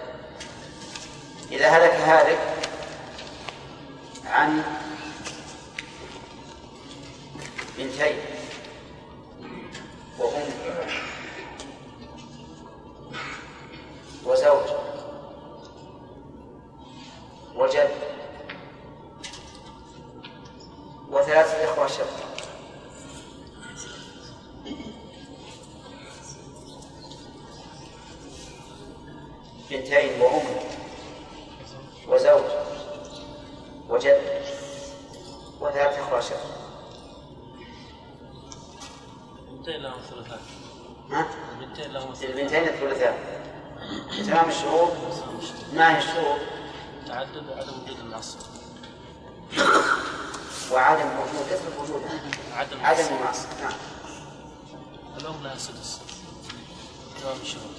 إذا 1.51 1.69
هلك 1.69 1.91
هالك 1.91 2.39
عن 4.25 4.63
بنتين 7.77 8.19
وأم 10.19 10.43
وزوج 14.25 14.69
وجد 17.55 17.89
وثلاثة 21.11 21.63
إخوة 21.63 21.87
شقة 21.87 22.31
بنتين 29.69 30.21
وأم 30.21 30.41
وزوج 32.07 32.43
وجد 33.89 34.21
وثلاث 35.61 35.99
إخوة 35.99 36.19
شقة 36.19 36.51
البنتين 39.49 39.81
لهم 39.81 40.01
ثلثان؟ 40.01 40.39
البنتين 41.59 41.91
لهم 41.91 42.13
البنتين 42.23 42.63
الثلثان 42.63 43.13
تمام 44.27 44.49
الشروط 44.49 44.91
ما 45.73 45.95
هي 45.95 45.97
الشروط 45.97 46.39
تعدد 47.07 47.49
وعدم 47.49 47.83
وجود 47.83 47.99
النص. 47.99 48.37
وعدم 50.71 51.09
وجود 51.19 51.47
كثرة 51.49 51.81
وجود. 51.81 52.01
عدم 52.53 52.85
عدم 52.85 53.03
النص 53.03 53.45
نعم. 53.61 53.73
الأم 55.17 55.43
لها 55.43 55.57
سدس. 55.57 55.99
تمام 57.21 57.37
الشروط. 57.41 57.75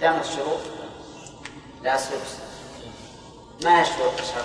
تمام 0.00 0.20
الشروط؟ 0.20 0.60
لا 1.82 1.96
سدس. 1.96 2.38
ما 3.64 3.78
هي 3.78 3.82
الشروط 3.82 4.20
الشرط 4.20 4.44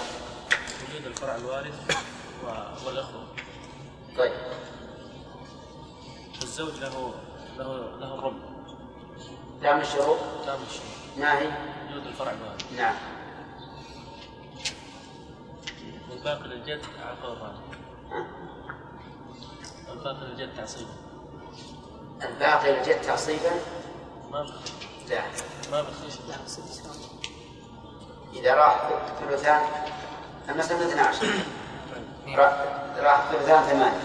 وجود 0.89 1.05
الفرع 1.05 1.35
الوارث 1.35 1.73
والإخوة. 2.85 3.27
طيب. 4.17 4.33
الزوج 6.43 6.73
له 6.73 7.13
له 7.57 7.97
له 7.99 8.15
الربع 8.15 8.37
تمام 9.61 9.81
الشروط؟ 9.81 10.17
تام 10.45 10.59
الشروط. 10.69 11.17
ما 11.17 11.39
هي؟ 11.39 11.51
وجود 11.89 12.07
الفرع 12.07 12.31
الوارث. 12.31 12.71
نعم. 12.77 12.95
والباقي 16.25 16.49
للجد 16.49 16.81
ها؟ 16.81 17.15
الباقي 19.91 20.25
للجد 20.25 20.55
تعصيبا. 20.57 20.91
الباقي 22.21 22.71
للجد 22.71 23.01
تعصيبا؟ 23.01 23.51
ما 24.31 24.47
لا. 25.09 25.21
ما 25.71 25.81
بخيش. 25.81 26.13
إذا 28.33 28.53
راح 28.53 28.89
ثلثان 29.29 29.61
مثلا 30.49 30.85
12 30.87 31.27
راح 32.35 32.63
راح 32.97 33.31
ثلثان 33.31 33.63
ثمانية. 33.63 33.99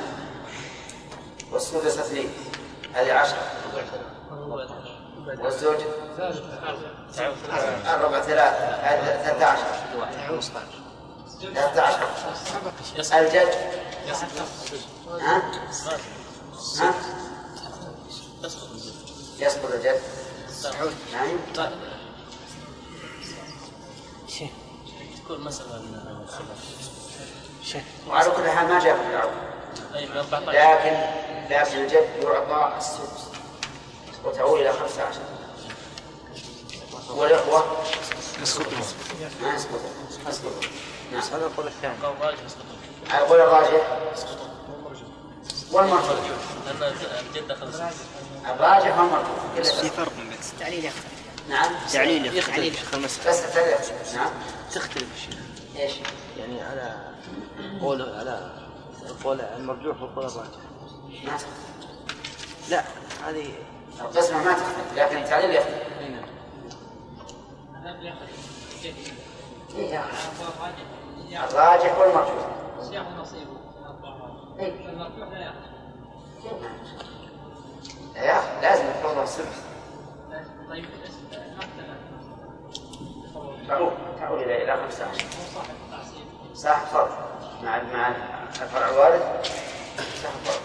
والسدس 1.52 1.98
اثنين. 1.98 2.28
هذه 2.94 3.12
عشرة. 3.12 3.42
والزوج؟ 5.38 5.80
الربع 7.94 8.20
ثلاثة. 8.20 8.64
هذه 8.64 9.22
13 9.22 10.77
13 11.40 13.18
الجد. 13.20 13.48
ها؟ 15.20 15.42
ها؟ 16.78 16.94
يسقط 18.38 18.70
الجد. 18.74 18.94
يسقط 19.38 19.72
الجد 19.72 20.00
نعم. 21.12 21.38
تكون 25.24 25.40
مسألة 25.44 25.78
من 25.78 26.22
الخلاف 26.24 26.58
وعلى 28.08 28.30
كل 28.30 28.48
حال 28.50 28.68
ما 28.68 28.84
جاء 28.84 28.96
في 28.96 29.02
العرض 29.10 29.30
من 29.94 30.16
14 30.16 30.50
لكن 30.52 30.96
لكن 31.54 31.74
الجد 31.84 32.08
يعطى 32.22 32.76
السدس. 32.78 33.28
وتعود 34.24 34.60
إلى 34.60 34.72
15 34.72 35.20
والإخوة؟ 37.10 37.76
يسقطون. 38.42 38.78
ما 39.42 39.54
يسقطون. 39.54 39.90
يسقطون 40.28 40.60
نعم 40.60 40.97
هذا 41.14 41.46
القول 41.46 41.66
الثاني 41.66 41.94
القول 43.14 43.40
الراجح 43.40 43.98
والمرجوح 45.72 46.22
الراجح 48.48 48.98
والمرجوح 48.98 49.52
في. 49.54 49.90
فرق 49.90 50.12
بين 50.16 50.32
التعليل 50.52 50.84
يختلف 50.84 51.18
نعم. 51.48 51.72
تعليل 51.92 52.22
تعليل. 52.42 52.74
يختلف 52.74 52.96
بس 53.28 53.44
التعليل 53.44 53.74
نعم. 54.14 54.30
تختلف 54.72 55.06
الشيخ 55.16 55.38
إيش؟ 55.76 55.92
يعني 56.38 56.62
على 56.62 56.96
قول 57.80 58.02
على 58.02 58.52
القول 59.06 59.40
المرجوح 59.40 60.02
والقول 60.02 60.26
الراجح. 60.26 60.50
ما 61.24 61.36
تختلف. 61.36 61.68
لا 62.68 62.84
هذه 63.26 63.52
القسمة 64.00 64.44
ما 64.44 64.52
تختلف 64.52 64.92
لكن 64.96 65.16
التعليل 65.16 65.50
يختلف 65.54 65.98
أي 66.00 66.08
نعم. 66.08 66.28
يا. 69.76 70.04
الراجح 71.44 71.98
والمرجوح 71.98 72.46
نصيبه 73.20 73.56
إيه. 74.58 74.88
المرجوح 74.88 75.28
لا 75.28 75.38
ياخذ 75.38 75.68
يا 78.16 78.42
لازم 78.62 78.84
يحفظها 78.88 79.22
السدس 79.22 79.62
طيب 80.70 80.84
تعود 83.68 83.92
تعود 84.20 84.40
إلى 84.42 84.64
إلى 84.64 84.76
15 84.76 85.24
صح 86.54 86.84
فرق 86.84 87.28
مع 87.62 87.82
مع 87.82 88.08
الفرع 88.62 88.88
الوارد. 88.90 89.20
صح 90.22 90.30
فرق 90.44 90.60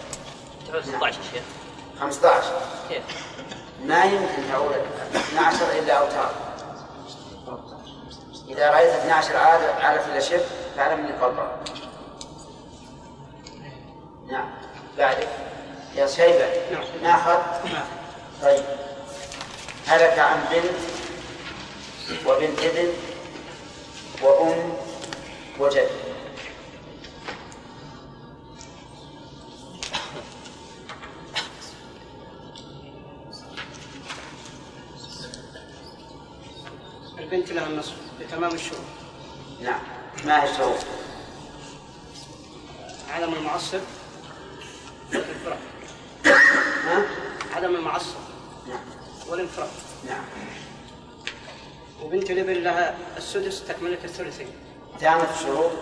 تعود 0.72 0.82
16 0.84 1.18
يا 1.18 1.22
شيخ. 1.32 1.42
15 2.00 2.52
كيف؟ 2.88 3.02
ما 3.84 4.04
يمكن 4.04 4.48
تعود 4.52 4.72
12 5.14 5.78
إلا 5.78 5.92
أوتار. 5.94 6.30
إذا 8.48 8.70
رأيت 8.70 8.90
12 8.90 9.36
عاد 9.36 9.60
عارف 9.80 10.08
إلا 10.08 10.20
شبه 10.20 10.44
فاعلم 10.76 11.00
إني 11.06 11.12
قلبه 11.12 11.48
نعم. 14.28 14.50
بعدك 14.98 15.28
يا 15.96 16.06
شيبه 16.06 16.46
ناخذ 17.02 17.38
طيب. 18.42 18.64
هلك 19.86 20.18
عن 20.18 20.44
بنت 20.52 20.74
وبنت 22.26 22.58
ابن 22.60 22.88
وأم 24.22 24.72
وجد. 25.58 25.88
البنت 37.18 37.52
لها 37.52 37.66
النصف. 37.66 38.03
بتمام 38.26 38.54
الشروط. 38.54 38.80
نعم. 39.62 39.80
ما 40.24 40.44
هي 40.44 40.50
الشروط؟ 40.50 40.78
عدم 43.10 43.34
المعصب 43.34 43.80
والانفراد. 45.12 45.58
عدم 47.54 47.74
المعصب 47.76 48.18
نعم. 48.68 48.80
والانفراد. 49.28 49.68
نعم. 50.08 50.24
وبنت 52.02 52.30
الابن 52.30 52.52
لها 52.52 52.96
السدس 53.16 53.64
تكملة 53.64 53.98
الثلثين. 54.04 54.48
تامة 55.00 55.34
الشروط؟ 55.34 55.72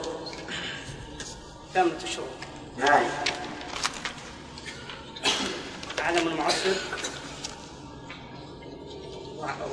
تامة 1.74 1.99
الشروط. 2.05 2.28
ما 2.78 3.01
هي؟ 3.01 3.07
عدم 5.99 6.28
المعصب 6.28 6.76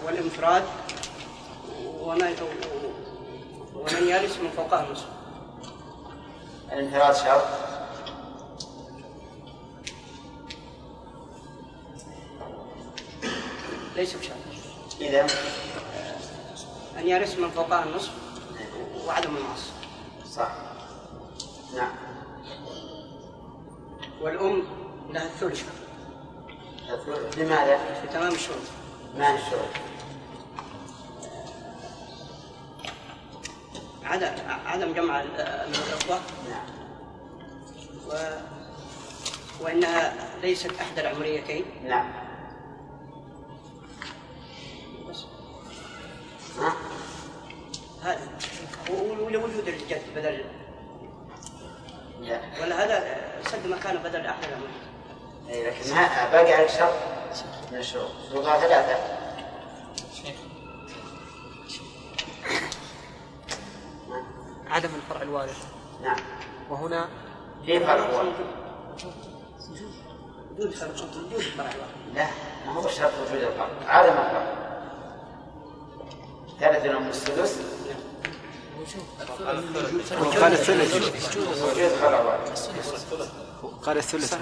والانفراد. 0.06 0.64
ومن 2.10 2.36
ومن 3.76 4.08
يرث 4.08 4.42
من 4.42 4.50
فوقها 4.50 4.86
النصف 4.86 5.06
الانفراد 6.72 7.16
شرط 7.16 7.44
ليس 13.96 14.16
بشرط 14.16 14.36
إذا 15.02 15.28
أن 16.98 17.08
يرث 17.08 17.40
من 17.40 17.50
فوقها 17.50 17.84
النصف 17.84 18.12
وعدم 19.08 19.38
المعصب 19.38 19.72
صح. 20.32 20.52
نعم. 21.76 21.92
والأم 24.22 24.64
لها 25.10 25.26
الثلث. 25.26 25.64
لماذا؟ 27.38 27.78
في 28.02 28.08
تمام 28.08 28.34
الشروط. 28.34 28.58
ما 29.18 29.36
الشروط؟ 29.36 29.89
عدم 34.10 34.28
عدم 34.66 34.94
جمع 34.94 35.22
ال- 35.22 35.68
من 35.70 35.76
الإخوة. 35.76 36.20
نعم 36.50 36.66
و... 38.08 38.14
وإنها 39.64 40.14
ليست 40.42 40.72
إحدى 40.82 41.02
العمريتين. 41.02 41.66
نعم. 41.88 42.12
بس. 45.10 45.26
ها؟ 46.60 46.74
هذا. 48.04 48.20
ولوجود 49.22 49.68
الجد 49.68 50.02
بدل. 50.16 50.44
لا 52.22 52.40
ولا 52.62 52.84
هذا 52.86 53.18
سد 53.52 53.68
مكان 53.68 53.98
بدل 53.98 54.26
أحد 54.26 54.44
العمريتين. 54.44 54.90
إيه، 55.50 55.70
لكن 55.70 55.96
باقي 56.32 56.54
عليك 56.54 56.70
شرط. 56.70 56.94
من 57.72 57.78
الشروط 57.78 58.12
شروطها 58.32 58.58
عدم 64.70 64.90
الفرع 64.96 65.22
الوارث. 65.22 65.66
نعم. 66.04 66.18
وهنا 66.70 67.10
في 67.66 67.80
فرق 67.80 68.16
واحد. 68.16 68.26
وجود 70.52 70.72
فرق 70.74 70.92
وجود 70.92 71.42
فرع 71.58 71.66
واحد 71.66 72.16
لا 72.16 72.28
ما 72.66 72.74
هو 72.74 72.88
شرط 72.88 73.12
وجود 73.28 73.42
الفرق 73.42 73.70
عدم 73.88 74.12
الفرق 74.12 74.56
ثالث 76.60 76.86
الأم 76.86 77.08
السدس. 77.08 77.60
قال 80.40 80.54
الثلث. 80.54 80.96
وجود 81.64 81.90
فرع 81.90 82.22
واحد 82.22 82.40
قال 83.86 83.98
الثلث. 83.98 84.34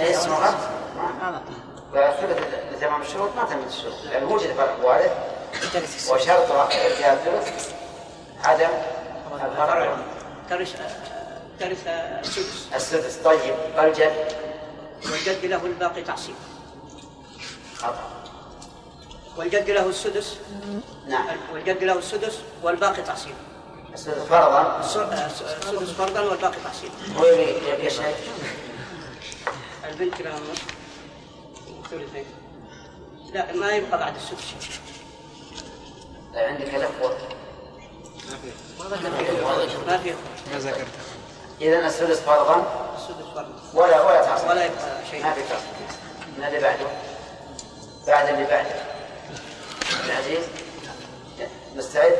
اي 0.00 0.10
اسمه 0.16 0.36
غلط 0.36 1.42
فالثلث 1.92 2.38
لتمام 2.72 3.02
الشروط 3.02 3.30
ما 3.36 3.44
تمت 3.44 3.68
الشروط. 3.68 3.94
لأن 4.04 4.24
وجد 4.24 4.52
فرق 4.52 4.86
وارث 4.86 5.12
وشرط 6.10 6.50
ارتياح 6.50 7.12
الثلث 7.12 7.72
عدم 8.46 8.68
الفرع 9.34 9.96
ترث 10.50 10.72
ترث 11.60 11.86
السدس. 11.86 12.68
السدس. 12.74 13.16
طيب 13.24 13.54
الجد 13.78 14.32
والجد 15.10 15.44
له 15.44 15.66
الباقي 15.66 16.02
تعصيب. 16.02 16.34
خطأ. 17.76 18.10
والجد 19.36 19.70
له 19.70 19.86
السدس. 19.88 20.36
نعم. 21.06 21.26
والجد 21.52 21.84
له 21.84 21.98
السدس 21.98 22.38
والباقي 22.62 23.02
تعصيب. 23.02 23.34
السدس 23.94 24.18
فرضا. 24.22 24.80
الس- 24.80 25.42
السدس 25.42 25.90
فرضا 25.90 26.20
والباقي 26.20 26.56
تعصيب. 26.64 26.90
يبي 27.16 27.68
يبي 27.72 27.90
شيء 27.90 28.14
البنت 29.84 30.22
لها 30.22 30.38
النصف 30.38 30.66
ثلثين 31.90 32.24
لا 33.32 33.52
ما 33.52 33.70
يبقى 33.70 33.98
بعد 33.98 34.14
السدس. 34.16 34.54
عندك 36.34 36.74
الأخوة 36.74 37.18
ما 38.30 39.98
في 39.98 40.14
ما 40.52 40.58
ذكرت. 40.58 40.86
إذا 41.60 41.86
السدس 41.86 42.20
فرضا 42.20 42.66
السدس 42.96 43.26
فرضا 43.34 43.60
ولا 43.74 44.02
ولا 44.02 44.22
تعصيب 44.24 44.48
ولا 44.48 44.64
يبقى 44.64 45.06
شيء. 45.10 45.22
ما 45.24 45.32
في 45.32 45.40
تعصيب 45.40 45.66
من 46.38 46.44
اللي 46.44 46.60
بعده؟ 46.60 46.86
بعد 48.06 48.28
اللي 48.28 48.44
بعده. 48.44 48.74
عبد 49.98 50.04
العزيز؟ 50.04 50.44
مستعد؟ 51.76 52.16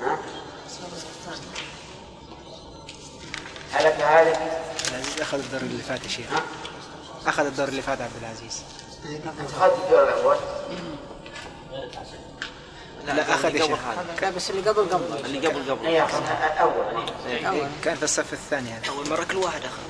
ها؟ 0.00 0.18
هلك 3.72 4.00
هالك؟ 4.00 4.36
عبد 4.36 4.88
العزيز 4.88 5.20
أخذ 5.20 5.38
الدور 5.38 5.60
اللي 5.60 5.82
فات 5.82 6.04
يا 6.04 6.08
شيخ. 6.08 6.26
أخذ 7.26 7.46
الدور 7.46 7.68
اللي 7.68 7.82
فات 7.82 8.00
عبد 8.00 8.16
العزيز. 8.22 8.62
أنت 9.40 9.52
اخذت 9.52 9.74
الدور 9.84 10.08
الأول. 10.08 10.36
لا 13.06 13.34
أخذ 13.34 13.56
يا 13.56 13.66
شيخ 13.66 13.78
لا 14.22 14.30
بس 14.30 14.50
اللي 14.50 14.70
قبل 14.70 14.88
قبل. 14.90 15.24
اللي 15.24 15.48
قبل 15.48 15.70
قبل. 15.70 15.86
اي 15.86 16.02
اخذها 16.04 16.58
أول. 16.60 17.04
إيه، 17.26 17.68
كان 17.84 17.96
في 17.96 18.02
الصف 18.02 18.32
الثاني 18.32 18.70
هذا. 18.70 18.88
أول 18.88 19.10
مرة 19.10 19.24
كل 19.24 19.36
واحد 19.36 19.60
أخذ. 19.64 19.82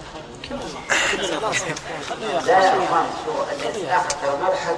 لا 2.20 2.40
لا 2.40 3.06
شو 3.24 3.32
اللي 3.68 3.96
اخذ 3.96 4.08
ترى 4.22 4.36
ما 4.36 4.48
لحد 4.48 4.76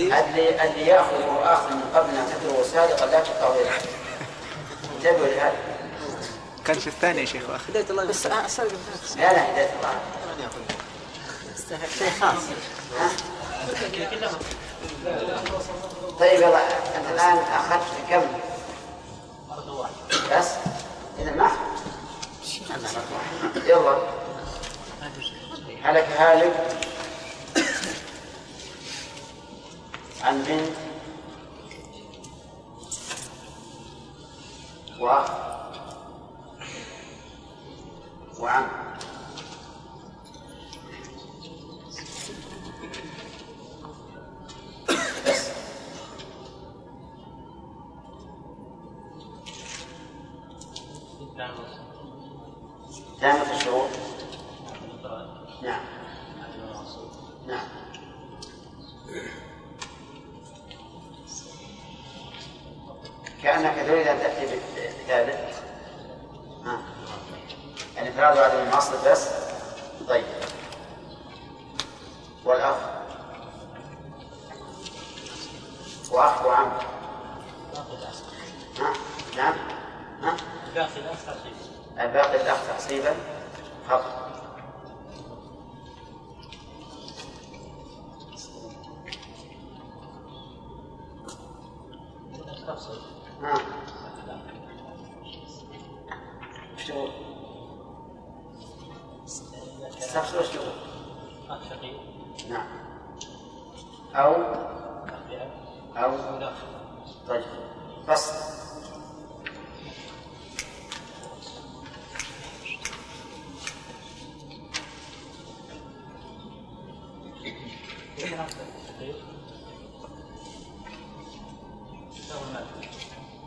أيوة، 0.00 0.20
اللي 0.20 0.64
اللي 0.64 0.86
ياخذ 0.86 1.26
واخذ 1.26 1.74
من 1.74 1.82
قبل 1.94 2.10
ان 2.10 2.26
تدعو 2.40 2.64
سابقا 2.64 3.06
لا 3.06 3.20
تقطع 3.20 3.56
يده 3.56 3.70
انتبهوا 4.96 5.26
لهذا 5.26 5.56
كان 6.64 6.78
في 6.78 6.86
الثاني 6.86 7.20
يا 7.20 7.26
شيخ 7.26 7.42
واخذ 7.50 7.70
بداية 7.70 7.86
الله 7.90 8.04
بس 8.04 8.26
أسأل. 8.26 8.68
لا 9.16 9.32
لا 9.32 9.52
هدايه 9.52 9.70
الله. 9.78 10.00
شيء 11.98 12.10
خاص. 12.20 12.42
طيب 16.20 16.40
يلا. 16.40 16.58
أنت 16.96 17.06
الآن 17.14 17.38
أخذت 17.38 17.82
كم؟ 18.10 18.22
بس؟ 20.32 20.48
إذا 21.18 21.30
ما 21.30 21.46
أخذت. 21.46 21.78
يلا. 23.66 23.98
هلك 25.82 26.08
هالك. 26.18 26.78
عن 30.22 30.42
بنت. 30.42 30.72
واخ 35.00 35.30
وعم. 38.38 38.68
تامة 53.20 53.56
الشروط 53.56 53.88
نعم. 55.62 55.80
نعم. 57.46 57.68
كأنك 63.42 63.86
تريد 63.86 64.06
أن 64.06 64.18
تأتي 64.18 64.46
بثالث 64.46 65.58
الانفراد 67.98 68.38
وعدم 68.38 68.58
المعصر 68.58 69.10
بس. 69.10 69.28
طيب. 70.08 70.24
والأخ. 72.44 72.76
وأخ 76.10 76.46
وعم. 76.46 76.70
ها. 78.80 78.92
نعم. 79.36 79.54
ها. 80.22 80.36
باقي 80.74 81.67
الباقي 82.00 82.42
الأخ 82.42 82.66
تحصيبا 82.68 83.14
فقط 83.88 84.28
شقيق 101.70 102.00
نعم. 102.50 102.66
أو؟ 104.14 104.34
أو؟ 105.96 106.16
طيب. 107.28 107.44
فصل 108.06 108.67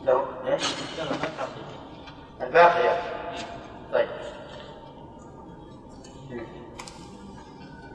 لو 0.04 0.24
ليش؟ 0.44 0.62
الباقية 2.40 3.02
طيب. 3.92 4.08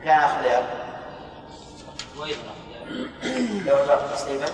كان 0.03 0.19
أخذ 0.19 0.41
لأب 0.41 0.65
لو 3.65 3.81
الباقي 3.81 4.15
تصنيفا. 4.15 4.53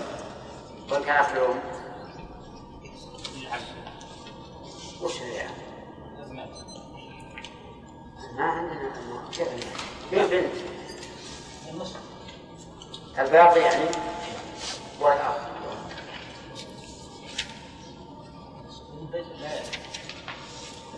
وإن 0.90 1.02
كان 1.02 1.16
الأم 1.36 1.73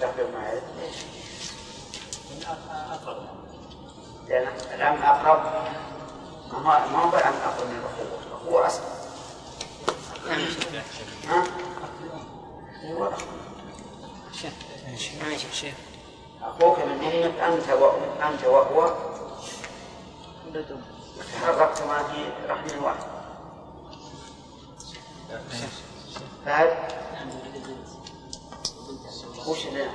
دخل 0.00 0.26
العم 4.74 5.02
أقرب. 5.02 5.42
ما 6.52 6.86
ما 6.86 6.98
هو 6.98 7.16
العم 7.18 7.34
أقرب 7.34 7.66
من 7.68 7.82
ها؟ 11.28 11.44
هو 12.84 13.06
الأخ 13.06 13.20
شيخ. 15.52 15.74
أخوك 16.42 16.78
من 16.78 17.04
أمك 17.04 17.40
أنت 17.40 17.68
وأم 17.68 18.02
أنت 18.32 18.44
وهو. 18.44 18.94
تحركتما 21.34 22.02
في 22.02 22.30
رحم 22.48 22.84
واحد 22.84 23.06
فهل 26.46 26.95
وش 29.46 29.66
اللي 29.66 29.82
وش؟ 29.82 29.90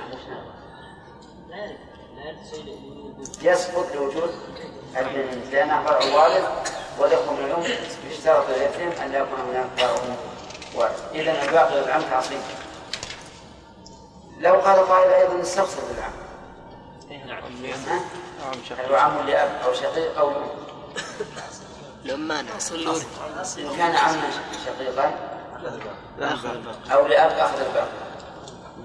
يسقط 3.42 3.94
لوجود 3.94 4.34
البنت 4.96 5.52
لأنها 5.52 5.82
فرع 5.82 6.14
والد 6.14 6.44
من 7.38 7.44
الأم 7.44 7.64
يشترط 8.10 8.50
لليتيم 8.50 9.02
أن 9.02 9.12
لا 9.12 9.18
يكون 9.18 9.40
هناك 9.40 9.66
فرع 9.76 10.16
والد 10.74 10.94
إذا 11.14 11.42
الباقي 11.42 11.80
للعم 11.80 12.02
تعصيب 12.02 12.40
لو 14.38 14.54
قال 14.54 14.88
قائل 14.88 15.10
أيضا 15.12 15.34
نستفسر 15.34 15.82
بالعم 15.88 16.12
هو 18.90 18.94
عم 18.96 19.26
لأب 19.26 19.50
أو 19.64 19.72
شقيق 19.72 20.18
أو 20.18 20.30
لأم؟ 20.30 20.48
لما 22.04 22.40
إن 23.58 23.76
كان 23.76 23.96
عما 23.96 24.30
شقيقا 24.66 25.14
أو 26.92 27.06
لأب 27.06 27.30
أخذ 27.30 27.60
الباقي. 27.60 28.11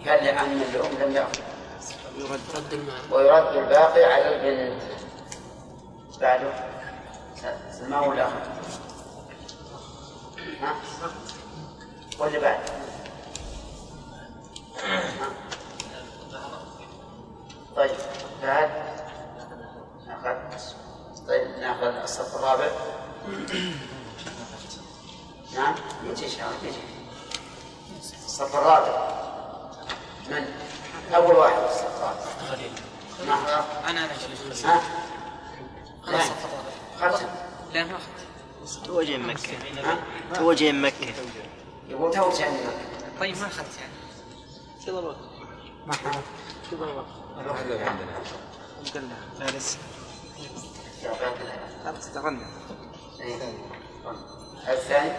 إن 0.07 0.15
كان 0.17 0.35
لعم 0.35 0.63
لأم 0.73 0.91
لم 1.01 1.15
يأخذ 1.15 1.41
ويرد 3.11 3.55
الباقي 3.55 4.03
على 4.03 4.35
البنت. 4.35 4.81
بعده 6.21 6.53
سلمان 7.71 8.09
ولا 8.09 8.27
أخذ 8.27 8.33
ها؟ 10.61 10.75
واللي 12.19 12.39
بعد. 12.39 12.59
ها؟ 14.83 15.29
طيب 17.75 17.95
بعد. 18.43 18.69
ناخذ 20.07 20.35
طيب 21.27 21.47
ناخذ 21.59 21.85
الصف 21.85 22.35
الرابع. 22.35 22.71
نعم 25.55 25.75
يجي 26.03 26.25
الصف 28.25 28.55
الرابع. 28.55 29.27
من 30.30 30.45
أول 31.15 31.36
واحد. 31.36 31.57
نعم. 33.28 33.39
أنا 33.88 34.05
أنا 34.05 34.09
شيخ 34.53 34.65
ها؟ 34.65 34.82
خلاص 36.03 36.21
لا. 37.01 37.11
ختم 37.11 37.28
لا 37.73 37.84
ما 37.84 37.97
أخذت. 37.97 38.86
تو 38.86 39.01
جاي 39.01 39.17
من 39.17 39.28
مكة. 39.28 39.57
تو 40.34 40.53
جاي 40.53 40.71
من 40.71 40.82
مكة. 40.82 41.13
يقول 41.89 42.13
تو 42.13 42.30
جاي 42.30 42.49
من 42.49 42.57
طيب 43.19 43.38
ما 43.38 43.47
أخذت 43.47 43.78
يعني. 43.80 43.93
كذا 44.86 44.99
الوقت 44.99 45.17
ما 45.88 45.93
حضرت 45.93 46.23
كذا 46.71 46.84
الوقت 46.84 47.07
قلنا 48.95 49.15
لا 49.39 49.45
لسه 49.45 49.78
خلاص 51.84 52.07
اشتغلنا 52.07 52.47
الثاني. 54.69 55.11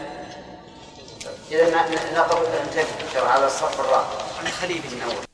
إذا 1.51 1.71
نقف 2.15 2.67
نتذكر 2.67 3.27
على 3.27 3.47
الصف 3.47 3.81
الرابع 3.81 4.41
أنا 4.41 4.51
خليلي 4.51 4.89
من 4.89 5.03
أول 5.03 5.29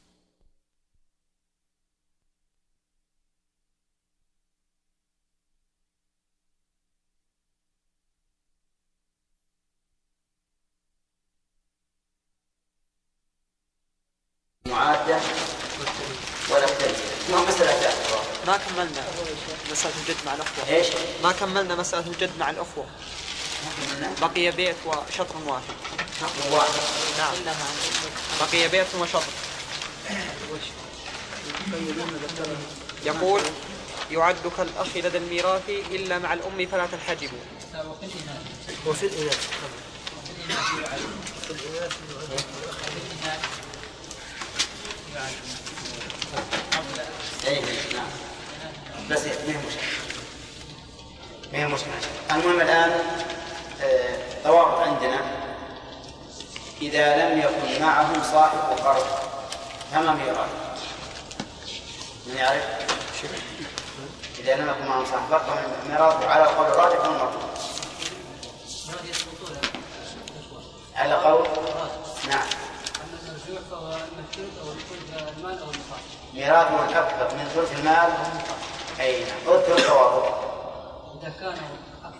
معادة 14.66 15.20
ولا 16.50 16.66
تنزيل 16.66 17.14
ما 17.30 17.40
مسألة 17.40 17.72
ثالثة 17.72 18.18
ما 18.46 18.56
كملنا 18.56 19.02
مسألة 19.70 19.94
الجد 20.02 20.16
مع 20.26 20.34
الأخوة. 20.34 20.68
إيش؟ 20.68 20.86
ما 21.22 21.32
كملنا 21.32 21.74
مسألة 21.74 22.06
الجد 22.06 22.30
مع 22.38 22.50
الأخوة. 22.50 22.86
بقي 24.20 24.50
بيت 24.50 24.76
وشطر 24.86 25.36
واحد. 25.46 25.62
شطر 26.20 26.52
واحد 26.52 26.70
نعم 27.18 27.34
بقي 28.40 28.68
بيت 28.68 28.86
وشطر. 29.00 29.32
يقول 33.04 33.40
يعد 34.10 34.36
كالأخ 34.56 34.96
لدى 34.96 35.18
الميراث 35.18 35.68
إلا 35.68 36.18
مع 36.18 36.32
الأم 36.32 36.66
فلا 36.72 36.86
تنحجبوا 36.86 37.38
وفي 38.86 39.06
الإناث 39.06 39.48
بس 49.10 49.20
ما 49.20 49.52
هي 49.52 49.56
مشكلة. 49.58 49.82
ما 51.52 51.58
هي 51.58 51.66
مشكلة. 51.66 51.92
المهم 52.30 52.60
الآن 52.60 53.00
ضوابط 54.44 54.80
عندنا 54.80 55.20
إذا 56.82 57.16
لم 57.16 57.38
يكن 57.38 57.82
معهم 57.82 58.22
صاحب 58.32 58.58
قرض 58.84 59.06
فما 59.92 60.12
ميراث؟ 60.12 60.48
من 62.26 62.36
يعرف؟ 62.36 62.64
إذا 64.38 64.56
لم 64.56 64.68
يكن 64.68 64.86
معهم 64.86 65.04
صاحب 65.04 65.32
قرض 65.32 65.42
فميراث 65.84 66.24
على 66.24 66.44
قول 66.44 66.66
الراجح 66.66 67.00
والمرجوح 67.00 67.42
على 70.94 71.14
قول؟ 71.14 71.46
نعم. 72.28 72.46
ميراث 76.34 76.70
من 76.70 77.38
من 77.38 77.48
ثلث 77.54 77.78
المال؟ 77.78 78.12
أي 79.00 79.24
نعم. 79.24 79.54
أذكر 79.54 79.78
الضوابط 79.78 80.34
إذا 81.22 81.32
كان 81.40 81.56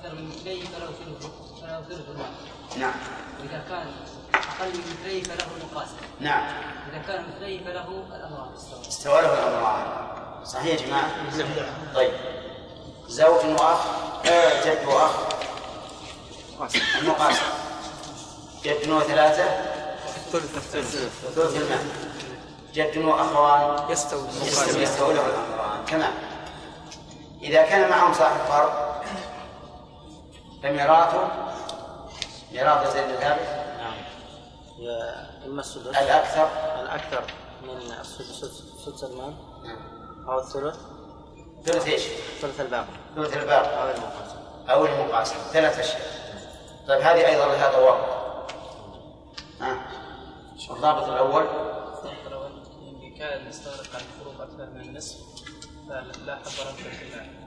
أكثر 0.05 0.17
من 0.17 0.29
مثليه 0.29 0.65
فله 0.65 0.87
ثلث 0.87 1.27
فله 1.63 1.83
ثلث 1.89 2.79
نعم. 2.79 2.93
وإذا 3.41 3.65
كان 3.69 3.87
أقل 4.35 4.73
من 4.73 4.85
مثليه 5.01 5.23
فله 5.23 5.47
المقاسم 5.61 5.97
نعم. 6.21 6.43
إذا 6.93 7.03
كان 7.07 7.25
مثليه 7.37 7.65
فله 7.65 8.05
الأمران 8.17 8.49
استوى 8.89 9.23
له 9.23 9.35
الأمران 9.35 10.45
صحيح 10.45 10.81
يا 10.81 10.87
جماعة؟ 10.87 11.11
طيب. 11.95 12.13
زوج 13.09 13.45
وأخ 13.61 13.79
آه 14.27 14.65
جد 14.65 14.87
وأخ. 14.87 15.11
المقاسم 17.01 17.43
جد 18.65 18.89
وثلاثة 18.89 19.45
ثلث 20.33 20.57
الثلث 20.57 20.97
ثلث 21.35 21.57
المال. 21.57 21.87
جد 22.75 22.99
وأخوان 22.99 23.91
يستوي. 23.91 24.29
يستوي. 24.83 25.15
له 25.15 25.27
الأمران 25.27 25.85
تمام. 25.87 26.13
إذا 27.43 27.63
كان 27.63 27.91
معهم 27.91 28.13
صاحب 28.15 28.41
فرض 28.49 28.94
فميراثه 30.65 31.29
ميراث 32.53 32.93
زيد 32.93 33.05
بن 33.05 33.15
ثابت 33.15 33.49
نعم. 33.79 33.95
إما 35.47 35.61
السدس. 35.61 35.87
الأكثر. 35.87 36.49
الأكثر 36.81 37.25
من 37.63 37.77
السدس 38.01 38.63
سدس 38.85 39.05
المال 39.05 39.35
أو 40.29 40.39
الثلث. 40.39 40.77
ثلث 41.65 41.89
إيش؟ 41.89 42.03
ثلث 42.41 42.61
الباقي 42.61 42.87
ثلث 43.17 43.37
الباقي 43.37 43.83
أو 43.83 43.91
المقاسم. 43.91 44.37
أو 44.69 44.87
المقاسم. 44.87 45.37
ثلاث 45.53 45.79
أشياء. 45.79 46.01
طيب 46.89 47.01
هذه 47.01 47.27
أيضا 47.27 47.47
لها 47.47 47.73
ضوابط 47.73 48.09
ها؟ 49.61 49.87
الضابط 50.71 51.09
الأول. 51.09 51.47
إن 53.03 53.15
كان 53.19 53.49
يستغرق 53.49 53.95
عن 53.95 54.01
الفروض 54.01 54.41
أكثر 54.41 54.71
من 54.71 54.81
النصف 54.81 55.17
فلا 55.89 56.37
حظ 56.37 56.61
له 56.61 56.73
في 56.73 57.44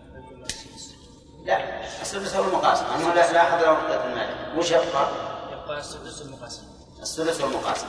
لا 1.46 1.82
السدس 2.02 2.36
هو 2.36 2.44
المقاسم 2.44 2.86
أنه 2.86 3.14
لا 3.14 3.32
لا 3.34 3.44
حظ 3.44 3.64
له 3.64 3.76
في 3.76 4.06
المال. 4.08 4.58
وش 4.60 4.72
يبقى؟ 4.72 5.08
يبقى 5.52 5.78
السدس 5.80 6.22
المقاسم 6.22 6.64
السدس 7.02 7.42
والمقاسم 7.42 7.88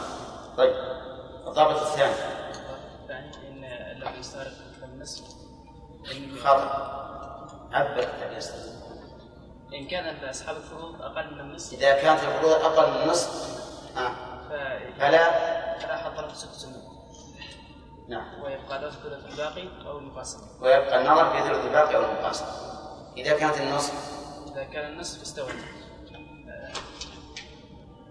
طيب 0.56 0.74
الضابط 1.46 1.80
الثاني. 1.80 2.12
الثاني 3.02 3.48
إن 3.48 3.60
من 4.82 4.88
النصف 4.94 5.24
إن- 6.04 6.38
خطأ 6.44 6.98
عبر 7.72 8.08
اليسر 8.30 8.54
إن 9.74 9.86
كان 9.88 10.28
أصحاب 10.28 10.56
الفروض 10.56 11.02
أقل 11.02 11.34
من 11.34 11.40
النصف 11.40 11.72
إذا 11.72 11.92
كانت 12.02 12.20
الفروض 12.22 12.52
أقل 12.52 12.90
من 12.90 13.02
النصف 13.02 13.58
آه. 13.96 14.12
فلا. 14.98 15.78
فلا 15.78 16.26
السدس 16.30 16.64
المقاسم 16.64 16.98
نعم. 18.08 18.42
ويبقى 18.42 18.78
له 18.80 18.88
الثلث 18.88 19.32
الباقي 19.32 19.68
أو 19.86 19.98
المقاسم 19.98 20.38
ويبقى 20.60 21.00
النظر 21.00 21.30
في 21.30 21.42
ثلث 21.48 21.64
الباقي 21.64 21.96
أو 21.96 22.00
المقاسم 22.04 22.46
إذا 23.18 23.38
كانت 23.38 23.60
النصف. 23.60 23.92
إذا 24.52 24.64
كان 24.64 24.92
النصف 24.92 25.22
استوى. 25.22 25.52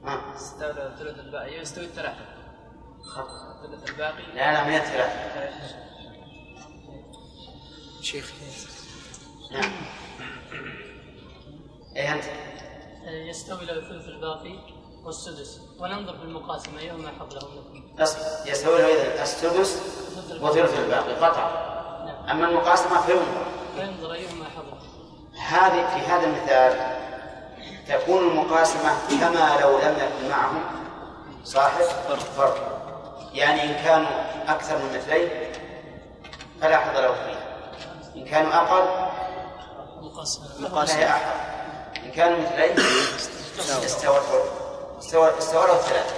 ها؟ 0.06 0.36
استوى 0.36 0.72
الثلث 0.72 1.20
الباقي. 1.20 1.60
يستوي 1.60 1.86
الثلاثة 1.86 2.26
خطأ 3.04 3.64
الثلث 3.64 3.90
الباقي. 3.90 4.24
لا 4.36 4.54
لا 4.54 4.64
من 4.64 4.76
الثلاثة 4.76 5.18
شيخ. 8.02 8.34
نعم. 9.52 9.72
إيه 11.96 12.14
أنت؟ 12.14 12.24
يستوي 13.06 13.66
له 13.66 13.74
الثلث 13.74 14.08
الباقي 14.08 14.56
والسدس. 15.04 15.62
وننظر 15.80 16.18
في 16.18 16.24
المقاسمة 16.24 16.80
أيهما 16.80 17.12
حظ 17.20 17.34
له 17.34 17.50
منكم 17.74 18.02
أصبر 18.02 18.52
يستوي 18.52 18.78
له 18.78 18.86
إذا 18.86 19.24
السدس 19.24 19.82
وثلث 20.42 20.80
الباقي 20.80 21.16
قطع. 21.16 21.68
أما 22.32 22.50
المقاسمة 22.50 23.02
فينظر 23.02 23.46
فينظر 23.76 24.14
أيهما 24.14 24.46
حظ. 24.46 24.68
له 24.68 24.77
هذه 25.40 25.88
في 25.94 26.12
هذا 26.12 26.26
المثال 26.26 26.98
تكون 27.88 28.18
المقاسمة 28.18 28.92
كما 29.22 29.58
لو 29.62 29.78
لم 29.78 29.96
يكن 29.98 30.30
معهم 30.30 30.64
صاحب 31.44 31.84
فرق 32.38 32.78
يعني 33.34 33.64
إن 33.64 33.84
كانوا 33.84 34.08
أكثر 34.48 34.78
من 34.78 34.98
مثلين 34.98 35.30
فلا 36.62 36.78
حظ 36.78 36.98
له 36.98 37.14
فيه 37.14 37.48
إن 38.16 38.26
كانوا 38.26 38.56
أقل 38.56 39.08
فهي 40.88 41.10
أحد. 41.10 41.32
إن 42.06 42.12
كانوا 42.12 42.38
مثلين 42.40 42.76
استوى 43.60 44.20
استوى 45.00 45.38
استوى 45.38 45.68
له 45.68 45.76
الثلاثة 45.76 46.16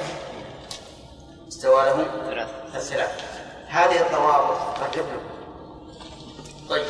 استوى 1.47 1.83
له 1.83 2.45
الثلاثة. 2.75 3.23
هذه 3.67 4.01
الضوابط. 4.01 4.57
لكم 4.81 5.07
طيب. 6.69 6.85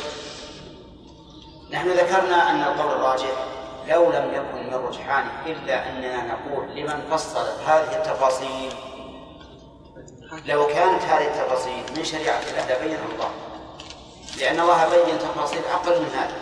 نحن 1.72 1.90
ذكرنا 1.90 2.50
أن 2.50 2.62
القول 2.62 2.92
الراجح 2.92 3.30
لو 3.88 4.12
لم 4.12 4.34
يكن 4.34 4.66
من 4.66 4.74
رجحانه 4.86 5.30
إلا 5.46 5.88
أننا 5.90 6.22
نقول 6.26 6.76
لمن 6.76 7.02
فصلت 7.10 7.56
هذه 7.66 7.96
التفاصيل. 7.96 8.72
لو 10.44 10.66
كانت 10.66 11.02
هذه 11.02 11.26
التفاصيل 11.26 11.82
من 11.96 12.04
شريعة 12.04 12.40
الله 12.40 12.64
لبينها 12.76 13.04
الله 13.14 13.30
لأن 14.38 14.60
الله 14.60 14.88
بين 14.88 15.18
تفاصيل 15.18 15.60
أقل 15.72 16.00
من 16.00 16.10
هذا. 16.14 16.34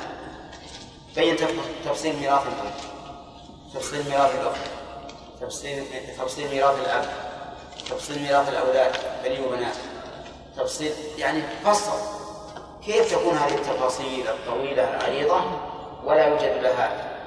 بين 1.17 1.37
تف- 1.37 1.89
تفصيل 1.91 2.17
ميراث 2.17 2.43
الأم 2.43 2.71
تفصيل 3.75 4.05
ميراث 4.11 4.35
الأخت 4.41 4.61
تفصيل 5.41 5.85
تفصيل 6.19 6.51
ميراث 6.51 6.79
الأب 6.81 7.05
تفصيل 7.91 8.23
ميراث 8.23 8.49
الأولاد 8.49 8.97
بني 9.25 9.41
وبنات 9.47 9.75
تفصيل 10.57 10.93
يعني 11.19 11.43
فصل. 11.65 12.18
كيف 12.85 13.15
تكون 13.15 13.35
هذه 13.37 13.55
التفاصيل 13.55 14.29
الطويلة 14.29 14.97
العريضة 14.97 15.41
ولا 16.05 16.27
يوجد 16.27 16.63
لها 16.63 17.19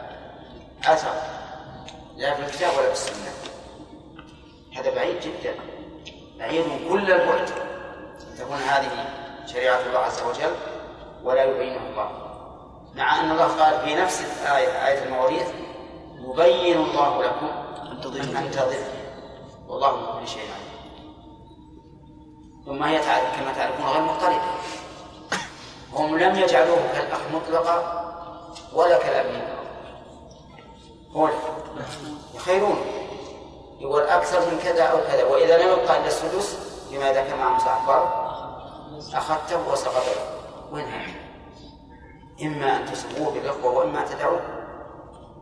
أثر 0.85 1.13
لا 2.17 2.33
في 2.33 2.41
الكتاب 2.41 2.77
ولا 2.77 2.87
في 2.87 2.93
السنة؟ 2.93 3.31
هذا 4.75 4.95
بعيد 4.95 5.19
جدا. 5.19 5.55
بعيد 6.39 6.65
كل 6.89 7.11
البعد. 7.11 7.51
أن 8.31 8.37
تكون 8.37 8.57
هذه 8.57 8.89
شريعة 9.45 9.79
الله 9.79 9.99
عز 9.99 10.21
وجل 10.21 10.55
ولا 11.23 11.43
يبينها 11.43 11.89
الله. 11.89 12.31
مع 12.95 13.19
أن 13.19 13.31
الله 13.31 13.47
قال 13.47 13.85
في 13.85 13.95
نفس 13.95 14.21
الآية 14.21 14.87
آية 14.87 15.03
المواريث 15.03 15.47
يبين 16.19 16.77
الله 16.77 17.23
لكم 17.23 17.47
أن 17.91 18.01
تضلوا 18.01 18.39
أن 18.39 18.51
تضلوا 18.51 19.01
والله 19.67 19.91
بكل 19.91 20.27
شيء 20.27 20.41
عليم 20.41 20.71
ثم 22.65 22.83
هي 22.83 22.99
كما 23.37 23.53
تعرفون 23.55 23.85
غير 23.85 24.01
مختلفة 24.01 24.41
هم 25.93 26.17
لم 26.17 26.35
يجعلوه 26.35 26.79
كالأخ 26.93 27.19
مطلقا 27.33 28.01
ولا 28.73 28.97
كالأب 28.97 29.25
مطلقا 29.25 29.61
هو 31.13 31.29
يخيرون 32.35 32.77
يقول 33.79 34.01
أكثر 34.01 34.39
من 34.39 34.59
كذا 34.63 34.83
أو 34.83 34.97
كذا. 34.97 35.23
وإذا 35.23 35.57
لم 35.57 35.71
يبقى 35.71 35.97
إلا 35.97 36.07
السدس 36.07 36.57
فيما 36.89 37.11
إذا 37.11 37.21
كان 37.21 37.59
صاحب 37.59 37.87
فرض 37.87 38.09
أخذته 39.13 39.71
وسقط 39.71 40.03
وين؟ 40.71 40.85
إما 42.41 42.77
أن 42.77 42.85
تسووه 42.85 43.33
بالإخوة 43.33 43.71
وإما 43.71 43.99
أن 43.99 44.05
تدعوه. 44.05 44.41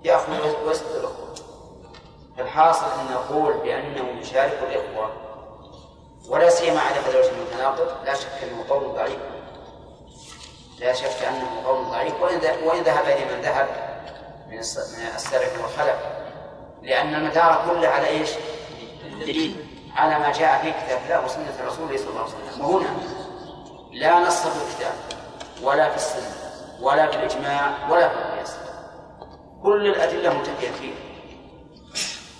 يأخذ 0.03 0.67
وسط 0.67 0.95
الأخوة. 0.95 1.35
فالحاصل 2.37 2.85
أن 2.85 3.13
نقول 3.13 3.53
بأنه 3.53 4.19
يشارك 4.21 4.59
الإخوة 4.63 5.11
ولا 6.29 6.49
سيما 6.49 6.79
على 6.79 6.95
هذا 6.95 7.11
الوجه 7.11 7.31
المتناقض 7.31 8.05
لا 8.05 8.13
شك 8.13 8.43
أنه 8.43 8.65
قول 8.69 8.95
ضعيف. 8.95 9.19
لا 10.79 10.93
شك 10.93 11.23
أنه 11.27 11.67
قول 11.67 11.85
ضعيف. 11.85 12.13
وإن 12.21 12.81
ذهب 12.83 13.05
إلى 13.05 13.35
من 13.35 13.41
ذهب 13.41 13.67
من 14.47 14.57
من 14.57 14.59
السلف 15.15 15.61
والخلف. 15.61 15.95
لأن 16.81 17.15
المدار 17.15 17.65
كله 17.69 17.87
على 17.87 18.07
إيش؟ 18.07 18.29
دليل 19.19 19.65
على 19.95 20.19
ما 20.19 20.31
جاء 20.31 20.61
في 20.61 20.71
كتاب 20.71 20.99
الله 21.05 21.25
وسنة 21.25 21.67
رسوله 21.67 21.97
صلى 21.97 22.09
الله 22.09 22.21
عليه 22.21 22.31
وسلم. 22.31 22.65
وهنا 22.65 22.89
لا 23.91 24.19
نص 24.19 24.41
في 24.41 24.47
الكتاب 24.47 24.93
ولا 25.63 25.89
في 25.89 25.95
السنة 25.95 26.31
ولا 26.81 27.11
في 27.11 27.15
الإجماع 27.17 27.89
ولا 27.89 28.09
في 28.09 28.15
القياس. 28.15 28.55
كل 29.63 29.87
الأدلة 29.87 30.33
منتهية 30.33 30.71
فيه. 30.71 30.93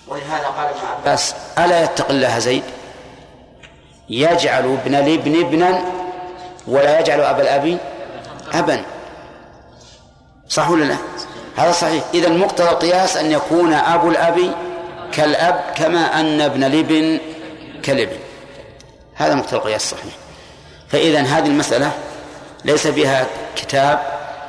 ولهذا 0.08 0.48
قال 0.48 0.68
ابن 0.68 0.80
عباس 0.98 1.36
ألا 1.58 1.84
يتقي 1.84 2.10
الله 2.10 2.40
زيد؟ 2.40 2.64
يجعل 4.10 4.64
ابن 4.64 4.96
الابن 4.96 5.40
ابنا 5.46 5.82
ولا 6.68 7.00
يجعل 7.00 7.22
أبا 7.22 7.42
الأب 7.42 7.78
أبا 8.54 8.84
صح 10.50 10.70
ولا 10.70 10.84
لا؟ 10.84 10.96
هذا 11.58 11.72
صحيح. 11.72 12.04
إذا 12.14 12.30
مقتضى 12.30 12.70
القياس 12.70 13.18
أن 13.18 13.32
يكون 13.32 13.74
أبو 13.74 14.10
الأب 14.10 14.54
كالأب 15.12 15.64
كما 15.76 16.20
أن 16.20 16.42
ابن 16.42 16.64
الابن 16.64 17.20
كالابن. 17.84 18.18
هذا 19.16 19.36
مقتضى 19.36 19.56
القياس 19.56 19.90
صحيح. 19.90 20.14
فإذا 20.90 21.22
هذه 21.22 21.46
المسألة 21.46 21.92
ليس 22.66 22.88
فيها 22.88 23.28
كتاب 23.56 24.00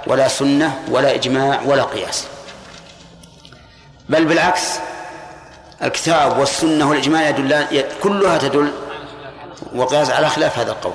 ولا 0.07 0.29
سنة 0.29 0.83
ولا 0.89 1.15
إجماع 1.15 1.61
ولا 1.65 1.83
قياس. 1.83 2.27
بل 4.09 4.25
بالعكس 4.25 4.79
الكتاب 5.83 6.39
والسنة 6.39 6.89
والإجماع 6.91 7.29
يدلان 7.29 7.85
كلها 8.03 8.39
تدل 8.39 8.73
وقياس 9.75 10.11
على 10.11 10.29
خلاف 10.29 10.59
هذا 10.59 10.71
القول. 10.71 10.93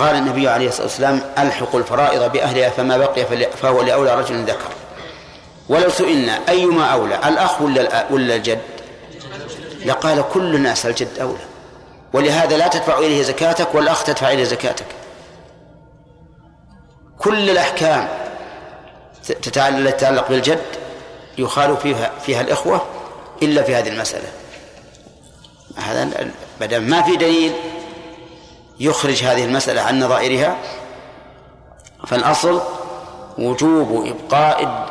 قال 0.00 0.16
النبي 0.16 0.48
عليه 0.48 0.68
الصلاة 0.68 0.86
والسلام 0.86 1.20
ألحقوا 1.38 1.80
الفرائض 1.80 2.32
بأهلها 2.32 2.70
فما 2.70 2.96
بقي 2.96 3.24
فهو 3.62 3.82
لأولى 3.82 4.14
رجل 4.14 4.44
ذكر. 4.44 4.68
ولو 5.68 5.90
سئلنا 5.90 6.40
أيما 6.48 6.84
أولى 6.84 7.28
الأخ 7.28 7.62
ولا 7.62 8.06
ولا 8.10 8.36
الجد؟ 8.36 8.60
لقال 9.84 10.24
كل 10.32 10.54
الناس 10.54 10.86
الجد 10.86 11.18
أولى. 11.18 11.38
ولهذا 12.12 12.56
لا 12.56 12.68
تدفع 12.68 12.98
إليه 12.98 13.22
زكاتك 13.22 13.74
والأخ 13.74 14.04
تدفع 14.04 14.32
إليه 14.32 14.44
زكاتك. 14.44 14.86
كل 17.18 17.50
الأحكام 17.50 18.08
تتعلق 19.42 20.28
بالجد 20.28 20.64
يخال 21.38 21.76
فيها 21.76 22.10
فيها 22.26 22.40
الإخوة 22.40 22.86
إلا 23.42 23.62
في 23.62 23.74
هذه 23.74 23.88
المسألة. 23.88 24.28
هذا 25.76 26.08
ما 26.60 26.66
دام 26.66 26.82
ما 26.82 27.02
في 27.02 27.16
دليل 27.16 27.52
يخرج 28.80 29.22
هذه 29.22 29.44
المسألة 29.44 29.80
عن 29.82 30.00
نظائرها. 30.00 30.56
فالأصل 32.06 32.60
وجوب 33.38 34.06
إبقاء 34.06 34.86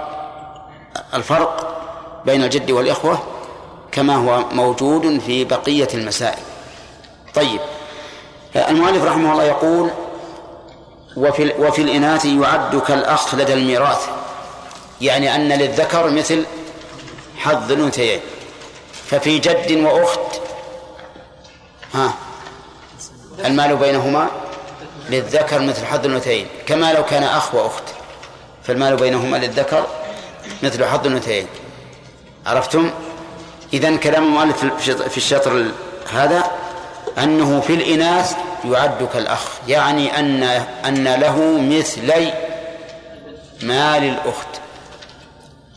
الفرق 1.13 1.75
بين 2.25 2.43
الجد 2.43 2.71
والإخوة 2.71 3.19
كما 3.91 4.15
هو 4.15 4.43
موجود 4.51 5.19
في 5.19 5.45
بقية 5.45 5.87
المسائل. 5.93 6.43
طيب 7.33 7.59
المؤلف 8.55 9.03
رحمه 9.03 9.31
الله 9.31 9.43
يقول 9.43 9.89
وفي 11.17 11.53
وفي 11.59 11.81
الإناث 11.81 12.25
يعد 12.25 12.75
كالأخ 12.75 13.35
لدى 13.35 13.53
الميراث 13.53 14.09
يعني 15.01 15.35
أن 15.35 15.47
للذكر 15.47 16.09
مثل 16.09 16.45
حظ 17.37 17.71
الأنثيين. 17.71 18.19
ففي 19.05 19.39
جد 19.39 19.71
وأخت 19.71 20.41
ها 21.93 22.13
المال 23.45 23.75
بينهما 23.75 24.27
للذكر 25.09 25.59
مثل 25.59 25.85
حظ 25.85 26.05
الأنثيين 26.05 26.47
كما 26.65 26.93
لو 26.93 27.05
كان 27.05 27.23
أخ 27.23 27.55
وأخت. 27.55 27.83
فالمال 28.63 28.95
بينهما 28.95 29.37
للذكر 29.37 29.87
مثل 30.63 30.85
حظ 30.85 31.07
الأنثيين. 31.07 31.47
عرفتم؟ 32.45 32.91
إذا 33.73 33.95
كلام 33.95 34.23
المؤلف 34.23 34.65
في 35.09 35.17
الشطر 35.17 35.65
هذا 36.11 36.51
أنه 37.17 37.61
في 37.61 37.73
الإناث 37.73 38.35
يعد 38.65 39.09
كالأخ 39.13 39.41
يعني 39.67 40.19
أن 40.19 40.43
أن 40.85 41.03
له 41.03 41.61
مثلي 41.61 42.33
مال 43.61 44.03
الأخت. 44.03 44.47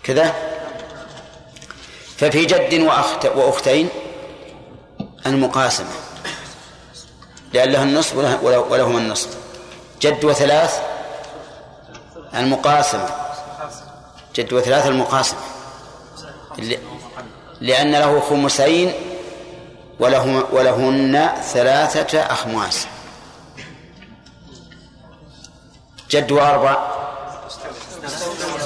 كذا؟ 0.02 0.34
ففي 2.16 2.44
جد 2.44 2.80
وأخت 2.80 3.26
وأختين 3.26 3.88
المقاسمة. 5.26 5.88
لأن 7.52 7.70
له 7.70 7.82
النصف 7.82 8.16
ولهما 8.70 8.98
النصف 8.98 9.28
جد 10.00 10.24
وثلاث 10.24 10.80
المقاسمة 12.34 13.10
جد 14.34 14.52
وثلاث 14.52 14.86
المقاسمة 14.86 15.40
لأن 17.60 17.92
له 17.92 18.20
خمسين 18.20 18.92
وله 20.00 20.44
ولهن 20.52 21.32
ثلاثة 21.52 22.18
أخماس. 22.20 22.86
جد 26.10 26.32
وأربع 26.32 26.76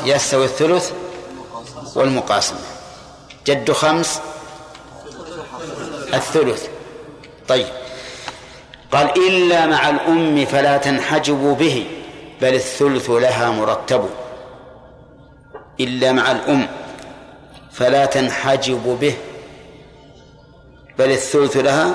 يستوي 0.04 0.44
الثلث 0.44 0.92
والمقاسمة 1.94 2.58
جد 3.46 3.72
خمس 3.72 4.20
الثلث. 6.14 6.66
طيب. 7.48 7.85
قال 8.96 9.28
إلا 9.28 9.66
مع 9.66 9.88
الأم 9.88 10.44
فلا 10.44 10.76
تنحجب 10.76 11.56
به 11.58 11.86
بل 12.40 12.54
الثلث 12.54 13.10
لها 13.10 13.50
مرتب. 13.50 14.08
إلا 15.80 16.12
مع 16.12 16.30
الأم 16.30 16.68
فلا 17.72 18.06
تنحجب 18.06 18.98
به 19.00 19.14
بل 20.98 21.10
الثلث 21.10 21.56
لها 21.56 21.94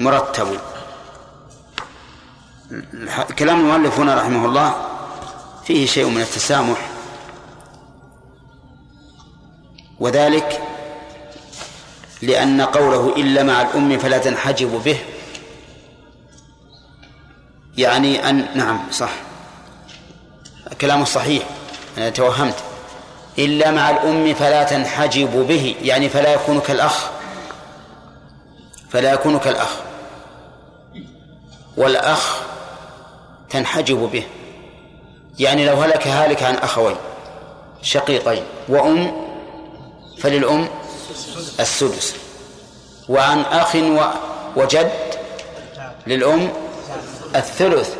مرتب. 0.00 0.46
كلام 3.38 3.60
المؤلف 3.60 4.00
هنا 4.00 4.14
رحمه 4.14 4.46
الله 4.46 4.74
فيه 5.64 5.86
شيء 5.86 6.06
من 6.08 6.20
التسامح. 6.20 6.90
وذلك 10.00 10.62
لأن 12.22 12.60
قوله 12.60 13.14
إلا 13.16 13.42
مع 13.42 13.62
الأم 13.62 13.98
فلا 13.98 14.18
تنحجب 14.18 14.82
به 14.84 14.98
يعني 17.78 18.30
أن 18.30 18.46
نعم 18.54 18.80
صح. 18.92 19.10
كلامه 20.80 21.04
صحيح 21.04 21.42
أنا 21.98 22.10
توهمت. 22.10 22.54
إلا 23.38 23.70
مع 23.70 23.90
الأم 23.90 24.34
فلا 24.34 24.62
تنحجب 24.62 25.46
به 25.48 25.74
يعني 25.82 26.08
فلا 26.08 26.32
يكون 26.34 26.60
كالأخ. 26.60 27.10
فلا 28.90 29.12
يكون 29.12 29.38
كالأخ. 29.38 29.70
والأخ 31.76 32.40
تنحجب 33.50 34.10
به. 34.12 34.24
يعني 35.38 35.66
لو 35.66 35.74
هلك 35.82 36.06
هالك 36.06 36.42
عن 36.42 36.54
أخوين 36.54 36.96
شقيقين 37.82 38.42
وأم 38.68 39.12
فللأم 40.18 40.68
السدس. 41.60 42.14
وعن 43.08 43.40
أخ 43.40 43.76
وجد 44.56 44.92
للأم 46.06 46.52
الثلث. 47.34 47.94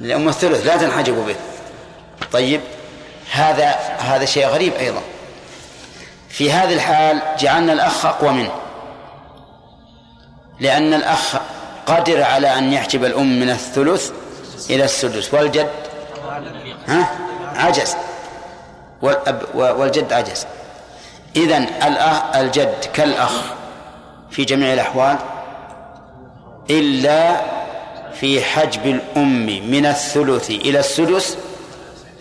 للأم 0.00 0.28
الثلث 0.28 0.66
لا 0.66 0.76
تنحجب 0.76 1.26
به. 1.26 1.36
طيب 2.32 2.60
هذا 3.32 3.70
هذا 3.98 4.24
شيء 4.24 4.46
غريب 4.46 4.72
أيضا. 4.74 5.00
في 6.28 6.52
هذه 6.52 6.74
الحال 6.74 7.22
جعلنا 7.38 7.72
الأخ 7.72 8.06
أقوى 8.06 8.30
منه. 8.30 8.52
لأن 10.60 10.94
الأخ 10.94 11.36
قادر 11.86 12.22
على 12.22 12.58
أن 12.58 12.72
يحجب 12.72 13.04
الأم 13.04 13.40
من 13.40 13.50
الثلث 13.50 14.10
إلى 14.70 14.84
السدس. 14.84 15.34
والجد؟ 15.34 15.70
ها؟ 16.88 17.10
عجز. 17.56 17.96
والأب 19.02 19.42
والجد 19.54 20.12
عجز. 20.12 20.46
إذن 21.36 21.68
الجد 22.34 22.84
كالأخ 22.94 23.32
في 24.30 24.44
جميع 24.44 24.72
الأحوال 24.72 25.16
إلا 26.70 27.40
في 28.20 28.42
حجب 28.44 28.86
الأم 28.86 29.46
من 29.46 29.86
الثلث 29.86 30.50
إلى 30.50 30.80
السدس 30.80 31.36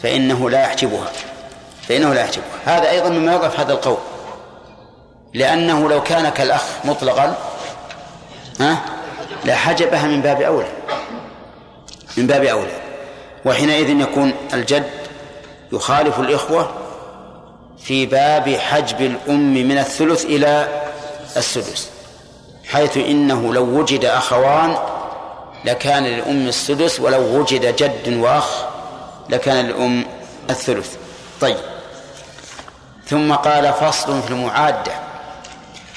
فإنه 0.03 0.49
لا 0.49 0.61
يحجبها 0.61 1.11
فإنه 1.88 2.13
لا 2.13 2.22
يحجبها. 2.22 2.45
هذا 2.65 2.89
أيضا 2.89 3.09
مما 3.09 3.34
يضعف 3.34 3.59
هذا 3.59 3.73
القول. 3.73 3.97
لأنه 5.34 5.89
لو 5.89 6.03
كان 6.03 6.30
كالأخ 6.30 6.63
مطلقا 6.85 7.38
ها 8.59 8.81
لحجبها 9.45 10.07
من 10.07 10.22
باب 10.22 10.41
أولى. 10.41 10.67
من 12.17 12.27
باب 12.27 12.43
أولى. 12.43 12.81
وحينئذ 13.45 13.89
يكون 13.89 14.34
الجد 14.53 14.89
يخالف 15.73 16.19
الإخوة 16.19 16.72
في 17.84 18.05
باب 18.05 18.49
حجب 18.49 19.01
الأم 19.01 19.53
من 19.53 19.77
الثلث 19.77 20.26
إلى 20.26 20.81
السدس 21.38 21.89
حيث 22.69 22.97
إنه 22.97 23.53
لو 23.53 23.63
وجد 23.63 24.05
أخوان 24.05 24.77
لكان 25.65 26.03
للأم 26.03 26.47
السدس 26.47 26.99
ولو 26.99 27.39
وجد 27.39 27.75
جد 27.75 28.17
وأخ 28.17 28.65
لكان 29.29 29.65
للأم 29.65 30.05
الثلث. 30.49 30.95
طيب. 31.41 31.57
ثم 33.07 33.33
قال 33.33 33.73
فصل 33.73 34.21
في 34.21 34.29
المعادة. 34.31 34.91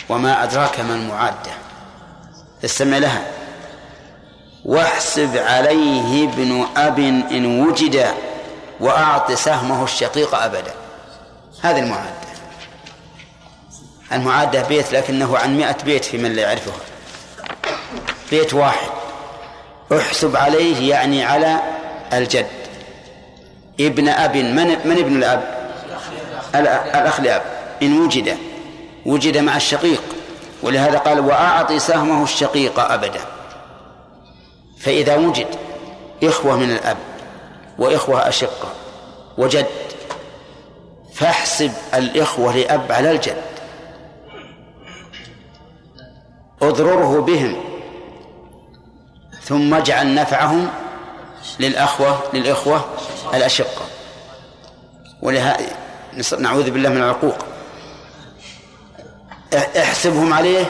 وما 0.09 0.45
أدراك 0.45 0.81
ما 0.81 0.95
المعادة؟ 0.95 1.51
استمع 2.65 2.99
لها. 2.99 3.27
واحسب 4.65 5.37
عليه 5.37 6.29
ابن 6.29 6.67
أب 6.77 6.99
إن 7.31 7.61
وجد 7.61 8.15
وأعط 8.81 9.33
سهمه 9.33 9.85
الشقيق 9.85 10.35
أبدا. 10.35 10.75
هذه 11.63 11.79
المعادة. 11.79 12.29
المعادة 14.13 14.63
بيت 14.63 14.93
لكنه 14.93 15.39
عن 15.39 15.57
مئة 15.57 15.77
بيت 15.85 16.05
في 16.05 16.19
من 16.19 16.33
لا 16.33 16.43
يعرفها. 16.43 16.75
بيت 18.31 18.55
واحد. 18.55 18.89
احسب 19.93 20.37
عليه 20.37 20.91
يعني 20.91 21.25
على 21.25 21.59
الجد. 22.13 22.47
ابن 23.81 24.09
أب 24.09 24.37
من, 24.37 24.67
من 24.85 24.99
ابن 24.99 25.17
الأب؟ 25.17 25.59
الأخ 26.55 27.21
لأب. 27.21 27.43
إن 27.83 28.01
وجد. 28.01 28.37
وجد 29.07 29.39
مع 29.39 29.57
الشقيق. 29.57 30.03
ولهذا 30.63 30.99
قال 30.99 31.21
وأعطي 31.21 31.79
سهمه 31.79 32.25
الشقيق 32.25 32.81
أبدا. 32.81 33.21
فإذا 34.81 35.17
وجد 35.17 35.47
إخوة 36.25 36.57
من 36.57 36.71
الأب 36.71 36.97
وإخوة 37.79 38.29
أشقة 38.29 38.69
وجد 39.39 39.67
فاحسب 41.15 41.73
الإخوة 41.95 42.57
لأب 42.57 42.93
على 42.93 43.11
الجد. 43.11 43.43
اضرره 46.63 47.21
بهم. 47.21 47.68
ثم 49.49 49.75
اجعل 49.75 50.15
نفعهم 50.15 50.71
للأخوة 51.61 52.23
للإخوة 52.33 52.85
الأشقة. 53.35 53.83
ولهذا 55.23 55.67
نعوذ 56.39 56.71
بالله 56.71 56.89
من 56.89 56.97
العقوق. 56.97 57.37
احسبهم 59.77 60.33
عليه 60.33 60.65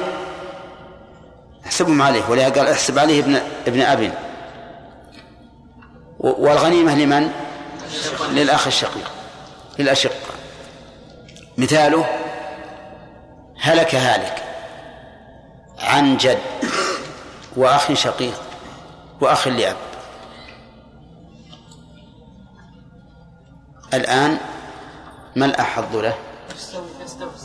احسبهم 1.67 2.03
عليه. 2.03 2.23
ولهذا 2.29 2.61
قال 2.61 2.69
احسب 2.69 2.99
عليه 2.99 3.21
ابن 3.21 3.41
ابن 3.67 3.81
أب. 3.81 4.13
والغنيمة 6.19 6.95
لمن؟ 6.95 7.31
للأخ 8.31 8.67
الشقيق 8.67 9.11
للأشقة. 9.79 10.15
مثاله 11.59 12.07
هلك 13.61 13.95
هالك 13.95 14.43
عن 15.79 16.17
جد 16.17 16.39
وأخ 17.57 17.93
شقيق. 17.93 18.48
وأخ 19.21 19.49
لأب. 19.49 19.77
الآن 23.95 24.39
ما 25.37 25.47
الأحظ 25.47 25.97
له؟ 25.97 26.15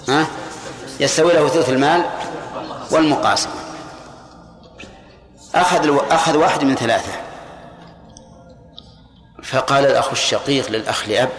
ها؟ 0.10 0.28
يستوي 1.00 1.34
له 1.34 1.48
ثلث 1.48 1.70
المال 1.70 2.06
والمقاسمة 2.92 3.54
أخذ 5.56 5.98
أخذ 6.12 6.38
واحد 6.38 6.64
من 6.64 6.76
ثلاثة. 6.76 7.12
فقال 9.44 9.86
الأخ 9.86 10.12
الشقيق 10.12 10.72
للأخ 10.72 11.10
لأب 11.10 11.30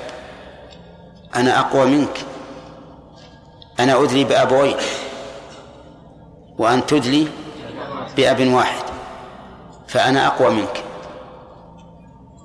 أنا 1.35 1.61
أقوى 1.61 1.87
منك. 1.87 2.25
أنا 3.81 4.03
أدلي 4.03 4.25
بأبوين 4.25 4.77
وأن 6.59 6.87
تدلي 6.87 7.29
بأب 8.17 8.49
واحد. 8.49 8.84
فأنا 9.95 10.27
أقوى 10.27 10.51
منك. 10.51 10.85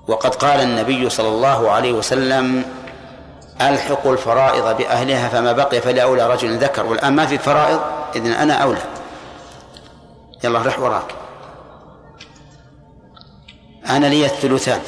وقد 0.08 0.36
قال 0.36 0.62
النبي 0.62 1.10
صلى 1.10 1.28
الله 1.28 1.72
عليه 1.72 1.94
وسلم 1.94 2.66
ألحقوا 3.62 4.14
الفرائض 4.14 4.78
بأهلها 4.78 5.30
فما 5.30 5.52
بقي 5.52 5.82
فلأولى 5.82 6.28
رجل 6.28 6.58
ذكر. 6.58 6.86
والآن 6.86 7.14
ما 7.14 7.26
في 7.26 7.38
فرائض 7.38 7.82
إذن 8.16 8.32
أنا 8.32 8.54
أولى. 8.54 8.82
يلا 10.44 10.62
رح 10.62 10.80
وراك. 10.80 11.16
أنا 13.90 14.08
لي 14.08 14.26
الثلثان. 14.26 14.82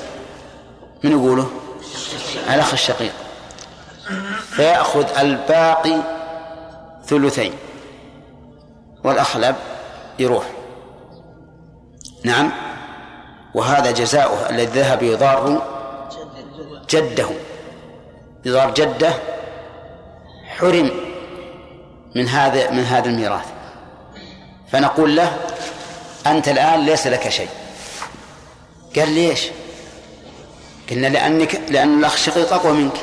من 1.03 1.11
يقوله؟ 1.11 1.49
الأخ 2.53 2.73
الشقيق. 2.73 3.13
فيأخذ 4.49 5.17
الباقي 5.19 5.97
ثلثين 7.05 7.53
والأخ 9.03 9.35
الأب 9.35 9.55
يروح. 10.19 10.60
نعم. 12.23 12.51
وهذا 13.53 13.91
جزاؤه 13.91 14.49
الذي 14.49 14.79
ذهب 14.79 15.03
يضار 15.03 15.61
جده. 16.89 17.29
يضار 18.45 18.71
جده 18.73 19.13
حرم 20.47 20.91
من 22.15 22.27
هذا 22.27 22.71
من 22.71 22.83
هذا 22.83 23.09
الميراث. 23.09 23.45
فنقول 24.71 25.15
له 25.15 25.37
أنت 26.27 26.47
الآن 26.47 26.85
ليس 26.85 27.07
لك 27.07 27.29
شيء. 27.29 27.49
قال 28.95 29.11
ليش؟ 29.11 29.47
قلنا 30.89 31.07
لأنك 31.07 31.61
لأن 31.69 31.99
الأخ 31.99 32.13
الشقيق 32.13 32.53
أقوى 32.53 32.73
منك. 32.73 32.97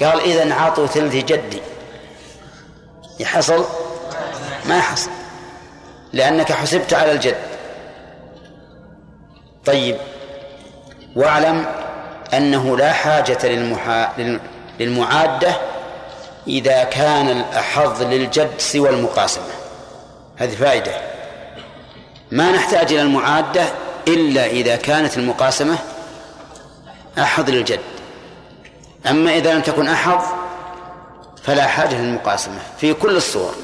قال 0.00 0.20
إذا 0.20 0.54
عطوا 0.54 0.86
ثلث 0.86 1.14
جدي. 1.14 1.60
يحصل؟ 3.20 3.64
ما 4.64 4.78
يحصل. 4.78 5.10
لأنك 6.12 6.52
حسبت 6.52 6.94
على 6.94 7.12
الجد. 7.12 7.47
طيب. 9.68 9.96
واعلم 11.16 11.66
أنه 12.34 12.76
لا 12.76 12.92
حاجة 12.92 13.38
للمحا... 13.46 14.12
للمعادة 14.80 15.56
إذا 16.46 16.84
كان 16.84 17.28
الأحظ 17.28 18.02
للجد 18.02 18.50
سوى 18.58 18.88
المقاسمة 18.90 19.44
هذه 20.36 20.54
فائدة. 20.54 20.92
ما 22.30 22.52
نحتاج 22.52 22.92
إلى 22.92 23.02
المعادة 23.02 23.64
إلا 24.08 24.46
إذا 24.46 24.76
كانت 24.76 25.18
المقاسمة 25.18 25.78
أحظ 27.18 27.50
للجد. 27.50 27.80
أما 29.10 29.36
إذا 29.36 29.54
لم 29.54 29.60
تكن 29.60 29.88
أحظ 29.88 30.24
فلا 31.42 31.66
حاجة 31.66 32.02
للمقاسمة 32.02 32.58
في 32.80 32.94
كل 32.94 33.16
الصور. 33.16 33.54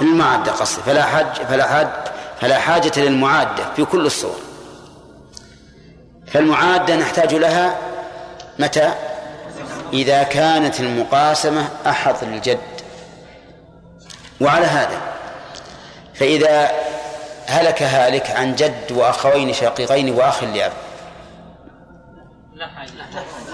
المعادة 0.00 0.52
قصدي. 0.52 0.82
فلا 0.82 1.02
حاج 1.02 1.26
فلا 1.48 1.66
حاج 1.66 1.88
فلا 2.40 2.58
حاجة 2.58 2.92
للمعادة 2.96 3.64
في 3.76 3.84
كل 3.84 4.06
الصور. 4.06 4.49
فالمعادة 6.32 6.96
نحتاج 6.96 7.34
لها 7.34 7.78
متى؟ 8.58 8.94
إذا 9.92 10.22
كانت 10.22 10.80
المقاسمة 10.80 11.68
أحظ 11.86 12.24
للجد 12.24 12.58
وعلى 14.40 14.66
هذا 14.66 15.00
فإذا 16.14 16.70
هلك 17.46 17.82
هالك 17.82 18.30
عن 18.30 18.54
جد 18.54 18.92
وأخوين 18.92 19.52
شقيقين 19.52 20.14
وأخ 20.14 20.44
لأب 20.44 20.72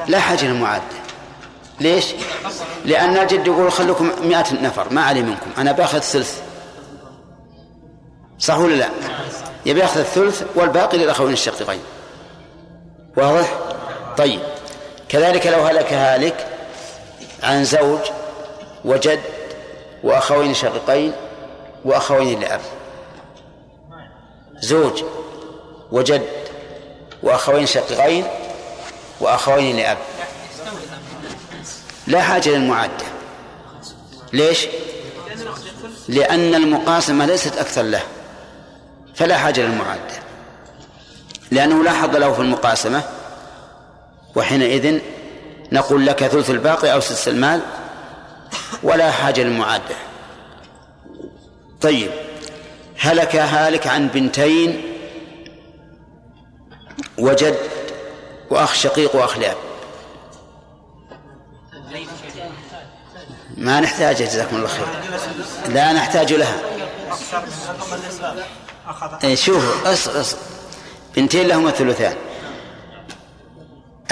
لا 0.09 0.21
حاجة 0.21 0.45
للمعادة 0.45 0.85
ليش؟ 1.81 2.07
لأن 2.85 3.17
الجد 3.17 3.47
يقول 3.47 3.73
خلوكم 3.73 4.11
مئة 4.23 4.63
نفر 4.63 4.93
ما 4.93 5.03
علي 5.03 5.23
منكم 5.23 5.51
أنا 5.59 5.73
بأخذ 5.73 5.99
ثلث 5.99 6.41
صح 8.39 8.59
ولا 8.59 8.75
لا؟ 8.75 8.89
يبي 9.67 9.81
يأخذ 9.81 10.01
الثلث 10.01 10.43
والباقي 10.55 10.99
للأخوين 10.99 11.33
الشقيقين 11.33 11.81
واضح؟ 13.17 13.59
طيب. 14.19 14.41
كذلك 15.09 15.47
لو 15.47 15.61
هلك 15.61 15.93
هالك 15.93 16.47
عن 17.43 17.65
زوج 17.65 18.01
وجد 18.85 19.21
وأخوين 20.03 20.55
شقيقين 20.55 21.13
وأخوين 21.85 22.41
لأب. 22.41 22.61
زوج 24.61 25.03
وجد 25.93 26.27
وأخوين 27.23 27.67
شقيقين 27.67 28.25
وأخوين 29.21 29.77
لأب. 29.77 29.99
لا 32.07 32.23
حاجة 32.23 32.49
للمعادة 32.49 33.05
ليش؟ 34.33 34.67
لأن 36.09 36.55
المقاسمة 36.55 37.27
ليست 37.27 37.59
أكثر 37.59 37.83
له. 37.83 38.03
فلا 39.15 39.39
حاجة 39.39 39.61
للمعادة 39.61 40.26
لأنه 41.51 41.85
لا 41.85 41.93
حظ 41.93 42.17
له 42.17 42.33
في 42.33 42.41
المقاسمة. 42.41 43.03
وحينئذ 44.35 45.01
نقول 45.73 46.07
لك 46.07 46.27
ثلث 46.27 46.51
الباقي 46.51 46.93
أو 46.93 47.01
سدس 47.01 47.29
المال 47.29 47.61
ولا 48.83 49.11
حاجة 49.11 49.43
للمعادة. 49.43 49.95
طيب 51.81 52.11
هلك 52.99 53.37
هالك 53.37 53.87
عن 53.87 54.09
بنتين 54.09 54.83
وجد 57.19 57.57
وأخ 58.51 58.75
شقيق 58.75 59.17
وأخ 59.17 59.39
لأب. 59.39 59.57
ما 63.57 63.81
نحتاج 63.81 64.17
جزاكم 64.17 64.57
الله 64.57 64.69
خير. 64.69 64.87
لا 65.69 65.93
نحتاج 65.93 66.33
لها. 66.33 66.61
اي 69.25 69.37
شوفوا 69.37 69.93
اصبر 69.93 70.21
اصبر 70.21 70.56
بنتين 71.17 71.49
لهما 71.49 71.69
الثلثان. 71.69 72.17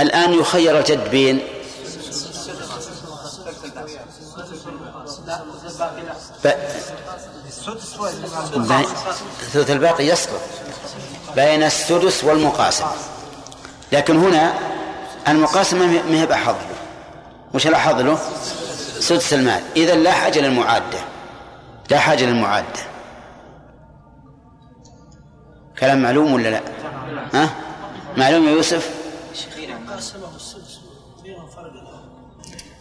الآن 0.01 0.33
يخير 0.33 0.79
الجد 0.79 1.11
بين. 1.11 1.41
الثلث 9.43 9.71
الباقي 9.71 10.07
يسقط. 10.07 10.41
بين 11.37 11.63
السدس 11.63 12.25
والمقاسمة 12.25 12.93
لكن 13.93 14.17
هنا 14.17 14.55
المقاسمة 15.29 15.87
ما 15.87 16.21
هي 16.21 16.27
بأحظ 16.27 16.55
له 16.55 16.77
وش 17.55 17.67
الأحظ 17.67 18.01
له؟ 18.01 18.19
سدس 19.01 19.33
المال. 19.33 19.63
إذا 19.77 19.95
لا 19.95 20.13
حاجة 20.13 20.41
للمعادة. 20.41 20.99
لا 21.91 21.99
حاجة 21.99 22.25
للمعادة. 22.25 22.94
كلام 25.85 26.03
معلوم 26.03 26.33
ولا 26.33 26.49
لا؟ 26.49 26.61
ها؟ 27.35 27.51
معلوم 28.17 28.49
يا 28.49 28.53
يوسف؟ 28.53 28.91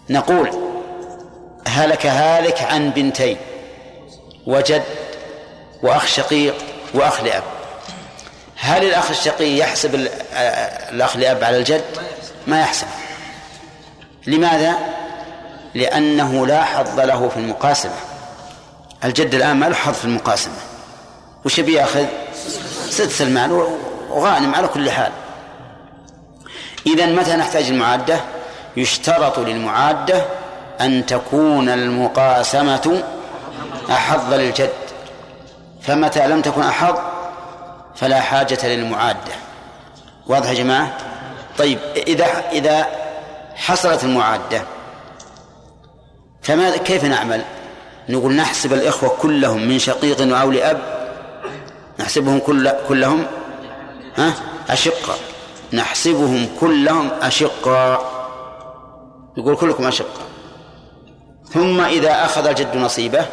نقول 0.09 0.51
هلك 1.67 2.05
هالك 2.05 2.61
عن 2.61 2.89
بنتين 2.89 3.37
وجد 4.47 4.83
وأخ 5.83 6.05
شقيق 6.05 6.55
وأخ 6.93 7.23
لأب. 7.23 7.43
هل 8.55 8.85
الأخ 8.85 9.09
الشقيق 9.09 9.59
يحسب 9.59 9.95
الأخ 10.91 11.17
لأب 11.17 11.43
على 11.43 11.57
الجد؟ 11.57 11.83
ما 12.47 12.59
يحسب. 12.59 12.87
لماذا؟ 14.27 14.75
لأنه 15.75 16.47
لا 16.47 16.63
حظ 16.63 16.99
له 16.99 17.29
في 17.29 17.37
المقاسمة. 17.37 17.95
الجد 19.03 19.35
الآن 19.35 19.55
ما 19.55 19.65
له 19.65 19.75
حظ 19.75 19.93
في 19.93 20.05
المقاسمة. 20.05 20.57
وش 21.45 21.59
بياخذ 21.59 22.05
سدس 22.93 23.21
المال 23.21 23.67
وغانم 24.09 24.55
على 24.55 24.67
كل 24.67 24.91
حال. 24.91 25.11
إذا 26.87 27.05
متى 27.05 27.35
نحتاج 27.35 27.65
المعادة؟ 27.65 28.19
يشترط 28.77 29.39
للمعادة 29.39 30.25
أن 30.81 31.05
تكون 31.05 31.69
المقاسمة 31.69 33.03
أحظ 33.89 34.33
للجد. 34.33 34.73
فمتى 35.81 36.27
لم 36.27 36.41
تكن 36.41 36.61
أحظ 36.61 36.95
فلا 37.95 38.21
حاجة 38.21 38.67
للمعادة. 38.67 39.33
واضح 40.27 40.49
يا 40.49 40.53
جماعة؟ 40.53 40.97
طيب 41.57 41.79
إذا 41.95 42.25
إذا 42.51 42.87
حصلت 43.55 44.03
المعادة 44.03 44.61
فماذا 46.41 46.77
كيف 46.77 47.03
نعمل؟ 47.03 47.41
نقول 48.09 48.33
نحسب 48.35 48.73
الإخوة 48.73 49.09
كلهم 49.09 49.67
من 49.67 49.79
شقيق 49.79 50.37
أو 50.37 50.51
لأب 50.51 51.02
نحسبهم 51.99 52.39
كل 52.39 52.71
كلهم؟ 52.87 53.25
ها؟ 54.15 54.33
أشقة. 54.69 55.15
نحسبهم 55.73 56.49
كلهم 56.59 57.09
أشقة. 57.21 58.01
يقول 59.37 59.55
كلكم 59.55 59.87
أشقة. 59.87 60.21
ثم 61.53 61.81
إذا 61.81 62.25
أخذ 62.25 62.47
الجد 62.47 62.75
نصيبه 62.75 63.25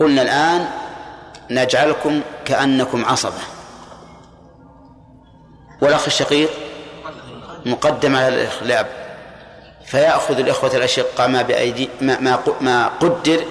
قلنا 0.00 0.22
الآن 0.22 0.68
نجعلكم 1.50 2.20
كأنكم 2.44 3.04
عصبة. 3.04 3.42
والأخ 5.82 6.04
الشقيق 6.06 6.50
مقدم 7.66 8.16
على 8.16 8.28
الأخ 8.28 8.62
لأب. 8.62 8.86
فيأخذ 9.86 10.38
الإخوة 10.38 10.76
الأشقاء 10.76 11.28
ما 11.28 11.42
بأيدي 11.42 11.88
ما 12.00 12.20
ما, 12.20 12.38
ما 12.60 12.86
قدر 12.86 13.44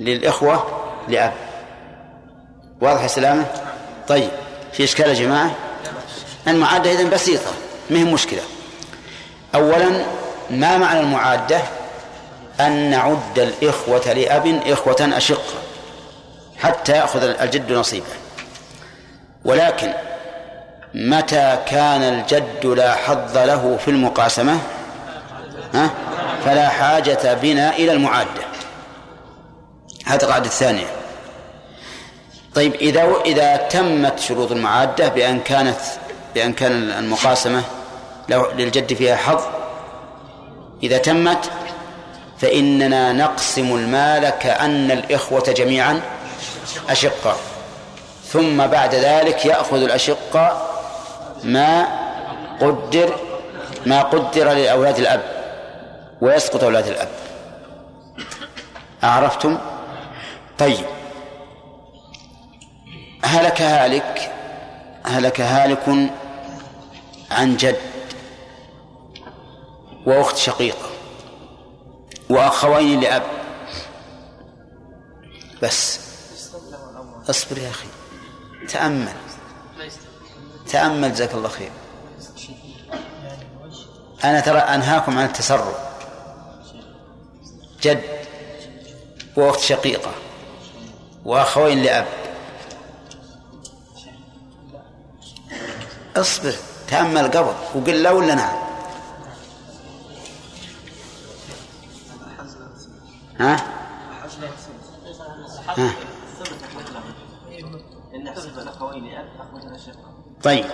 للإخوة 0.00 0.64
لأب. 1.08 1.47
واضح 2.80 3.02
يا 3.02 3.08
سلامة؟ 3.08 3.44
طيب 4.08 4.30
في 4.72 4.84
إشكال 4.84 5.08
يا 5.08 5.14
جماعة؟ 5.14 5.50
المعادة 6.48 6.92
إذن 6.92 7.10
بسيطة 7.10 7.50
ما 7.90 7.98
هي 7.98 8.04
مشكلة 8.04 8.42
أولا 9.54 10.04
ما 10.50 10.78
معنى 10.78 11.00
المعادة؟ 11.00 11.60
أن 12.60 12.90
نعد 12.90 13.38
الإخوة 13.38 14.12
لأب 14.12 14.60
إخوة 14.66 15.12
أشقة 15.16 15.54
حتى 16.58 16.92
يأخذ 16.92 17.22
الجد 17.22 17.72
نصيبه. 17.72 18.06
ولكن 19.44 19.92
متى 20.94 21.58
كان 21.66 22.02
الجد 22.02 22.66
لا 22.66 22.94
حظ 22.94 23.38
له 23.38 23.78
في 23.84 23.90
المقاسمة؟ 23.90 24.58
ها؟ 25.74 25.90
فلا 26.44 26.68
حاجة 26.68 27.34
بنا 27.34 27.76
إلى 27.76 27.92
المعادة. 27.92 28.42
هذه 30.06 30.22
القاعدة 30.22 30.46
الثانية. 30.46 30.86
طيب 32.58 32.74
إذا 32.74 33.14
إذا 33.24 33.56
تمت 33.56 34.18
شروط 34.18 34.52
المعادة 34.52 35.08
بأن 35.08 35.40
كانت 35.40 35.80
بأن 36.34 36.52
كان 36.52 36.72
المقاسمة 36.72 37.62
للجد 38.28 38.94
فيها 38.94 39.16
حظ 39.16 39.42
إذا 40.82 40.98
تمت 40.98 41.50
فإننا 42.38 43.12
نقسم 43.12 43.74
المال 43.74 44.30
كأن 44.30 44.90
الإخوة 44.90 45.54
جميعا 45.56 46.00
أشقاء. 46.88 47.36
ثم 48.28 48.66
بعد 48.66 48.94
ذلك 48.94 49.46
يأخذ 49.46 49.82
الأشقاء 49.82 50.82
ما 51.44 51.86
قدر 52.60 53.16
ما 53.86 54.02
قدر 54.02 54.52
لأولاد 54.52 54.98
الأب 54.98 55.22
ويسقط 56.20 56.64
أولاد 56.64 56.86
الأب. 56.86 57.08
أعرفتم؟ 59.04 59.58
طيب. 60.58 60.97
هلك 63.24 63.62
هالك 63.62 64.32
هلك 65.04 65.40
هالك 65.40 66.10
عن 67.30 67.56
جد 67.56 67.80
وأخت 70.06 70.36
شقيقة 70.36 70.88
وأخوين 72.30 73.00
لأب. 73.00 73.22
بس 75.62 76.00
اصبر 77.30 77.58
يا 77.58 77.70
أخي 77.70 77.88
تأمل 78.68 79.12
تأمل 80.68 81.12
جزاك 81.12 81.34
الله 81.34 81.48
خير. 81.48 81.70
أنا 84.24 84.40
ترى 84.40 84.58
أنهاكم 84.58 85.18
عن 85.18 85.24
التسرع. 85.24 85.72
جد 87.82 88.02
وأخت 89.36 89.60
شقيقة 89.60 90.10
وأخوين 91.24 91.82
لأب. 91.82 92.06
اصبر 96.16 96.54
تأمل 96.88 97.30
قبل 97.30 97.52
وقل 97.74 98.02
لا 98.02 98.10
ولا 98.10 98.34
نعم 98.34 98.56
ها؟ 103.40 103.56
ها؟ 105.76 105.92
طيب 110.42 110.64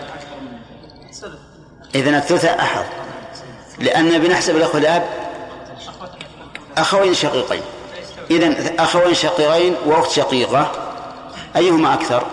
إذا 1.94 2.18
الثلث 2.18 2.44
أحظ 2.44 2.84
لأن 3.78 4.18
بنحسب 4.18 4.56
الأخوة 4.56 4.80
الأب 4.80 5.08
أخوين 6.78 7.14
شقيقين 7.14 7.62
إذا 8.30 8.74
أخوين 8.78 9.14
شقيقين 9.14 9.76
وأخت 9.86 10.10
شقيقة 10.10 10.72
أيهما 11.56 11.94
أكثر؟ 11.94 12.26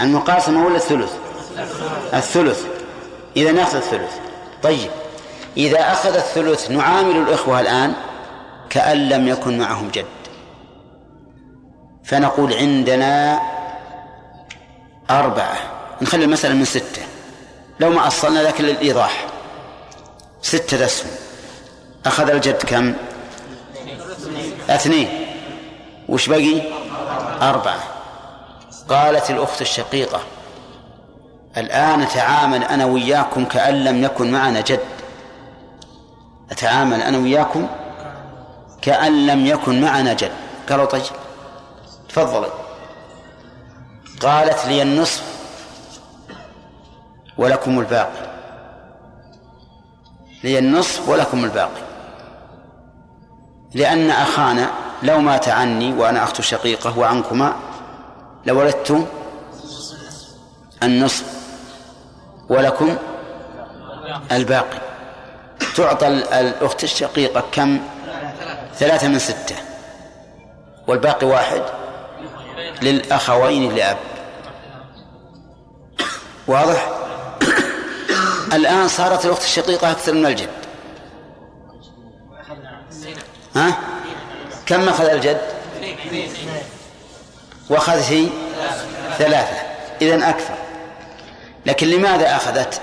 المقاسمة 0.00 0.66
ولا 0.66 0.76
الثلث؟ 0.76 1.12
الثلث. 2.14 2.66
إذا 3.36 3.52
نأخذ 3.52 3.76
الثلث. 3.76 4.12
طيب. 4.62 4.90
إذا 5.56 5.92
أخذ 5.92 6.14
الثلث 6.14 6.70
نعامل 6.70 7.16
الإخوة 7.16 7.60
الآن 7.60 7.94
كأن 8.70 9.08
لم 9.08 9.28
يكن 9.28 9.58
معهم 9.58 9.88
جد. 9.88 10.04
فنقول 12.04 12.54
عندنا 12.54 13.40
أربعة. 15.10 15.56
نخلي 16.02 16.24
المسألة 16.24 16.54
من 16.54 16.64
ستة. 16.64 17.02
لو 17.80 17.90
ما 17.90 18.06
أصلنا 18.06 18.38
لكن 18.38 18.64
للإيضاح. 18.64 19.26
ستة 20.42 20.84
أسهم 20.84 21.10
أخذ 22.06 22.30
الجد 22.30 22.62
كم؟ 22.62 22.94
اثنين. 24.70 25.26
وش 26.08 26.28
بقي 26.28 26.62
أربعة. 27.42 27.91
قالت 28.88 29.30
الأخت 29.30 29.60
الشقيقة 29.60 30.20
الآن 31.56 32.02
أتعامل 32.02 32.64
أنا 32.64 32.84
وياكم 32.84 33.44
كأن 33.44 33.84
لم 33.84 34.04
يكن 34.04 34.32
معنا 34.32 34.60
جد. 34.60 34.80
أتعامل 36.50 37.02
أنا 37.02 37.18
وياكم 37.18 37.68
كأن 38.82 39.26
لم 39.26 39.46
يكن 39.46 39.80
معنا 39.80 40.12
جد. 40.12 40.32
قالوا 40.68 40.84
طيب 40.84 41.02
تفضلي. 42.08 42.50
قالت 44.20 44.66
لي 44.66 44.82
النصف 44.82 45.22
ولكم 47.38 47.78
الباقي. 47.78 48.32
لي 50.44 50.58
النصف 50.58 51.08
ولكم 51.08 51.44
الباقي. 51.44 51.82
لأن 53.74 54.10
أخانا 54.10 54.70
لو 55.02 55.20
مات 55.20 55.48
عني 55.48 55.92
وأنا 55.92 56.24
أخت 56.24 56.40
شقيقة 56.40 56.98
وعنكما 56.98 57.52
لولدت 58.46 59.08
النصف 60.82 61.24
ولكم 62.48 62.96
الباقي. 64.32 64.78
تعطى 65.76 66.08
الأخت 66.08 66.84
الشقيقة 66.84 67.44
كم؟ 67.52 67.80
ثلاثة 68.74 69.08
من 69.08 69.18
ستة. 69.18 69.56
والباقي 70.86 71.26
واحد 71.26 71.62
للأخوين 72.82 73.74
لأب. 73.74 73.96
واضح؟ 76.46 76.88
الآن 78.56 78.88
صارت 78.88 79.24
الأخت 79.24 79.42
الشقيقة 79.42 79.90
أكثر 79.90 80.12
من 80.12 80.26
الجد. 80.26 80.48
ها؟ 83.56 83.78
كم 84.66 84.88
أخذ 84.88 85.04
الجد؟ 85.04 85.40
وأخذت 87.72 88.12
هي 88.12 88.28
ثلاثة. 89.18 89.56
إذن 90.02 90.22
أكثر. 90.22 90.54
لكن 91.66 91.86
لماذا 91.86 92.36
أخذت؟ 92.36 92.80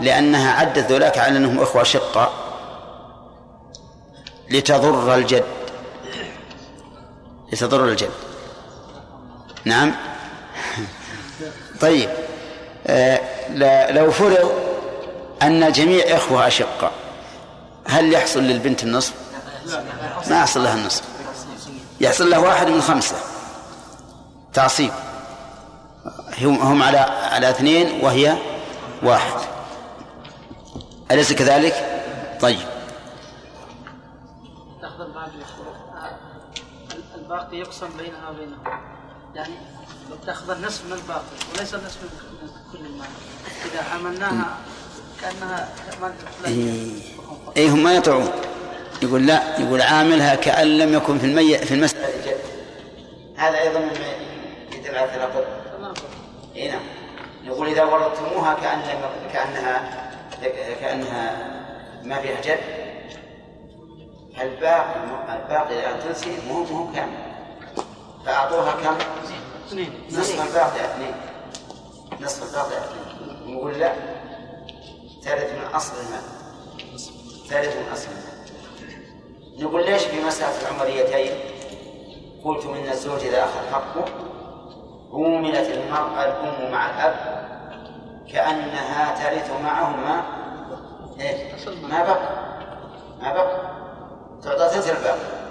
لأنها 0.00 0.52
عدت 0.52 0.92
ذولاك 0.92 1.18
على 1.18 1.36
أنهم 1.36 1.60
إخوة 1.60 1.82
شقة 1.82 2.32
لتضر 4.50 5.14
الجد. 5.14 5.44
لتضر 7.52 7.84
الجد. 7.84 8.10
نعم. 9.64 9.94
طيب. 11.80 12.10
آه 12.86 13.20
لو 13.90 14.10
فرض 14.10 14.52
أن 15.42 15.62
الجميع 15.62 16.16
إخوة 16.16 16.46
أشقاء 16.46 16.92
هل 17.86 18.12
يحصل 18.12 18.40
للبنت 18.40 18.82
النصف؟ 18.82 19.12
ما 20.30 20.36
يحصل 20.36 20.62
لها 20.64 20.74
النصف. 20.74 21.02
يحصل 22.00 22.30
له 22.30 22.40
واحد 22.40 22.68
من 22.68 22.82
خمسة. 22.82 23.16
تعصيب. 24.52 24.90
هم 26.42 26.82
على 26.82 26.98
على 27.32 27.50
اثنين 27.50 28.04
وهي 28.04 28.36
واحد. 29.02 29.40
أليس 31.10 31.32
كذلك؟ 31.32 32.02
طيب. 32.40 32.58
الباقي 37.14 37.56
يقسم 37.56 37.88
بينها 37.98 38.30
وبينهم 38.30 38.80
يعني 39.34 39.54
تأخذ 40.26 40.50
النصف 40.50 40.84
من 40.86 40.92
الباقي 40.92 41.22
وليس 41.54 41.74
النصف 41.74 42.02
من 42.02 42.50
كل 42.72 42.78
المال. 42.78 43.08
إذا 43.64 43.84
عملناها 43.94 44.56
كأنها 45.20 45.68
إيه, 46.46 46.90
إيه 47.56 47.70
هم 47.70 47.82
ما 47.82 47.94
يطعون 47.94 48.30
يقول 49.02 49.26
لا 49.26 49.60
يقول 49.60 49.82
عاملها 49.82 50.34
كأن 50.34 50.78
لم 50.78 50.94
يكن 50.94 51.18
في 51.18 51.26
المي 51.26 51.58
في 51.58 51.74
المسألة 51.74 52.08
هذا 53.36 53.58
أيضا 53.58 53.78
مما 53.78 54.31
على 54.96 55.04
التناقض 55.04 55.44
إي 56.56 56.68
نعم. 56.68 56.80
يقول 57.44 57.68
إذا 57.68 57.84
وردتموها 57.84 58.54
كأن 58.54 58.82
كأنها 59.32 60.10
كأنها 60.80 61.52
ما 62.02 62.20
فيها 62.20 62.40
جد. 62.40 62.60
الباقي 64.40 64.94
الباقي 65.28 65.78
الآن 65.78 66.00
تنسي 66.00 66.36
مو 66.48 66.64
مو 66.64 66.92
كامل. 66.92 67.32
فأعطوها 68.26 68.72
كم؟ 68.72 68.96
اثنين. 69.66 69.90
نصف 70.10 70.48
الباقي 70.48 70.84
اثنين. 70.84 71.14
نصف 72.20 72.48
الباقي 72.48 72.84
اثنين. 72.84 73.56
نقول 73.56 73.78
لا. 73.78 73.92
ترث 75.24 75.52
من 75.52 75.74
أصل 75.74 75.92
المال 75.96 76.22
ثالث 77.48 77.76
أصلا 77.92 78.12
نقول 79.58 79.86
ليش 79.86 80.02
في 80.02 80.20
مسألة 80.20 80.60
العمريتين؟ 80.60 81.32
قلت 82.44 82.66
من 82.66 82.88
الزوج 82.92 83.20
إذا 83.20 83.44
أخذ 83.44 83.72
حقه 83.72 84.04
عوملت 85.12 85.68
المرأة 85.70 86.24
الأم 86.24 86.72
مع 86.72 86.90
الأب 86.90 87.42
كأنها 88.32 89.14
ترث 89.14 89.50
معهما 89.64 90.22
إيه؟ 91.20 91.54
ما 91.82 92.02
بقى؟ 92.04 92.28
ما 93.22 93.32
بقى؟ 93.32 93.72
تعطى 94.42 94.68
ثلث 94.74 94.90
الباقي. 94.90 95.42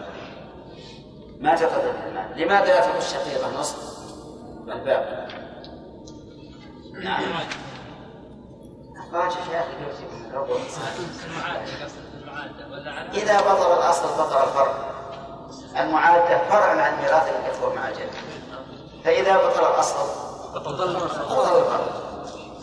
ما 1.39 1.55
تعطى 1.55 1.73
ثلث 1.75 2.05
المال 2.07 2.41
لماذا 2.41 2.65
لا 2.65 2.81
تكون 2.81 2.97
الشقيقة 2.97 3.59
نصف 3.59 3.77
الباقي؟ 4.67 5.27
نعم. 7.03 7.21
يا 9.53 9.59
أخي 9.59 9.75
إذا 13.13 13.41
بطل 13.41 13.73
الأصل 13.73 14.07
بطل 14.07 14.43
الفرع 14.43 14.73
المعادة 15.77 16.49
فرع 16.49 16.81
عن 16.81 16.97
ميراث 17.01 17.29
الاخوة 17.29 17.75
مع 17.75 17.87
الجد 17.87 18.09
فإذا 19.03 19.37
بطل 19.37 19.59
الأصل 19.59 19.95
بطل 20.55 20.95
الفرع 20.95 22.01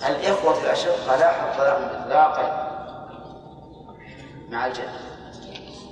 الإخوة 0.06 0.62
الاشقة 0.62 1.16
لا 1.16 1.32
حق 1.32 1.56
لهم 1.64 2.02
اطلاقا 2.02 2.68
مع 4.50 4.66
الجد 4.66 4.90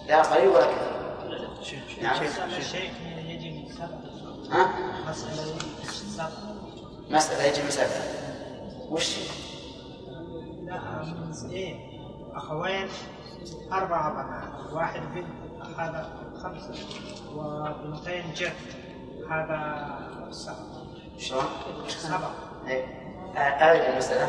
لا 0.06 0.23
قليل 0.23 0.48
ولا 0.48 0.66
كثير. 0.66 2.02
نعم. 2.02 2.23
الشيء 2.59 2.90
يجي 3.27 3.51
من 3.51 3.74
سبب 3.74 4.52
ها؟ 4.52 4.68
مسألة 5.10 5.43
يجي 5.43 5.52
من 5.52 6.10
سبب 6.16 6.31
مسألة 7.10 7.43
يجي 7.43 7.62
من 7.62 7.70
سبب 7.70 7.90
وش؟ 8.90 9.16
لا 10.62 10.81
من 11.02 11.51
إيه؟ 11.51 11.77
أخوين 12.35 12.89
أربع 13.73 14.09
بنات. 14.09 14.73
واحد 14.73 15.01
بنت 15.14 15.27
هذا 15.78 16.10
خمسة. 16.43 16.74
وبنتين 17.36 18.32
جد. 18.35 18.52
هذا 19.30 20.28
سبعه 20.30 20.86
شلون؟ 21.18 21.44
سبعه 21.88 22.32
إيه. 22.66 22.84
أعرف 23.36 23.88
المسألة 23.88 24.28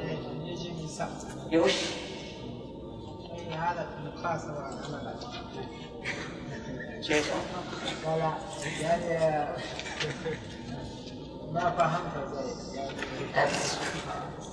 إيه، 0.00 0.18
يجي 0.44 0.70
من 0.70 0.88
إيه، 1.52 1.58
وش؟ 1.58 1.74
إيه، 3.32 3.54
هذا 3.54 3.86
المقاسة 3.98 4.54
والعمل 4.54 5.14
كيف؟ 7.06 7.34
لا 8.04 8.16
لا 8.16 8.32
يعني 8.80 9.46
ما 11.52 11.70
فهمت 11.70 12.34
زي 12.34 12.76
يعني 12.76 13.48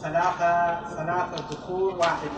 ثلاثة 0.02 0.82
ثلاثة 0.90 1.48
ذكور 1.52 1.96
واحد 1.96 2.30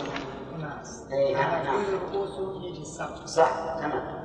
إناث 0.55 1.11
إيه، 1.11 1.37
على 1.37 1.63
نعم. 1.63 1.85
كل 1.85 1.93
رؤوسهم 1.93 2.63
يجي 2.63 2.81
السبع 2.81 3.25
صح 3.25 3.75
تمام 3.79 4.24